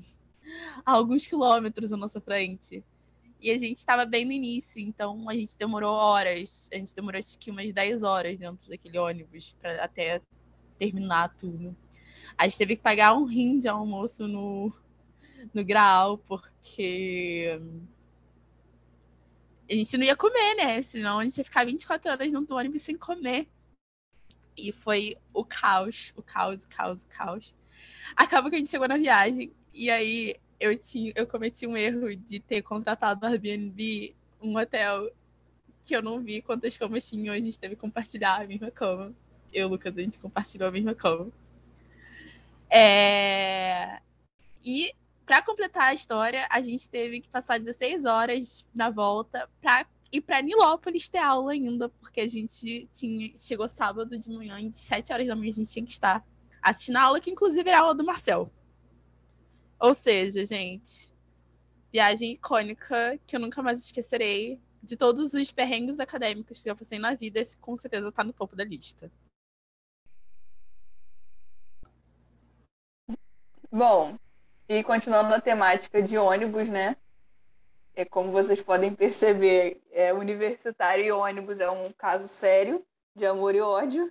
a 0.85 0.93
alguns 0.93 1.27
quilômetros 1.27 1.93
à 1.93 1.97
nossa 1.97 2.21
frente. 2.21 2.85
E 3.41 3.51
a 3.51 3.57
gente 3.57 3.77
estava 3.77 4.05
bem 4.05 4.25
no 4.25 4.33
início, 4.33 4.81
então 4.81 5.29
a 5.29 5.35
gente 5.35 5.57
demorou 5.57 5.95
horas. 5.95 6.69
A 6.73 6.77
gente 6.77 6.95
demorou 6.95 7.19
acho 7.19 7.39
que 7.39 7.51
umas 7.51 7.73
10 7.73 8.03
horas 8.03 8.39
dentro 8.39 8.69
daquele 8.69 8.99
ônibus 8.99 9.57
para 9.61 9.83
até 9.83 10.21
terminar 10.79 11.35
tudo. 11.37 11.75
A 12.37 12.47
gente 12.47 12.59
teve 12.59 12.77
que 12.77 12.83
pagar 12.83 13.15
um 13.15 13.25
rim 13.25 13.59
de 13.59 13.69
almoço 13.69 14.29
no, 14.29 14.73
no 15.55 15.65
Graal, 15.65 16.19
porque 16.19 17.59
a 19.71 19.75
gente 19.75 19.97
não 19.97 20.05
ia 20.05 20.17
comer, 20.17 20.55
né? 20.57 20.83
Senão 20.83 21.19
a 21.19 21.25
gente 21.25 21.39
ia 21.39 21.45
ficar 21.45 21.65
24 21.65 22.11
horas 22.11 22.33
dentro 22.33 22.47
do 22.47 22.57
ônibus 22.57 22.83
sem 22.83 22.97
comer. 22.97 23.49
E 24.69 24.73
foi 24.73 25.17
o 25.33 25.45
caos, 25.45 26.13
o 26.17 26.23
caos, 26.23 26.65
o 26.65 26.69
caos, 26.69 27.03
o 27.03 27.07
caos. 27.07 27.55
Acaba 28.17 28.51
que 28.51 28.57
a 28.57 28.59
gente 28.59 28.71
chegou 28.71 28.89
na 28.89 28.97
viagem 28.97 29.53
e 29.73 29.91
aí 29.91 30.37
eu, 30.59 30.77
tinha, 30.77 31.13
eu 31.15 31.27
cometi 31.27 31.67
um 31.67 31.77
erro 31.77 32.15
de 32.15 32.41
ter 32.41 32.63
contratado 32.63 33.21
no 33.21 33.33
Airbnb 33.33 34.15
um 34.43 34.57
hotel 34.57 35.11
que 35.87 35.95
eu 35.95 36.03
não 36.03 36.21
vi 36.21 36.43
quantas 36.43 36.77
camas 36.77 37.09
tinham. 37.09 37.35
A 37.35 37.41
gente 37.41 37.59
teve 37.59 37.75
que 37.75 37.81
compartilhar 37.81 38.43
a 38.43 38.47
mesma 38.47 38.71
cama. 38.71 39.13
Eu 39.53 39.63
e 39.63 39.65
o 39.65 39.69
Lucas, 39.69 39.97
a 39.97 40.01
gente 40.01 40.19
compartilhou 40.19 40.69
a 40.69 40.73
mesma 40.73 40.95
cama. 40.95 41.29
É... 42.69 44.01
E 44.65 44.93
para 45.27 45.43
completar 45.43 45.89
a 45.89 45.95
história, 45.95 46.47
a 46.51 46.61
gente 46.61 46.89
teve 46.89 47.21
que 47.21 47.29
passar 47.29 47.59
16 47.59 48.05
horas 48.05 48.67
na 48.75 48.91
volta 48.91 49.49
para 49.61 49.87
e 50.13 50.21
para 50.21 50.43
Nilópolis 50.43 51.09
ter 51.09 51.19
aula 51.19 51.53
ainda, 51.53 51.89
porque 51.89 52.21
a 52.21 52.27
gente 52.27 52.89
tinha, 52.93 53.33
chegou 53.37 53.69
sábado 53.69 54.19
de 54.19 54.31
manhã, 54.31 54.61
e 54.61 54.73
7 54.73 55.13
horas 55.13 55.29
da 55.29 55.37
manhã 55.37 55.51
a 55.51 55.55
gente 55.55 55.71
tinha 55.71 55.85
que 55.85 55.93
estar 55.93 56.25
assistindo 56.61 56.97
a 56.97 57.03
aula, 57.03 57.21
que 57.21 57.31
inclusive 57.31 57.69
era 57.69 57.79
a 57.79 57.83
aula 57.83 57.95
do 57.95 58.05
Marcel. 58.05 58.51
Ou 59.79 59.95
seja, 59.95 60.45
gente, 60.45 61.13
viagem 61.93 62.33
icônica 62.33 63.19
que 63.27 63.37
eu 63.37 63.41
nunca 63.41 63.63
mais 63.63 63.81
esquecerei. 63.81 64.61
De 64.83 64.97
todos 64.97 65.35
os 65.35 65.51
perrengues 65.51 66.01
acadêmicos 66.01 66.63
que 66.63 66.71
eu 66.71 66.75
passei 66.75 66.99
na 66.99 67.15
vida, 67.15 67.39
esse 67.39 67.55
com 67.59 67.77
certeza 67.77 68.09
está 68.09 68.25
no 68.25 68.33
topo 68.33 68.57
da 68.57 68.65
lista. 68.65 69.13
Bom, 73.71 74.19
e 74.67 74.83
continuando 74.83 75.29
na 75.29 75.41
temática 75.41 76.03
de 76.03 76.17
ônibus, 76.17 76.71
né? 76.71 76.97
É, 78.01 78.05
como 78.07 78.33
vocês 78.33 78.63
podem 78.63 78.95
perceber, 78.95 79.79
é, 79.93 80.11
universitário 80.11 81.05
e 81.05 81.13
ônibus 81.13 81.61
é 81.61 81.71
um 81.71 81.93
caso 81.93 82.27
sério 82.29 82.83
de 83.15 83.27
amor 83.27 83.55
e 83.55 83.61
ódio. 83.61 84.11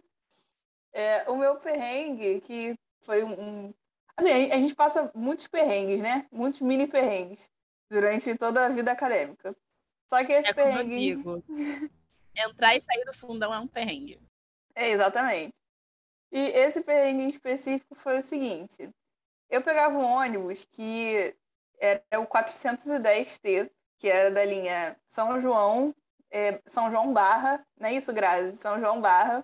É, 0.93 1.28
o 1.28 1.36
meu 1.36 1.56
perrengue, 1.56 2.39
que 2.41 2.78
foi 3.02 3.23
um. 3.23 3.73
assim, 4.15 4.52
a 4.52 4.58
gente 4.58 4.75
passa 4.75 5.12
muitos 5.15 5.47
perrengues, 5.47 6.02
né? 6.02 6.28
Muitos 6.32 6.62
mini 6.62 6.86
perrengues 6.86 7.49
durante 7.89 8.36
toda 8.36 8.67
a 8.67 8.69
vida 8.69 8.91
acadêmica. 8.91 9.56
Só 10.08 10.23
que 10.23 10.34
esse 10.34 10.52
é 10.52 10.54
perrengue. 10.54 11.23
Como 11.23 11.38
eu 11.38 11.41
digo, 11.41 11.91
entrar 12.38 12.75
e 12.75 12.82
sair 12.82 13.04
do 13.06 13.13
fundão 13.13 13.52
é 13.52 13.60
um 13.60 13.67
perrengue. 13.67 14.19
É, 14.75 14.89
exatamente. 14.89 15.56
E 16.32 16.39
esse 16.39 16.82
perrengue 16.82 17.23
em 17.23 17.30
específico 17.30 17.95
foi 17.95 18.19
o 18.19 18.23
seguinte: 18.23 18.88
eu 19.49 19.63
pegava 19.63 19.97
um 19.97 20.06
ônibus 20.06 20.63
que 20.63 21.36
era 21.80 22.19
o 22.19 22.28
410T, 22.28 23.71
que 23.99 24.07
era 24.07 24.31
da 24.31 24.43
linha 24.43 24.97
São 25.05 25.39
João, 25.39 25.93
é, 26.31 26.62
São 26.65 26.89
João 26.89 27.13
Barra, 27.13 27.63
não 27.79 27.89
é 27.89 27.93
isso, 27.93 28.13
Grazi? 28.13 28.57
São 28.57 28.79
João 28.79 29.01
Barra. 29.01 29.43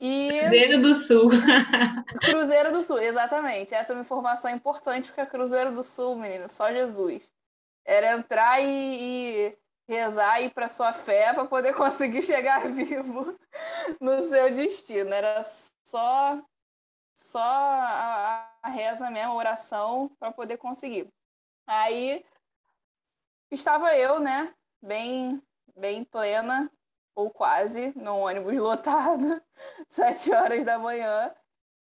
E... 0.00 0.40
Cruzeiro 0.40 0.82
do 0.82 0.94
Sul. 0.94 1.30
Cruzeiro 2.20 2.72
do 2.72 2.82
Sul, 2.82 2.98
exatamente. 2.98 3.74
Essa 3.74 3.92
é 3.92 3.96
uma 3.96 4.02
informação 4.02 4.50
importante, 4.50 5.06
porque 5.06 5.20
é 5.20 5.26
Cruzeiro 5.26 5.72
do 5.72 5.82
Sul, 5.82 6.16
menino, 6.16 6.48
só 6.48 6.70
Jesus. 6.72 7.28
Era 7.84 8.12
entrar 8.12 8.60
e, 8.60 8.66
e 9.48 9.58
rezar 9.88 10.40
e 10.40 10.46
ir 10.46 10.50
para 10.50 10.68
sua 10.68 10.92
fé 10.92 11.32
para 11.32 11.46
poder 11.46 11.74
conseguir 11.74 12.22
chegar 12.22 12.68
vivo 12.68 13.38
no 14.00 14.28
seu 14.28 14.52
destino. 14.54 15.12
Era 15.12 15.44
só 15.84 16.42
só 17.14 17.40
a, 17.40 18.48
a 18.62 18.68
reza 18.68 19.10
mesmo, 19.10 19.32
a 19.32 19.36
oração 19.36 20.08
para 20.20 20.30
poder 20.30 20.56
conseguir. 20.56 21.08
Aí 21.66 22.24
estava 23.50 23.96
eu, 23.96 24.20
né, 24.20 24.52
bem, 24.82 25.42
bem 25.76 26.04
plena, 26.04 26.70
ou 27.14 27.30
quase, 27.30 27.92
no 27.96 28.16
ônibus 28.18 28.56
lotado, 28.58 29.42
sete 29.88 30.32
horas 30.32 30.64
da 30.64 30.78
manhã, 30.78 31.34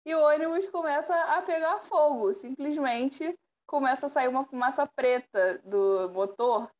e 0.04 0.14
o 0.14 0.22
ônibus 0.22 0.66
começa 0.68 1.14
a 1.14 1.42
pegar 1.42 1.80
fogo, 1.80 2.32
simplesmente 2.32 3.38
começa 3.66 4.06
a 4.06 4.08
sair 4.08 4.28
uma 4.28 4.44
fumaça 4.44 4.86
preta 4.86 5.60
do 5.64 6.10
motor, 6.14 6.70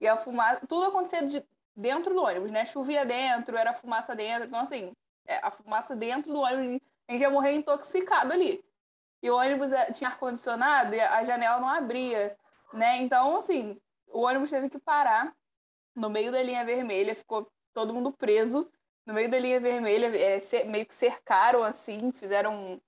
e 0.00 0.06
a 0.06 0.16
fumaça, 0.16 0.66
tudo 0.66 0.86
acontecia 0.86 1.26
de, 1.26 1.44
dentro 1.76 2.14
do 2.14 2.22
ônibus, 2.22 2.50
né, 2.50 2.64
chovia 2.64 3.04
dentro, 3.04 3.56
era 3.56 3.74
fumaça 3.74 4.14
dentro, 4.14 4.46
então 4.46 4.60
assim, 4.60 4.92
é, 5.26 5.38
a 5.42 5.50
fumaça 5.50 5.94
dentro 5.94 6.32
do 6.32 6.40
ônibus, 6.40 6.80
a 7.08 7.12
gente 7.12 7.20
ia 7.20 7.30
morrer 7.30 7.52
intoxicado 7.52 8.32
ali. 8.32 8.64
E 9.22 9.30
o 9.30 9.36
ônibus 9.36 9.72
é, 9.72 9.92
tinha 9.92 10.08
ar-condicionado 10.08 10.94
e 10.94 11.00
a 11.00 11.22
janela 11.24 11.60
não 11.60 11.68
abria, 11.68 12.36
né, 12.72 12.98
então 12.98 13.36
assim, 13.36 13.78
o 14.08 14.22
ônibus 14.22 14.50
teve 14.50 14.68
que 14.68 14.78
parar 14.78 15.34
no 15.94 16.10
meio 16.10 16.30
da 16.30 16.42
linha 16.42 16.64
vermelha, 16.64 17.14
ficou 17.14 17.50
todo 17.72 17.94
mundo 17.94 18.12
preso 18.12 18.70
no 19.06 19.14
meio 19.14 19.30
da 19.30 19.38
linha 19.38 19.60
vermelha, 19.60 20.06
é, 20.16 20.64
meio 20.64 20.84
que 20.84 20.94
cercaram 20.94 21.62
assim, 21.62 22.10
fizeram 22.10 22.80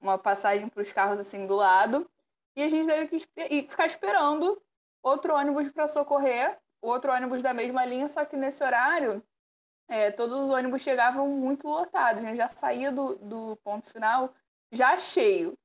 uma 0.00 0.16
passagem 0.16 0.68
para 0.68 0.80
os 0.80 0.92
carros 0.92 1.18
assim 1.18 1.46
do 1.46 1.54
lado. 1.54 2.08
E 2.54 2.62
a 2.62 2.68
gente 2.68 2.86
teve 2.86 3.06
que 3.08 3.68
ficar 3.68 3.86
esperando 3.86 4.60
outro 5.02 5.34
ônibus 5.34 5.70
para 5.70 5.88
socorrer, 5.88 6.58
outro 6.80 7.12
ônibus 7.12 7.42
da 7.42 7.52
mesma 7.52 7.84
linha, 7.84 8.06
só 8.08 8.24
que 8.24 8.36
nesse 8.36 8.62
horário 8.62 9.22
é, 9.88 10.10
todos 10.10 10.36
os 10.44 10.50
ônibus 10.50 10.82
chegavam 10.82 11.28
muito 11.28 11.66
lotados. 11.66 12.22
A 12.22 12.26
gente 12.26 12.36
já 12.36 12.48
saía 12.48 12.92
do, 12.92 13.16
do 13.16 13.56
ponto 13.64 13.90
final 13.90 14.32
já 14.70 14.96
cheio. 14.96 15.58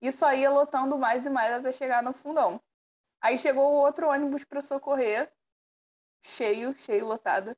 E 0.00 0.12
só 0.12 0.32
ia 0.32 0.50
lotando 0.50 0.98
mais 0.98 1.26
e 1.26 1.30
mais 1.30 1.52
até 1.52 1.72
chegar 1.72 2.02
no 2.02 2.12
fundão. 2.12 2.60
Aí 3.24 3.38
chegou 3.38 3.72
outro 3.72 4.10
ônibus 4.10 4.44
para 4.44 4.60
socorrer, 4.60 5.32
cheio, 6.20 6.74
cheio, 6.76 7.06
lotado. 7.06 7.56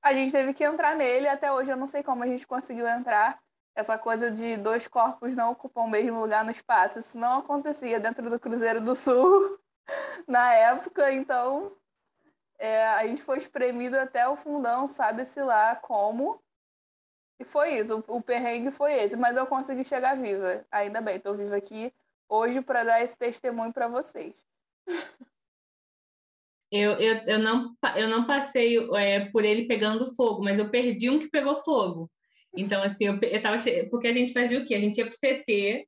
A 0.00 0.14
gente 0.14 0.32
teve 0.32 0.54
que 0.54 0.64
entrar 0.64 0.96
nele, 0.96 1.28
até 1.28 1.52
hoje 1.52 1.70
eu 1.70 1.76
não 1.76 1.86
sei 1.86 2.02
como 2.02 2.24
a 2.24 2.26
gente 2.26 2.46
conseguiu 2.46 2.88
entrar. 2.88 3.38
Essa 3.74 3.98
coisa 3.98 4.30
de 4.30 4.56
dois 4.56 4.88
corpos 4.88 5.36
não 5.36 5.52
ocupam 5.52 5.82
o 5.82 5.90
mesmo 5.90 6.18
lugar 6.18 6.42
no 6.46 6.50
espaço, 6.50 6.98
isso 6.98 7.18
não 7.18 7.40
acontecia 7.40 8.00
dentro 8.00 8.30
do 8.30 8.40
Cruzeiro 8.40 8.80
do 8.80 8.94
Sul 8.94 9.60
na 10.26 10.54
época, 10.54 11.12
então 11.12 11.76
é, 12.58 12.86
a 12.86 13.06
gente 13.06 13.22
foi 13.22 13.36
espremido 13.36 13.98
até 13.98 14.26
o 14.26 14.34
fundão, 14.34 14.88
sabe-se 14.88 15.42
lá 15.42 15.76
como. 15.76 16.42
E 17.38 17.44
foi 17.44 17.74
isso, 17.74 18.02
o, 18.08 18.16
o 18.16 18.22
perrengue 18.22 18.70
foi 18.70 18.94
esse, 18.94 19.14
mas 19.14 19.36
eu 19.36 19.46
consegui 19.46 19.84
chegar 19.84 20.16
viva. 20.16 20.64
Ainda 20.70 21.02
bem, 21.02 21.16
estou 21.16 21.34
viva 21.34 21.54
aqui 21.54 21.92
hoje 22.30 22.62
para 22.62 22.82
dar 22.82 23.02
esse 23.02 23.14
testemunho 23.14 23.74
para 23.74 23.88
vocês. 23.88 24.45
Eu, 26.70 26.92
eu, 26.92 27.16
eu, 27.26 27.38
não, 27.38 27.76
eu 27.94 28.08
não 28.08 28.26
passei 28.26 28.76
é, 28.96 29.26
por 29.30 29.44
ele 29.44 29.66
pegando 29.66 30.12
fogo, 30.14 30.42
mas 30.42 30.58
eu 30.58 30.68
perdi 30.68 31.08
um 31.08 31.18
que 31.18 31.30
pegou 31.30 31.62
fogo. 31.62 32.10
Então, 32.56 32.82
assim, 32.82 33.06
eu, 33.06 33.18
eu 33.20 33.42
tava. 33.42 33.56
Porque 33.90 34.08
a 34.08 34.12
gente 34.12 34.32
fazia 34.32 34.58
o 34.58 34.66
quê? 34.66 34.74
A 34.74 34.80
gente 34.80 34.98
ia 34.98 35.06
pro 35.06 35.14
CT 35.14 35.86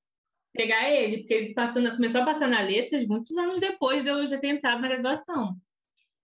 pegar 0.52 0.90
ele, 0.90 1.18
porque 1.18 1.34
ele 1.34 1.54
passou 1.54 1.82
na, 1.82 1.94
começou 1.94 2.22
a 2.22 2.24
passar 2.24 2.48
na 2.48 2.60
letras 2.60 3.06
muitos 3.06 3.36
anos 3.36 3.60
depois 3.60 4.02
de 4.02 4.08
eu 4.08 4.26
já 4.26 4.38
ter 4.38 4.48
entrado 4.48 4.80
na 4.80 4.88
graduação. 4.88 5.56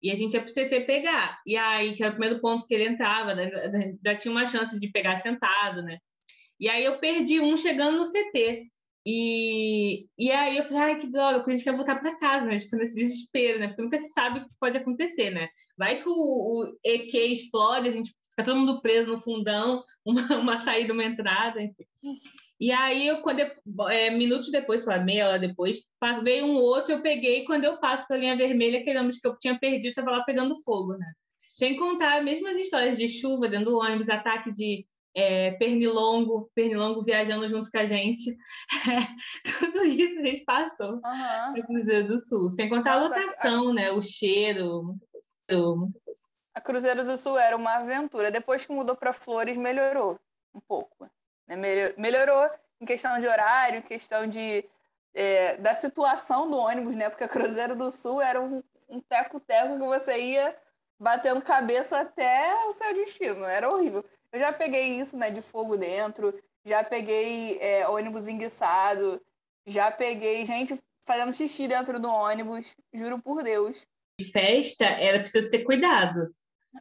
E 0.02 0.10
a 0.10 0.14
gente 0.14 0.34
ia 0.34 0.42
pro 0.42 0.52
CT 0.52 0.80
pegar. 0.86 1.40
E 1.46 1.56
aí, 1.56 1.94
que 1.94 2.02
era 2.02 2.12
o 2.12 2.16
primeiro 2.16 2.40
ponto 2.40 2.66
que 2.66 2.74
ele 2.74 2.88
entrava, 2.88 3.34
né? 3.34 3.50
ainda 3.74 4.14
tinha 4.16 4.32
uma 4.32 4.46
chance 4.46 4.78
de 4.78 4.88
pegar 4.88 5.16
sentado, 5.16 5.82
né? 5.82 5.98
E 6.60 6.68
aí 6.68 6.84
eu 6.84 6.98
perdi 6.98 7.40
um 7.40 7.56
chegando 7.56 7.98
no 7.98 8.04
CT. 8.04 8.70
E, 9.06 10.06
e 10.18 10.30
aí 10.30 10.56
eu 10.56 10.64
falei, 10.64 10.82
ai, 10.82 10.98
que 10.98 11.06
droga, 11.06 11.44
a 11.46 11.50
gente 11.50 11.62
quer 11.62 11.76
voltar 11.76 11.96
para 11.96 12.18
casa, 12.18 12.46
né? 12.46 12.58
Tipo, 12.58 12.76
nesse 12.76 12.94
desespero, 12.94 13.58
né? 13.58 13.68
Porque 13.68 13.82
nunca 13.82 13.98
se 13.98 14.08
sabe 14.08 14.40
o 14.40 14.42
que 14.44 14.50
pode 14.58 14.78
acontecer, 14.78 15.30
né? 15.30 15.48
Vai 15.76 16.02
que 16.02 16.08
o, 16.08 16.12
o 16.12 16.78
EQ 16.82 17.14
explode, 17.18 17.88
a 17.88 17.92
gente 17.92 18.14
fica 18.30 18.44
todo 18.44 18.56
mundo 18.56 18.80
preso 18.80 19.10
no 19.10 19.18
fundão, 19.18 19.84
uma, 20.04 20.36
uma 20.38 20.58
saída, 20.64 20.94
uma 20.94 21.04
entrada, 21.04 21.60
enfim. 21.62 21.84
E 22.58 22.72
aí, 22.72 23.06
eu, 23.06 23.20
quando 23.20 23.40
eu, 23.40 23.50
é, 23.90 24.10
minutos 24.10 24.50
depois, 24.50 24.82
sei 24.82 24.96
lá, 24.96 25.02
meia 25.02 25.28
hora 25.28 25.38
depois, 25.38 25.82
veio 26.22 26.46
um 26.46 26.54
outro, 26.54 26.94
eu 26.94 27.02
peguei, 27.02 27.44
quando 27.44 27.64
eu 27.64 27.78
passo 27.78 28.06
pela 28.06 28.20
linha 28.20 28.36
vermelha, 28.36 28.80
aquele 28.80 28.98
ônibus 28.98 29.18
que 29.18 29.26
eu 29.26 29.38
tinha 29.38 29.58
perdido, 29.58 29.88
estava 29.88 30.12
lá 30.12 30.24
pegando 30.24 30.56
fogo, 30.62 30.96
né? 30.96 31.12
Sem 31.56 31.76
contar 31.76 32.18
as 32.18 32.24
mesmas 32.24 32.56
histórias 32.56 32.96
de 32.96 33.06
chuva 33.06 33.48
dentro 33.48 33.66
do 33.72 33.78
ônibus, 33.78 34.08
ataque 34.08 34.50
de 34.50 34.86
é, 35.14 35.52
pernilongo, 35.52 36.50
pernilongo 36.54 37.02
viajando 37.02 37.48
junto 37.48 37.70
com 37.70 37.78
a 37.78 37.84
gente. 37.84 38.36
tudo 39.60 39.84
isso 39.84 40.18
a 40.18 40.22
gente 40.22 40.44
passou 40.44 40.94
uhum. 40.94 41.56
no 41.56 41.66
Cruzeiro 41.66 42.08
do 42.08 42.18
Sul. 42.18 42.50
Sem 42.50 42.68
contar 42.68 43.00
Nossa, 43.00 43.14
a 43.14 43.18
lotação, 43.18 43.68
a... 43.68 43.74
né? 43.74 43.92
O 43.92 44.02
cheiro, 44.02 44.82
muita 44.82 45.06
coisa, 45.06 45.76
muita 45.76 46.00
coisa. 46.00 46.20
A 46.54 46.60
Cruzeiro 46.60 47.04
do 47.04 47.16
Sul 47.16 47.38
era 47.38 47.56
uma 47.56 47.76
aventura. 47.76 48.30
Depois 48.30 48.66
que 48.66 48.72
mudou 48.72 48.96
para 48.96 49.12
Flores, 49.12 49.56
melhorou 49.56 50.18
um 50.54 50.60
pouco. 50.60 51.08
Né? 51.46 51.56
Melhorou 51.96 52.48
em 52.80 52.86
questão 52.86 53.18
de 53.20 53.26
horário, 53.26 53.78
em 53.78 53.82
questão 53.82 54.26
de, 54.26 54.64
é, 55.14 55.56
da 55.56 55.74
situação 55.74 56.50
do 56.50 56.58
ônibus, 56.58 56.94
né? 56.94 57.08
Porque 57.08 57.24
a 57.24 57.28
Cruzeiro 57.28 57.76
do 57.76 57.90
Sul 57.90 58.20
era 58.20 58.40
um 58.40 59.00
teco-teco 59.08 59.78
que 59.78 59.86
você 59.86 60.18
ia 60.18 60.56
batendo 60.98 61.42
cabeça 61.42 61.98
até 61.98 62.54
o 62.66 62.72
seu 62.72 62.94
destino. 62.94 63.44
Era 63.44 63.68
horrível. 63.68 64.04
Eu 64.34 64.40
já 64.40 64.52
peguei 64.52 64.98
isso, 64.98 65.16
né, 65.16 65.30
de 65.30 65.40
fogo 65.40 65.76
dentro, 65.76 66.36
já 66.64 66.82
peguei 66.82 67.56
é, 67.60 67.86
ônibus 67.86 68.26
enguiçado, 68.26 69.22
já 69.64 69.92
peguei 69.92 70.44
gente 70.44 70.76
fazendo 71.06 71.32
xixi 71.32 71.68
dentro 71.68 72.00
do 72.00 72.10
ônibus, 72.10 72.74
juro 72.92 73.22
por 73.22 73.44
Deus. 73.44 73.86
E 74.18 74.24
festa 74.24 74.86
era 74.86 75.20
preciso 75.20 75.48
ter 75.52 75.62
cuidado. 75.62 76.28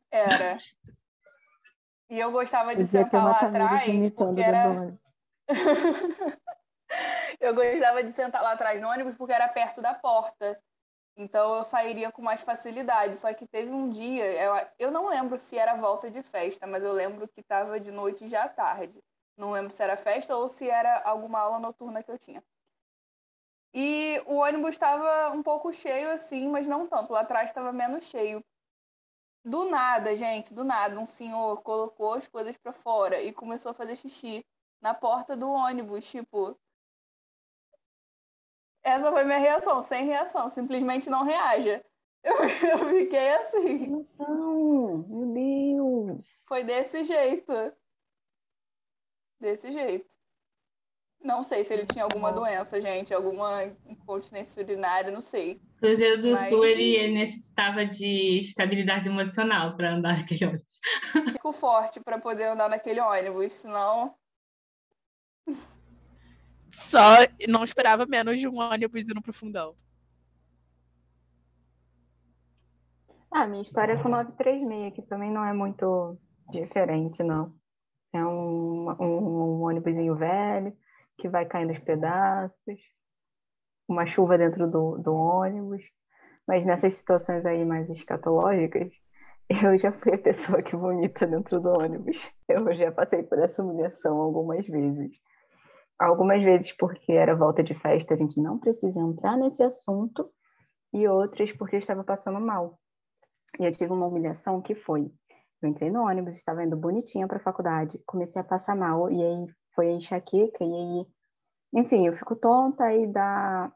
Era. 0.10 0.58
E 2.10 2.20
eu 2.20 2.32
gostava 2.32 2.76
de 2.76 2.88
sentar 2.88 3.24
lá 3.24 3.40
atrás, 3.40 4.10
porque 4.16 4.42
era. 4.42 4.88
eu 7.40 7.54
gostava 7.54 8.04
de 8.04 8.10
sentar 8.10 8.42
lá 8.42 8.54
atrás 8.54 8.82
no 8.82 8.90
ônibus 8.90 9.16
porque 9.16 9.34
era 9.34 9.48
perto 9.48 9.80
da 9.80 9.94
porta. 9.94 10.60
Então 11.16 11.56
eu 11.56 11.64
sairia 11.64 12.12
com 12.12 12.22
mais 12.22 12.42
facilidade. 12.42 13.18
Só 13.18 13.34
que 13.34 13.46
teve 13.48 13.72
um 13.72 13.90
dia, 13.90 14.26
eu, 14.44 14.68
eu 14.80 14.92
não 14.92 15.08
lembro 15.08 15.38
se 15.38 15.58
era 15.58 15.76
volta 15.76 16.10
de 16.10 16.24
festa, 16.24 16.66
mas 16.68 16.84
eu 16.84 16.94
lembro 16.94 17.28
que 17.28 17.42
estava 17.42 17.80
de 17.80 17.92
noite 17.92 18.28
já 18.28 18.48
tarde. 18.50 19.04
Não 19.38 19.52
lembro 19.52 19.72
se 19.72 19.82
era 19.84 19.98
festa 19.98 20.36
ou 20.36 20.48
se 20.50 20.70
era 20.70 21.02
alguma 21.04 21.40
aula 21.40 21.60
noturna 21.60 22.04
que 22.04 22.12
eu 22.12 22.18
tinha. 22.20 22.44
E 23.74 24.22
o 24.28 24.36
ônibus 24.36 24.70
estava 24.70 25.32
um 25.36 25.42
pouco 25.42 25.74
cheio 25.74 26.12
assim, 26.12 26.48
mas 26.48 26.68
não 26.68 26.88
tanto. 26.88 27.12
Lá 27.14 27.22
atrás 27.22 27.50
estava 27.50 27.74
menos 27.74 28.06
cheio. 28.06 28.44
Do 29.46 29.66
nada, 29.66 30.16
gente, 30.16 30.54
do 30.54 30.64
nada, 30.64 30.98
um 30.98 31.06
senhor 31.06 31.62
colocou 31.64 32.14
as 32.14 32.28
coisas 32.28 32.56
para 32.58 32.72
fora 32.72 33.22
e 33.22 33.34
começou 33.34 33.72
a 33.72 33.74
fazer 33.74 33.96
xixi 33.98 34.46
na 34.82 34.94
porta 34.94 35.36
do 35.36 35.50
ônibus, 35.50 36.06
tipo, 36.10 36.58
essa 38.84 39.12
foi 39.12 39.24
minha 39.24 39.40
reação, 39.40 39.82
sem 39.82 40.06
reação, 40.06 40.50
simplesmente 40.50 41.10
não 41.10 41.24
reaja. 41.24 41.84
Eu, 42.24 42.36
eu 42.70 42.90
fiquei 42.90 43.34
assim. 43.36 44.08
Não, 44.18 45.06
meu 45.08 45.34
Deus. 45.34 46.28
Foi 46.48 46.64
desse 46.64 47.04
jeito. 47.04 47.52
Desse 49.40 49.72
jeito. 49.72 50.12
Não 51.22 51.42
sei 51.42 51.64
se 51.64 51.74
ele 51.74 51.86
tinha 51.86 52.04
alguma 52.04 52.34
doença, 52.34 52.82
gente, 52.82 53.14
alguma 53.14 53.64
incontinência 53.86 54.62
urinária, 54.62 55.10
não 55.10 55.22
sei. 55.22 55.62
Cruzeiro 55.78 56.22
do 56.22 56.32
Mas... 56.32 56.50
Sul, 56.50 56.66
ele 56.66 57.14
necessitava 57.14 57.86
de 57.86 58.40
estabilidade 58.40 59.08
emocional 59.08 59.76
para 59.78 59.94
andar 59.94 60.18
naquele 60.20 60.46
ônibus. 60.46 60.82
Fico 61.32 61.54
forte 61.54 62.02
para 62.02 62.20
poder 62.20 62.46
andar 62.46 62.70
naquele 62.70 63.00
ônibus, 63.00 63.54
senão 63.54 64.14
só 66.74 67.18
não 67.48 67.64
esperava 67.64 68.06
menos 68.06 68.40
de 68.40 68.48
um 68.48 68.58
ônibus 68.58 69.04
indo 69.04 69.22
pro 69.22 69.32
fundão. 69.32 69.76
Ah, 73.32 73.48
minha 73.48 73.62
história 73.62 73.94
é 73.94 74.02
com 74.02 74.10
936, 74.10 74.94
que 74.94 75.02
também 75.04 75.32
não 75.32 75.46
é 75.46 75.54
muito 75.54 76.18
diferente, 76.50 77.24
não. 77.24 77.54
É 78.12 78.24
um, 78.24 78.90
um, 78.90 79.06
um 79.06 79.62
ônibusinho 79.64 80.16
velho, 80.16 80.76
que 81.18 81.30
vai 81.30 81.46
caindo 81.46 81.72
aos 81.72 81.80
pedaços, 81.80 82.80
uma 83.88 84.06
chuva 84.06 84.38
dentro 84.38 84.70
do, 84.70 84.98
do 84.98 85.14
ônibus. 85.14 85.84
Mas 86.48 86.66
nessas 86.66 86.96
situações 86.96 87.46
aí 87.46 87.64
mais 87.66 87.90
escatológicas, 87.90 88.92
eu 89.50 89.78
já 89.78 89.92
fui 89.92 90.14
a 90.14 90.18
pessoa 90.18 90.62
que 90.62 90.76
vomita 90.76 91.26
dentro 91.28 91.60
do 91.60 91.70
ônibus. 91.70 92.18
Eu 92.48 92.74
já 92.76 92.92
passei 92.92 93.24
por 93.24 93.40
essa 93.40 93.64
humilhação 93.64 94.18
algumas 94.18 94.66
vezes 94.68 95.20
algumas 96.06 96.44
vezes 96.44 96.76
porque 96.76 97.12
era 97.14 97.36
volta 97.36 97.64
de 97.64 97.74
festa, 97.74 98.14
a 98.14 98.18
gente 98.18 98.40
não 98.42 98.58
precisa 98.58 99.00
entrar 99.00 99.38
nesse 99.38 99.64
assunto, 99.64 100.30
e 100.94 101.08
outras 101.08 101.52
porque 101.52 101.78
estava 101.78 102.04
passando 102.04 102.40
mal. 102.40 102.80
E 103.60 103.66
eu 103.66 103.72
tive 103.72 103.92
uma 103.92 104.08
humilhação 104.08 104.62
que 104.62 104.76
foi: 104.76 105.12
eu 105.62 105.70
entrei 105.70 105.90
no 105.90 106.04
ônibus, 106.04 106.36
estava 106.36 106.64
indo 106.64 106.78
bonitinha 106.78 107.28
para 107.28 107.38
a 107.38 107.44
faculdade, 107.44 108.02
comecei 108.06 108.42
a 108.42 108.46
passar 108.46 108.76
mal, 108.76 109.10
e 109.10 109.24
aí 109.24 109.48
foi 109.76 109.90
a 109.90 109.94
enxaqueca, 109.94 110.64
e 110.64 110.74
aí, 110.74 111.08
enfim, 111.74 112.06
eu 112.08 112.14
fico 112.14 112.36
tonta, 112.36 112.84
aí 112.84 113.08
dá, 113.08 113.72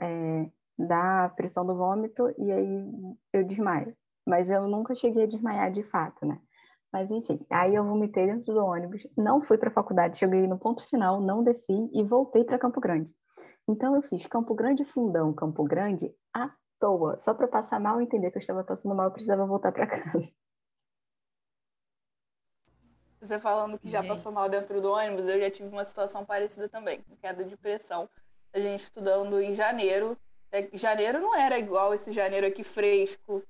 é, 0.00 0.50
dá 0.78 1.28
pressão 1.30 1.66
do 1.66 1.76
vômito, 1.76 2.32
e 2.38 2.52
aí 2.52 2.84
eu 3.32 3.44
desmaio. 3.44 3.96
Mas 4.26 4.50
eu 4.50 4.68
nunca 4.68 4.94
cheguei 4.94 5.24
a 5.24 5.26
desmaiar 5.26 5.70
de 5.72 5.82
fato, 5.82 6.24
né? 6.24 6.38
Mas 6.92 7.10
enfim, 7.10 7.44
aí 7.48 7.74
eu 7.74 7.84
vomitei 7.84 8.26
dentro 8.26 8.52
do 8.52 8.64
ônibus, 8.64 9.06
não 9.16 9.40
fui 9.42 9.56
para 9.56 9.68
a 9.68 9.72
faculdade, 9.72 10.18
cheguei 10.18 10.46
no 10.46 10.58
ponto 10.58 10.84
final, 10.88 11.20
não 11.20 11.44
desci 11.44 11.88
e 11.92 12.02
voltei 12.02 12.44
para 12.44 12.58
Campo 12.58 12.80
Grande. 12.80 13.14
Então 13.68 13.94
eu 13.94 14.02
fiz 14.02 14.26
Campo 14.26 14.54
Grande 14.54 14.84
Fundão, 14.84 15.32
Campo 15.32 15.62
Grande 15.62 16.12
à 16.34 16.50
toa, 16.80 17.16
só 17.18 17.32
para 17.32 17.46
passar 17.46 17.78
mal 17.78 18.00
e 18.00 18.04
entender 18.04 18.30
que 18.32 18.38
eu 18.38 18.40
estava 18.40 18.64
passando 18.64 18.94
mal, 18.94 19.06
eu 19.06 19.12
precisava 19.12 19.46
voltar 19.46 19.70
para 19.70 19.86
casa. 19.86 20.28
Você 23.20 23.38
falando 23.38 23.78
que 23.78 23.88
já 23.88 24.02
passou 24.02 24.32
mal 24.32 24.48
dentro 24.48 24.80
do 24.80 24.90
ônibus, 24.90 25.28
eu 25.28 25.38
já 25.38 25.50
tive 25.50 25.68
uma 25.68 25.84
situação 25.84 26.24
parecida 26.24 26.68
também, 26.68 27.04
queda 27.20 27.44
de 27.44 27.56
pressão. 27.56 28.08
A 28.52 28.58
gente 28.58 28.82
estudando 28.82 29.38
em 29.40 29.54
janeiro. 29.54 30.16
É, 30.50 30.68
janeiro 30.72 31.20
não 31.20 31.36
era 31.36 31.58
igual 31.58 31.94
esse 31.94 32.10
janeiro 32.10 32.46
aqui 32.46 32.64
fresco, 32.64 33.44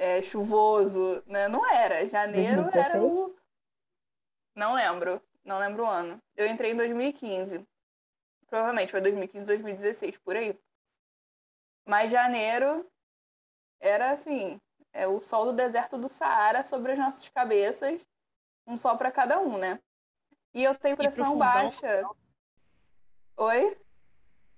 é, 0.00 0.22
chuvoso, 0.22 1.22
né? 1.26 1.46
Não 1.46 1.64
era. 1.70 2.06
Janeiro 2.06 2.70
era 2.72 3.02
o. 3.02 3.36
Não 4.56 4.74
lembro. 4.74 5.22
Não 5.44 5.58
lembro 5.58 5.84
o 5.84 5.86
ano. 5.86 6.18
Eu 6.34 6.46
entrei 6.46 6.72
em 6.72 6.76
2015. 6.76 7.62
Provavelmente 8.46 8.90
foi 8.90 9.02
2015, 9.02 9.44
2016, 9.44 10.18
por 10.18 10.34
aí. 10.34 10.58
Mas 11.86 12.10
janeiro 12.10 12.90
era 13.78 14.10
assim, 14.10 14.58
é 14.92 15.06
o 15.06 15.20
sol 15.20 15.46
do 15.46 15.52
deserto 15.52 15.98
do 15.98 16.08
Saara 16.08 16.64
sobre 16.64 16.92
as 16.92 16.98
nossas 16.98 17.28
cabeças, 17.28 18.04
um 18.66 18.76
sol 18.76 18.96
para 18.96 19.12
cada 19.12 19.38
um, 19.38 19.58
né? 19.58 19.78
E 20.52 20.64
eu 20.64 20.74
tenho 20.74 20.96
pressão 20.96 21.36
baixa. 21.36 22.04
Oi? 23.36 23.78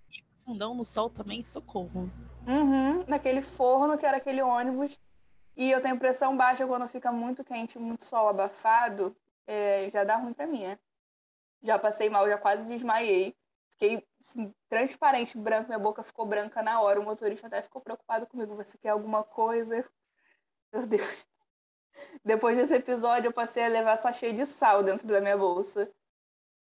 E 0.08 0.24
fundão 0.44 0.74
no 0.74 0.84
sol 0.84 1.10
também, 1.10 1.44
socorro. 1.44 2.10
Uhum, 2.46 3.04
naquele 3.06 3.42
forno 3.42 3.98
que 3.98 4.06
era 4.06 4.16
aquele 4.16 4.40
ônibus. 4.40 4.98
E 5.56 5.70
eu 5.70 5.80
tenho 5.82 5.98
pressão 5.98 6.36
baixa 6.36 6.66
quando 6.66 6.86
fica 6.88 7.12
muito 7.12 7.44
quente, 7.44 7.78
muito 7.78 8.04
sol 8.04 8.28
abafado, 8.28 9.14
é, 9.46 9.90
já 9.90 10.04
dá 10.04 10.16
ruim 10.16 10.32
para 10.32 10.46
mim, 10.46 10.62
né? 10.62 10.78
Já 11.62 11.78
passei 11.78 12.08
mal, 12.08 12.28
já 12.28 12.38
quase 12.38 12.66
desmaiei. 12.66 13.36
Fiquei 13.72 14.04
assim, 14.20 14.52
transparente, 14.68 15.36
branco, 15.36 15.68
minha 15.68 15.78
boca 15.78 16.02
ficou 16.02 16.26
branca 16.26 16.62
na 16.62 16.80
hora. 16.80 17.00
O 17.00 17.04
motorista 17.04 17.46
até 17.46 17.62
ficou 17.62 17.80
preocupado 17.80 18.26
comigo. 18.26 18.56
Você 18.56 18.78
quer 18.78 18.90
alguma 18.90 19.22
coisa? 19.22 19.84
Meu 20.72 20.86
Deus. 20.86 21.26
Depois 22.24 22.56
desse 22.56 22.74
episódio, 22.74 23.28
eu 23.28 23.32
passei 23.32 23.64
a 23.64 23.68
levar 23.68 23.96
sachê 23.96 24.32
de 24.32 24.46
sal 24.46 24.82
dentro 24.82 25.06
da 25.06 25.20
minha 25.20 25.36
bolsa. 25.36 25.90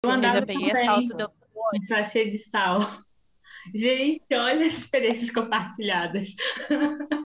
Eu 0.02 0.10
andava 0.10 0.36
eu 0.36 0.40
já 0.40 0.46
peguei 0.46 0.70
salto 0.84 1.14
do... 1.16 1.32
um 1.74 1.82
sachê 1.82 2.30
de 2.30 2.38
sal. 2.38 2.80
Gente, 3.74 4.24
olha 4.32 4.66
as 4.66 4.72
experiências 4.72 5.30
compartilhadas. 5.30 6.34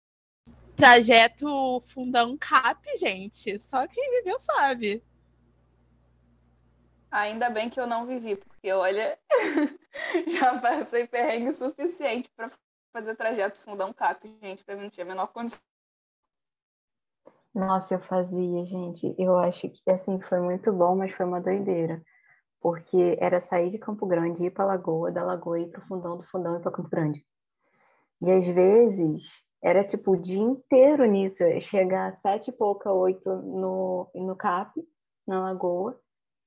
Trajeto 0.77 1.81
fundão 1.87 2.37
cap, 2.37 2.79
gente. 2.99 3.57
Só 3.57 3.87
quem 3.87 4.11
viveu 4.11 4.37
sabe. 4.37 5.03
Ainda 7.09 7.49
bem 7.49 7.67
que 7.67 7.79
eu 7.79 7.87
não 7.87 8.05
vivi, 8.05 8.35
porque 8.35 8.71
olha, 8.71 9.17
já 10.27 10.59
passei 10.59 11.07
perrengue 11.07 11.51
suficiente 11.51 12.29
para 12.35 12.51
fazer 12.93 13.15
trajeto 13.15 13.59
fundão 13.59 13.91
cap, 13.91 14.21
gente, 14.39 14.63
para 14.63 14.75
mim 14.75 14.83
não 14.83 14.89
tinha 14.91 15.03
a 15.03 15.09
menor 15.09 15.27
condição. 15.27 15.59
Nossa, 17.55 17.95
eu 17.95 17.99
fazia, 18.01 18.63
gente. 18.67 19.15
Eu 19.17 19.35
acho 19.35 19.67
que 19.69 19.89
assim 19.89 20.21
foi 20.21 20.39
muito 20.39 20.71
bom, 20.71 20.95
mas 20.95 21.11
foi 21.11 21.25
uma 21.25 21.41
doideira. 21.41 22.03
Porque 22.61 23.17
era 23.19 23.41
sair 23.41 23.69
de 23.69 23.79
Campo 23.79 24.05
Grande, 24.05 24.45
ir 24.45 24.51
para 24.51 24.65
Lagoa, 24.65 25.11
da 25.11 25.23
Lagoa 25.23 25.59
ir 25.59 25.71
para 25.71 25.83
o 25.83 25.87
fundão, 25.87 26.17
do 26.17 26.23
fundão 26.23 26.55
ir 26.55 26.61
para 26.61 26.71
Campo 26.71 26.89
Grande. 26.89 27.25
E 28.21 28.29
às 28.31 28.45
vezes 28.45 29.43
era 29.61 29.83
tipo 29.83 30.11
o 30.11 30.17
dia 30.17 30.41
inteiro 30.41 31.05
nisso, 31.05 31.43
chegar 31.61 32.09
às 32.09 32.19
sete 32.19 32.49
e 32.49 32.53
pouca, 32.53 32.91
oito 32.91 33.29
no, 33.29 34.09
no 34.13 34.35
CAP, 34.35 34.81
na 35.27 35.41
Lagoa, 35.41 35.99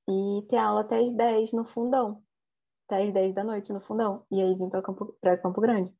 e 0.08 0.42
ter 0.48 0.56
aula 0.56 0.80
até 0.82 1.00
as 1.00 1.10
10 1.10 1.52
no 1.52 1.64
fundão. 1.64 2.22
Até 2.88 3.04
as 3.04 3.12
10 3.12 3.34
da 3.34 3.44
noite 3.44 3.72
no 3.72 3.80
fundão. 3.80 4.24
E 4.30 4.40
aí 4.40 4.54
vim 4.54 4.68
para 4.68 4.82
Campo, 4.82 5.14
Campo 5.42 5.60
Grande. 5.60 5.94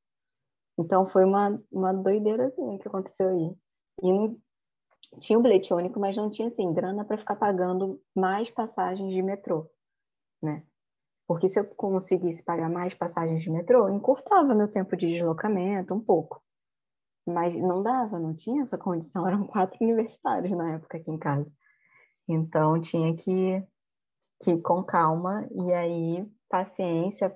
Então 0.78 1.08
foi 1.08 1.24
uma, 1.24 1.62
uma 1.70 1.90
assim 1.90 2.78
que 2.78 2.88
aconteceu 2.88 3.28
aí. 3.28 3.56
E 4.02 4.36
tinha 5.18 5.38
o 5.38 5.42
bilhete 5.42 5.74
único, 5.74 5.98
mas 5.98 6.16
não 6.16 6.30
tinha 6.30 6.48
assim, 6.48 6.72
grana 6.72 7.04
para 7.04 7.18
ficar 7.18 7.36
pagando 7.36 8.00
mais 8.14 8.50
passagens 8.50 9.12
de 9.12 9.22
metrô, 9.22 9.68
né? 10.42 10.64
Porque 11.26 11.48
se 11.48 11.60
eu 11.60 11.64
conseguisse 11.64 12.42
pagar 12.44 12.68
mais 12.68 12.94
passagens 12.94 13.42
de 13.42 13.50
metrô, 13.50 13.88
encurtava 13.88 14.54
meu 14.54 14.68
tempo 14.68 14.96
de 14.96 15.06
deslocamento 15.06 15.94
um 15.94 16.00
pouco. 16.00 16.42
Mas 17.26 17.56
não 17.56 17.82
dava, 17.82 18.18
não 18.18 18.34
tinha 18.34 18.62
essa 18.62 18.78
condição. 18.78 19.26
Eram 19.28 19.46
quatro 19.46 19.78
universitários 19.80 20.52
na 20.52 20.74
época 20.74 20.98
aqui 20.98 21.10
em 21.10 21.18
casa. 21.18 21.50
Então 22.28 22.80
tinha 22.80 23.14
que 23.16 23.62
que 24.42 24.56
com 24.62 24.82
calma, 24.82 25.46
e 25.52 25.72
aí 25.72 26.26
paciência, 26.48 27.34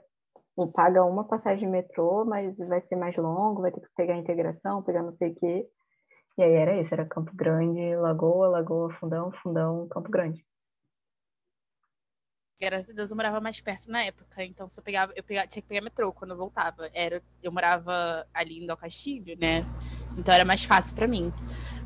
paga 0.75 1.05
uma 1.05 1.25
passagem 1.25 1.67
de 1.67 1.67
metrô, 1.67 2.25
mas 2.25 2.59
vai 2.59 2.81
ser 2.81 2.97
mais 2.97 3.17
longo, 3.17 3.63
vai 3.63 3.71
ter 3.73 3.81
que 3.81 3.89
pegar 3.97 4.15
a 4.15 4.19
integração, 4.19 4.83
pegar 4.83 5.03
não 5.03 5.11
sei 5.11 5.31
o 5.31 5.35
quê. 5.35 5.69
E 6.39 6.43
aí 6.43 6.53
era 6.53 6.81
isso, 6.81 6.93
era 6.95 7.07
Campo 7.07 7.33
Grande, 7.35 7.95
Lagoa, 7.97 8.49
Lagoa, 8.49 8.91
Fundão, 8.95 9.31
Fundão, 9.33 9.87
Campo 9.89 10.11
Grande. 10.11 10.45
Graças 12.65 12.91
a 12.91 12.93
Deus 12.95 13.11
eu 13.11 13.17
morava 13.17 13.41
mais 13.41 13.61
perto 13.61 13.91
na 13.91 14.03
época, 14.03 14.45
então 14.45 14.69
se 14.69 14.81
pegava, 14.81 15.13
eu 15.15 15.23
pegava, 15.23 15.47
tinha 15.47 15.63
que 15.63 15.69
pegar 15.69 15.83
metrô 15.83 16.13
quando 16.13 16.33
eu 16.33 16.37
voltava. 16.37 16.91
Era, 16.95 17.23
eu 17.43 17.53
morava 17.53 18.27
ali 18.33 18.63
em 18.63 18.67
Del 18.67 18.77
Castilho, 18.77 19.39
né? 19.39 19.65
Então 20.19 20.35
era 20.35 20.45
mais 20.45 20.65
fácil 20.65 20.95
para 20.95 21.07
mim. 21.07 21.31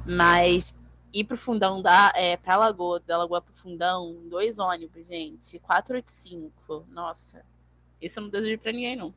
Mas 0.06 0.74
ir 1.12 1.24
pro 1.24 1.36
fundão 1.36 1.82
da 1.82 2.12
é, 2.14 2.36
pra 2.36 2.56
Lagoa, 2.56 3.00
da 3.00 3.18
Lagoa 3.18 3.40
pro 3.40 3.54
fundão, 3.54 4.14
dois 4.28 4.58
ônibus, 4.58 5.06
gente, 5.06 5.58
485. 5.58 6.86
Nossa. 6.90 7.44
Isso 8.00 8.18
eu 8.18 8.24
não 8.24 8.30
desejo 8.30 8.58
para 8.58 8.72
ninguém 8.72 8.96
não. 8.96 9.12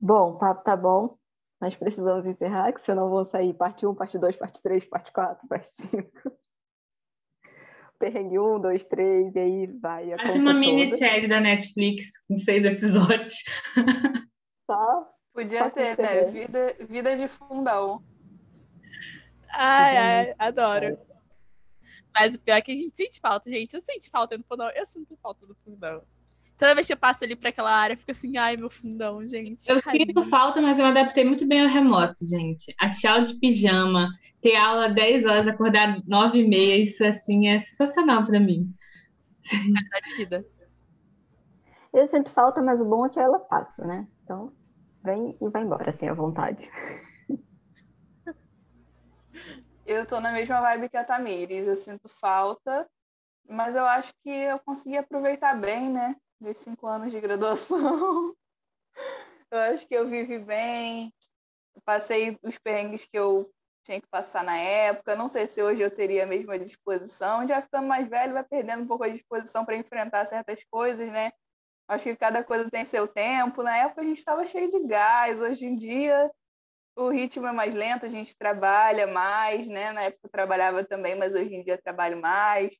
Bom, 0.00 0.32
o 0.32 0.38
papo 0.38 0.62
tá 0.62 0.76
bom. 0.76 1.16
Nós 1.60 1.74
precisamos 1.74 2.26
encerrar, 2.26 2.72
que 2.72 2.80
senão 2.80 3.10
vão 3.10 3.24
sair 3.24 3.52
parte 3.52 3.84
1, 3.84 3.94
parte 3.94 4.16
2, 4.16 4.36
parte 4.36 4.62
3, 4.62 4.84
parte 4.84 5.12
4, 5.12 5.48
parte 5.48 5.68
5. 5.74 6.30
Perrengue 7.98 8.38
1, 8.38 8.60
2, 8.60 8.84
3, 8.84 9.34
e 9.34 9.38
aí 9.38 9.66
vai. 9.66 10.16
Faz 10.16 10.36
uma 10.36 10.54
minissérie 10.54 11.28
da 11.28 11.40
Netflix 11.40 12.12
com 12.28 12.36
seis 12.36 12.64
episódios. 12.64 13.34
Só? 14.70 15.08
Podia 15.32 15.70
ter, 15.70 15.96
né? 15.98 16.24
Vida, 16.26 16.76
vida 16.88 17.16
de 17.16 17.28
fundão. 17.28 18.02
Ai, 19.50 19.96
ai, 19.96 20.34
adoro. 20.38 20.98
Mas 22.14 22.34
o 22.34 22.40
pior 22.40 22.56
é 22.56 22.60
que 22.60 22.72
a 22.72 22.76
gente 22.76 22.96
sente 22.96 23.20
falta, 23.20 23.48
gente. 23.48 23.74
Eu 23.74 23.80
sinto 23.80 24.10
falta 24.10 24.36
do 24.36 24.44
fundão. 24.44 24.70
Eu 24.70 24.86
sinto 24.86 25.16
falta 25.22 25.46
do 25.46 25.54
fundão. 25.64 26.02
Toda 26.58 26.74
vez 26.74 26.88
que 26.88 26.92
eu 26.92 26.96
passo 26.96 27.22
ali 27.22 27.36
para 27.36 27.50
aquela 27.50 27.70
área, 27.70 27.96
fico 27.96 28.10
assim, 28.10 28.36
ai, 28.36 28.56
meu 28.56 28.68
fundão, 28.68 29.24
gente. 29.24 29.70
Eu 29.70 29.80
carinho. 29.80 30.06
sinto 30.06 30.24
falta, 30.24 30.60
mas 30.60 30.76
eu 30.76 30.84
me 30.84 30.90
adaptei 30.90 31.24
muito 31.24 31.46
bem 31.46 31.62
ao 31.62 31.68
remoto, 31.68 32.26
gente. 32.26 32.74
A 32.80 32.88
aula 33.08 33.24
de 33.24 33.34
pijama, 33.34 34.08
ter 34.42 34.56
aula 34.56 34.88
10 34.88 35.24
horas, 35.24 35.46
acordar 35.46 36.02
9 36.04 36.40
e 36.40 36.48
meia, 36.48 36.76
isso 36.76 37.04
assim 37.04 37.46
é 37.46 37.60
sensacional 37.60 38.26
para 38.26 38.40
mim. 38.40 38.74
Qualidade 39.48 40.06
de 40.06 40.16
vida. 40.16 40.44
Eu 41.92 42.08
sinto 42.08 42.30
falta, 42.30 42.60
mas 42.60 42.80
o 42.80 42.84
bom 42.84 43.06
é 43.06 43.08
que 43.08 43.20
ela 43.20 43.38
passa, 43.38 43.84
né? 43.86 44.08
Então, 44.24 44.52
vem 45.02 45.36
e 45.40 45.48
vai 45.48 45.62
embora, 45.62 45.90
assim, 45.90 46.08
à 46.08 46.12
vontade. 46.12 46.68
eu 49.86 50.04
tô 50.04 50.20
na 50.20 50.32
mesma 50.32 50.60
vibe 50.60 50.88
que 50.88 50.96
a 50.96 51.04
Tamires. 51.04 51.68
Eu 51.68 51.76
sinto 51.76 52.08
falta, 52.08 52.84
mas 53.48 53.76
eu 53.76 53.86
acho 53.86 54.12
que 54.24 54.30
eu 54.30 54.58
consegui 54.58 54.98
aproveitar 54.98 55.54
bem, 55.54 55.88
né? 55.88 56.16
Meus 56.40 56.58
cinco 56.58 56.86
anos 56.86 57.10
de 57.10 57.20
graduação. 57.20 58.34
eu 59.50 59.58
acho 59.58 59.86
que 59.88 59.94
eu 59.94 60.06
vivi 60.06 60.38
bem, 60.38 61.12
passei 61.84 62.38
os 62.42 62.56
perrengues 62.58 63.06
que 63.06 63.18
eu 63.18 63.52
tinha 63.82 64.00
que 64.00 64.06
passar 64.06 64.44
na 64.44 64.56
época. 64.56 65.16
Não 65.16 65.26
sei 65.26 65.48
se 65.48 65.62
hoje 65.62 65.82
eu 65.82 65.90
teria 65.90 66.22
a 66.22 66.26
mesma 66.26 66.58
disposição. 66.58 67.46
Já 67.48 67.60
ficando 67.60 67.88
mais 67.88 68.08
velho, 68.08 68.34
vai 68.34 68.44
perdendo 68.44 68.82
um 68.84 68.86
pouco 68.86 69.04
a 69.04 69.08
disposição 69.08 69.64
para 69.64 69.76
enfrentar 69.76 70.26
certas 70.26 70.62
coisas, 70.70 71.10
né? 71.10 71.32
Acho 71.88 72.04
que 72.04 72.16
cada 72.16 72.44
coisa 72.44 72.70
tem 72.70 72.84
seu 72.84 73.08
tempo. 73.08 73.62
Na 73.62 73.76
época 73.76 74.02
a 74.02 74.04
gente 74.04 74.18
estava 74.18 74.44
cheio 74.44 74.68
de 74.68 74.78
gás. 74.86 75.40
Hoje 75.40 75.66
em 75.66 75.74
dia 75.74 76.30
o 76.94 77.08
ritmo 77.10 77.46
é 77.46 77.52
mais 77.52 77.74
lento, 77.74 78.06
a 78.06 78.08
gente 78.08 78.36
trabalha 78.36 79.06
mais, 79.06 79.66
né? 79.68 79.92
Na 79.92 80.02
época 80.02 80.26
eu 80.26 80.30
trabalhava 80.30 80.84
também, 80.84 81.16
mas 81.16 81.34
hoje 81.34 81.54
em 81.54 81.62
dia 81.62 81.80
trabalho 81.80 82.20
mais. 82.20 82.76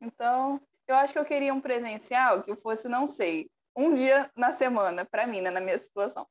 Então, 0.00 0.60
eu 0.86 0.96
acho 0.96 1.12
que 1.12 1.18
eu 1.18 1.24
queria 1.24 1.54
um 1.54 1.60
presencial 1.60 2.42
que 2.42 2.54
fosse, 2.56 2.88
não 2.88 3.06
sei, 3.06 3.50
um 3.76 3.94
dia 3.94 4.30
na 4.36 4.52
semana, 4.52 5.04
para 5.04 5.26
mim, 5.26 5.40
né, 5.40 5.50
na 5.50 5.60
minha 5.60 5.78
situação. 5.78 6.26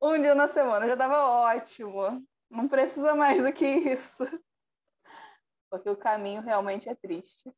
Um 0.00 0.20
dia 0.20 0.34
na 0.34 0.46
semana 0.48 0.86
já 0.86 0.92
estava 0.92 1.22
ótimo. 1.22 2.24
Não 2.50 2.68
precisa 2.68 3.14
mais 3.14 3.42
do 3.42 3.52
que 3.52 3.66
isso. 3.66 4.24
Porque 5.70 5.90
o 5.90 5.96
caminho 5.96 6.42
realmente 6.42 6.88
é 6.88 6.94
triste. 6.94 7.50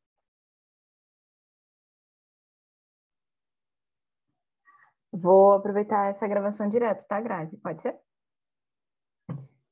Vou 5.11 5.53
aproveitar 5.53 6.09
essa 6.09 6.27
gravação 6.27 6.67
direto, 6.69 7.05
tá, 7.07 7.19
Grazi? 7.21 7.57
Pode 7.57 7.81
ser? 7.81 7.97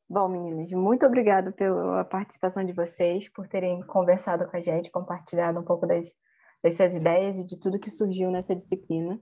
Bom, 0.08 0.28
meninas, 0.28 0.72
muito 0.72 1.06
obrigada 1.06 1.52
pela 1.52 2.06
participação 2.06 2.64
de 2.64 2.74
vocês, 2.74 3.28
por 3.30 3.48
terem 3.48 3.82
conversado 3.88 4.48
com 4.50 4.56
a 4.56 4.62
gente, 4.62 4.92
compartilhado 4.92 5.60
um 5.60 5.64
pouco 5.64 5.88
das, 5.88 6.08
das 6.66 6.74
suas 6.74 6.96
ideias 6.96 7.38
e 7.38 7.44
de 7.44 7.60
tudo 7.60 7.80
que 7.80 7.92
surgiu 7.92 8.32
nessa 8.32 8.56
disciplina. 8.56 9.20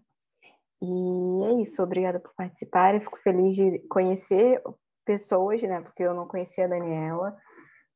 E 0.82 1.44
é 1.44 1.62
isso, 1.62 1.84
obrigada 1.84 2.18
por 2.18 2.34
participar. 2.36 2.96
Eu 2.96 3.02
fico 3.02 3.20
feliz 3.20 3.54
de 3.54 3.80
conhecer 3.90 4.62
pessoas, 5.06 5.62
né? 5.62 5.82
Porque 5.82 6.04
eu 6.04 6.14
não 6.14 6.26
conhecia 6.26 6.64
a 6.64 6.70
Daniela. 6.70 7.36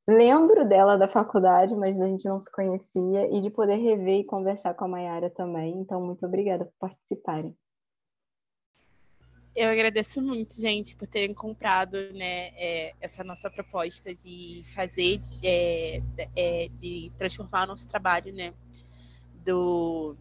Lembro 0.06 0.68
dela 0.68 0.98
da 0.98 1.08
faculdade, 1.08 1.74
mas 1.78 2.00
a 2.00 2.08
gente 2.08 2.28
não 2.28 2.38
se 2.38 2.52
conhecia, 2.52 3.34
e 3.34 3.40
de 3.40 3.50
poder 3.50 3.78
rever 3.78 4.20
e 4.20 4.26
conversar 4.26 4.74
com 4.74 4.84
a 4.84 4.88
Mayara 4.90 5.30
também. 5.30 5.78
Então, 5.78 6.06
muito 6.06 6.26
obrigada 6.26 6.66
por 6.66 6.74
participarem. 6.90 7.56
Eu 9.56 9.70
agradeço 9.70 10.22
muito, 10.22 10.60
gente, 10.62 10.96
por 10.96 11.08
terem 11.08 11.34
comprado 11.34 11.98
né, 12.14 12.50
é, 12.56 12.94
essa 13.02 13.24
nossa 13.24 13.50
proposta 13.50 14.14
de 14.14 14.64
fazer, 14.76 15.20
é, 15.42 16.00
é, 16.36 16.68
de 16.70 17.12
transformar 17.18 17.64
o 17.64 17.68
nosso 17.68 17.88
trabalho 17.88 18.32
né, 18.34 18.54
do, 19.48 20.16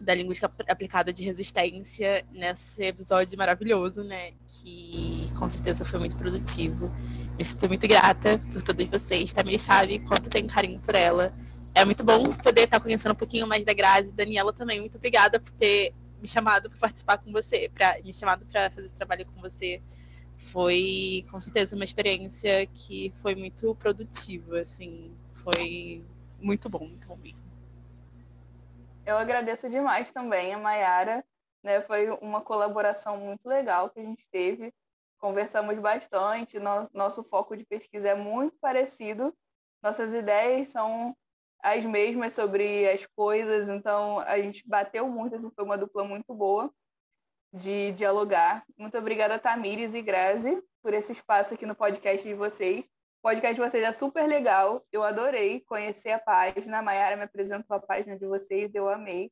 da 0.00 0.14
linguística 0.14 0.50
aplicada 0.66 1.12
de 1.12 1.24
resistência 1.24 2.24
nesse 2.32 2.82
episódio 2.82 3.38
maravilhoso, 3.38 4.02
né? 4.02 4.32
Que 4.48 5.30
com 5.38 5.48
certeza 5.48 5.84
foi 5.84 6.00
muito 6.00 6.16
produtivo. 6.16 6.90
Me 7.38 7.44
sinto 7.44 7.68
muito 7.68 7.86
grata 7.86 8.40
por 8.52 8.62
todos 8.62 8.84
vocês. 8.86 9.32
Tamir 9.32 9.58
sabe 9.60 10.00
quanto 10.00 10.28
tenho 10.28 10.48
carinho 10.48 10.80
por 10.80 10.94
ela. 10.94 11.32
É 11.74 11.84
muito 11.84 12.02
bom 12.02 12.24
poder 12.42 12.62
estar 12.62 12.80
conhecendo 12.80 13.12
um 13.12 13.16
pouquinho 13.16 13.46
mais 13.46 13.64
da 13.64 13.72
Grazi. 13.72 14.12
Daniela 14.12 14.52
também, 14.52 14.80
muito 14.80 14.96
obrigada 14.96 15.38
por 15.38 15.52
ter 15.52 15.94
me 16.20 16.26
chamado 16.28 16.68
para 16.68 16.78
participar 16.78 17.18
com 17.18 17.30
você, 17.30 17.70
para 17.72 17.98
me 18.02 18.12
chamado 18.12 18.44
para 18.46 18.68
fazer 18.70 18.86
esse 18.86 18.94
trabalho 18.94 19.24
com 19.26 19.40
você. 19.40 19.80
Foi 20.36 21.24
com 21.30 21.40
certeza 21.40 21.76
uma 21.76 21.84
experiência 21.84 22.66
que 22.66 23.12
foi 23.22 23.34
muito 23.34 23.74
produtiva, 23.76 24.60
assim, 24.60 25.10
foi 25.36 26.02
muito 26.40 26.68
bom, 26.68 26.80
muito 26.80 27.06
bom 27.06 27.16
mesmo. 27.16 27.49
Eu 29.06 29.16
agradeço 29.16 29.68
demais 29.68 30.10
também 30.10 30.54
a 30.54 30.58
Mayara, 30.58 31.24
né? 31.62 31.80
Foi 31.80 32.10
uma 32.20 32.40
colaboração 32.40 33.16
muito 33.16 33.48
legal 33.48 33.90
que 33.90 34.00
a 34.00 34.04
gente 34.04 34.28
teve. 34.30 34.72
Conversamos 35.18 35.78
bastante, 35.78 36.58
nosso 36.94 37.22
foco 37.24 37.56
de 37.56 37.64
pesquisa 37.66 38.10
é 38.10 38.14
muito 38.14 38.56
parecido, 38.58 39.36
nossas 39.82 40.14
ideias 40.14 40.68
são 40.68 41.14
as 41.62 41.84
mesmas 41.84 42.32
sobre 42.32 42.88
as 42.88 43.04
coisas, 43.04 43.68
então 43.68 44.20
a 44.20 44.40
gente 44.40 44.66
bateu 44.66 45.06
muito, 45.08 45.36
assim, 45.36 45.50
foi 45.54 45.64
uma 45.64 45.76
dupla 45.76 46.04
muito 46.04 46.34
boa 46.34 46.72
de 47.52 47.92
dialogar. 47.92 48.64
Muito 48.78 48.96
obrigada, 48.96 49.38
Tamires 49.38 49.92
e 49.94 50.00
Grazi, 50.00 50.62
por 50.82 50.94
esse 50.94 51.12
espaço 51.12 51.52
aqui 51.52 51.66
no 51.66 51.74
podcast 51.74 52.26
de 52.26 52.34
vocês. 52.34 52.88
O 53.20 53.28
podcast 53.28 53.54
de 53.54 53.60
vocês 53.60 53.84
é 53.84 53.92
super 53.92 54.26
legal, 54.26 54.82
eu 54.90 55.02
adorei 55.02 55.60
conhecer 55.60 56.10
a 56.10 56.18
página, 56.18 56.78
a 56.78 56.82
Mayara 56.82 57.18
me 57.18 57.24
apresentou 57.24 57.76
a 57.76 57.80
página 57.80 58.18
de 58.18 58.26
vocês, 58.26 58.74
eu 58.74 58.88
amei. 58.88 59.30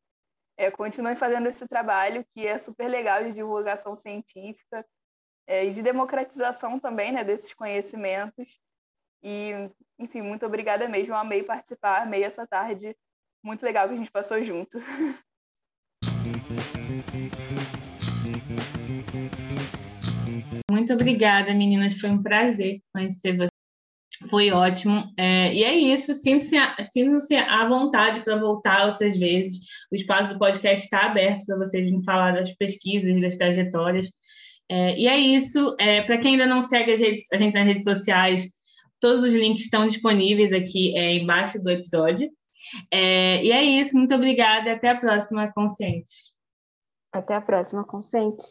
É, 0.59 0.71
continue 0.71 1.17
fazendo 1.17 1.47
esse 1.47 1.67
trabalho 1.67 2.23
que 2.29 2.47
é 2.47 2.59
super 2.59 2.87
legal 2.87 3.25
de 3.25 3.33
divulgação 3.33 3.97
científica 3.97 4.85
é, 5.47 5.65
e 5.65 5.71
de 5.71 5.83
democratização 5.83 6.79
também 6.79 7.13
né, 7.13 7.25
desses 7.25 7.55
conhecimentos. 7.55 8.61
E, 9.23 9.53
enfim, 9.99 10.21
muito 10.21 10.45
obrigada 10.45 10.87
mesmo. 10.87 11.15
Amei 11.15 11.43
participar, 11.43 12.03
amei 12.03 12.23
essa 12.23 12.47
tarde 12.47 12.95
muito 13.43 13.63
legal 13.65 13.89
que 13.89 13.95
a 13.95 13.97
gente 13.97 14.13
passou 14.13 14.43
junto. 14.43 14.79
Muito 20.71 20.93
obrigada, 20.93 21.55
meninas. 21.55 21.99
Foi 21.99 22.11
um 22.11 22.23
prazer 22.23 22.83
conhecer 22.93 23.35
vocês. 23.35 23.58
Foi 24.29 24.51
ótimo. 24.51 25.13
É, 25.17 25.55
e 25.55 25.63
é 25.63 25.75
isso. 25.75 26.13
Sintam-se 26.15 27.37
à 27.37 27.69
vontade 27.69 28.25
para 28.25 28.37
voltar 28.37 28.87
outras 28.87 29.17
vezes. 29.17 29.61
O 29.93 29.95
espaço 29.95 30.33
do 30.33 30.39
podcast 30.39 30.85
está 30.85 31.07
aberto 31.07 31.45
para 31.47 31.57
vocês 31.57 31.91
me 31.91 32.05
falar 32.05 32.33
das 32.33 32.53
pesquisas, 32.57 33.21
das 33.21 33.37
trajetórias. 33.37 34.11
É, 34.69 34.99
e 34.99 35.07
é 35.07 35.17
isso. 35.17 35.77
É, 35.79 36.03
para 36.03 36.19
quem 36.19 36.33
ainda 36.33 36.47
não 36.47 36.61
segue 36.61 36.93
a 36.93 36.97
gente, 36.97 37.23
a 37.33 37.37
gente 37.37 37.55
nas 37.55 37.65
redes 37.65 37.85
sociais, 37.85 38.49
Todos 39.01 39.23
os 39.23 39.33
links 39.33 39.65
estão 39.65 39.87
disponíveis 39.87 40.53
aqui 40.53 40.97
é, 40.97 41.15
embaixo 41.15 41.63
do 41.63 41.71
episódio. 41.71 42.29
É, 42.93 43.43
e 43.45 43.53
é 43.53 43.63
isso, 43.63 43.97
muito 43.97 44.15
obrigada 44.15 44.73
até 44.73 44.91
a 44.91 44.99
próxima, 44.99 45.53
Consciente. 45.53 46.35
Até 47.13 47.35
a 47.35 47.41
próxima, 47.41 47.85
Consciente. 47.85 48.45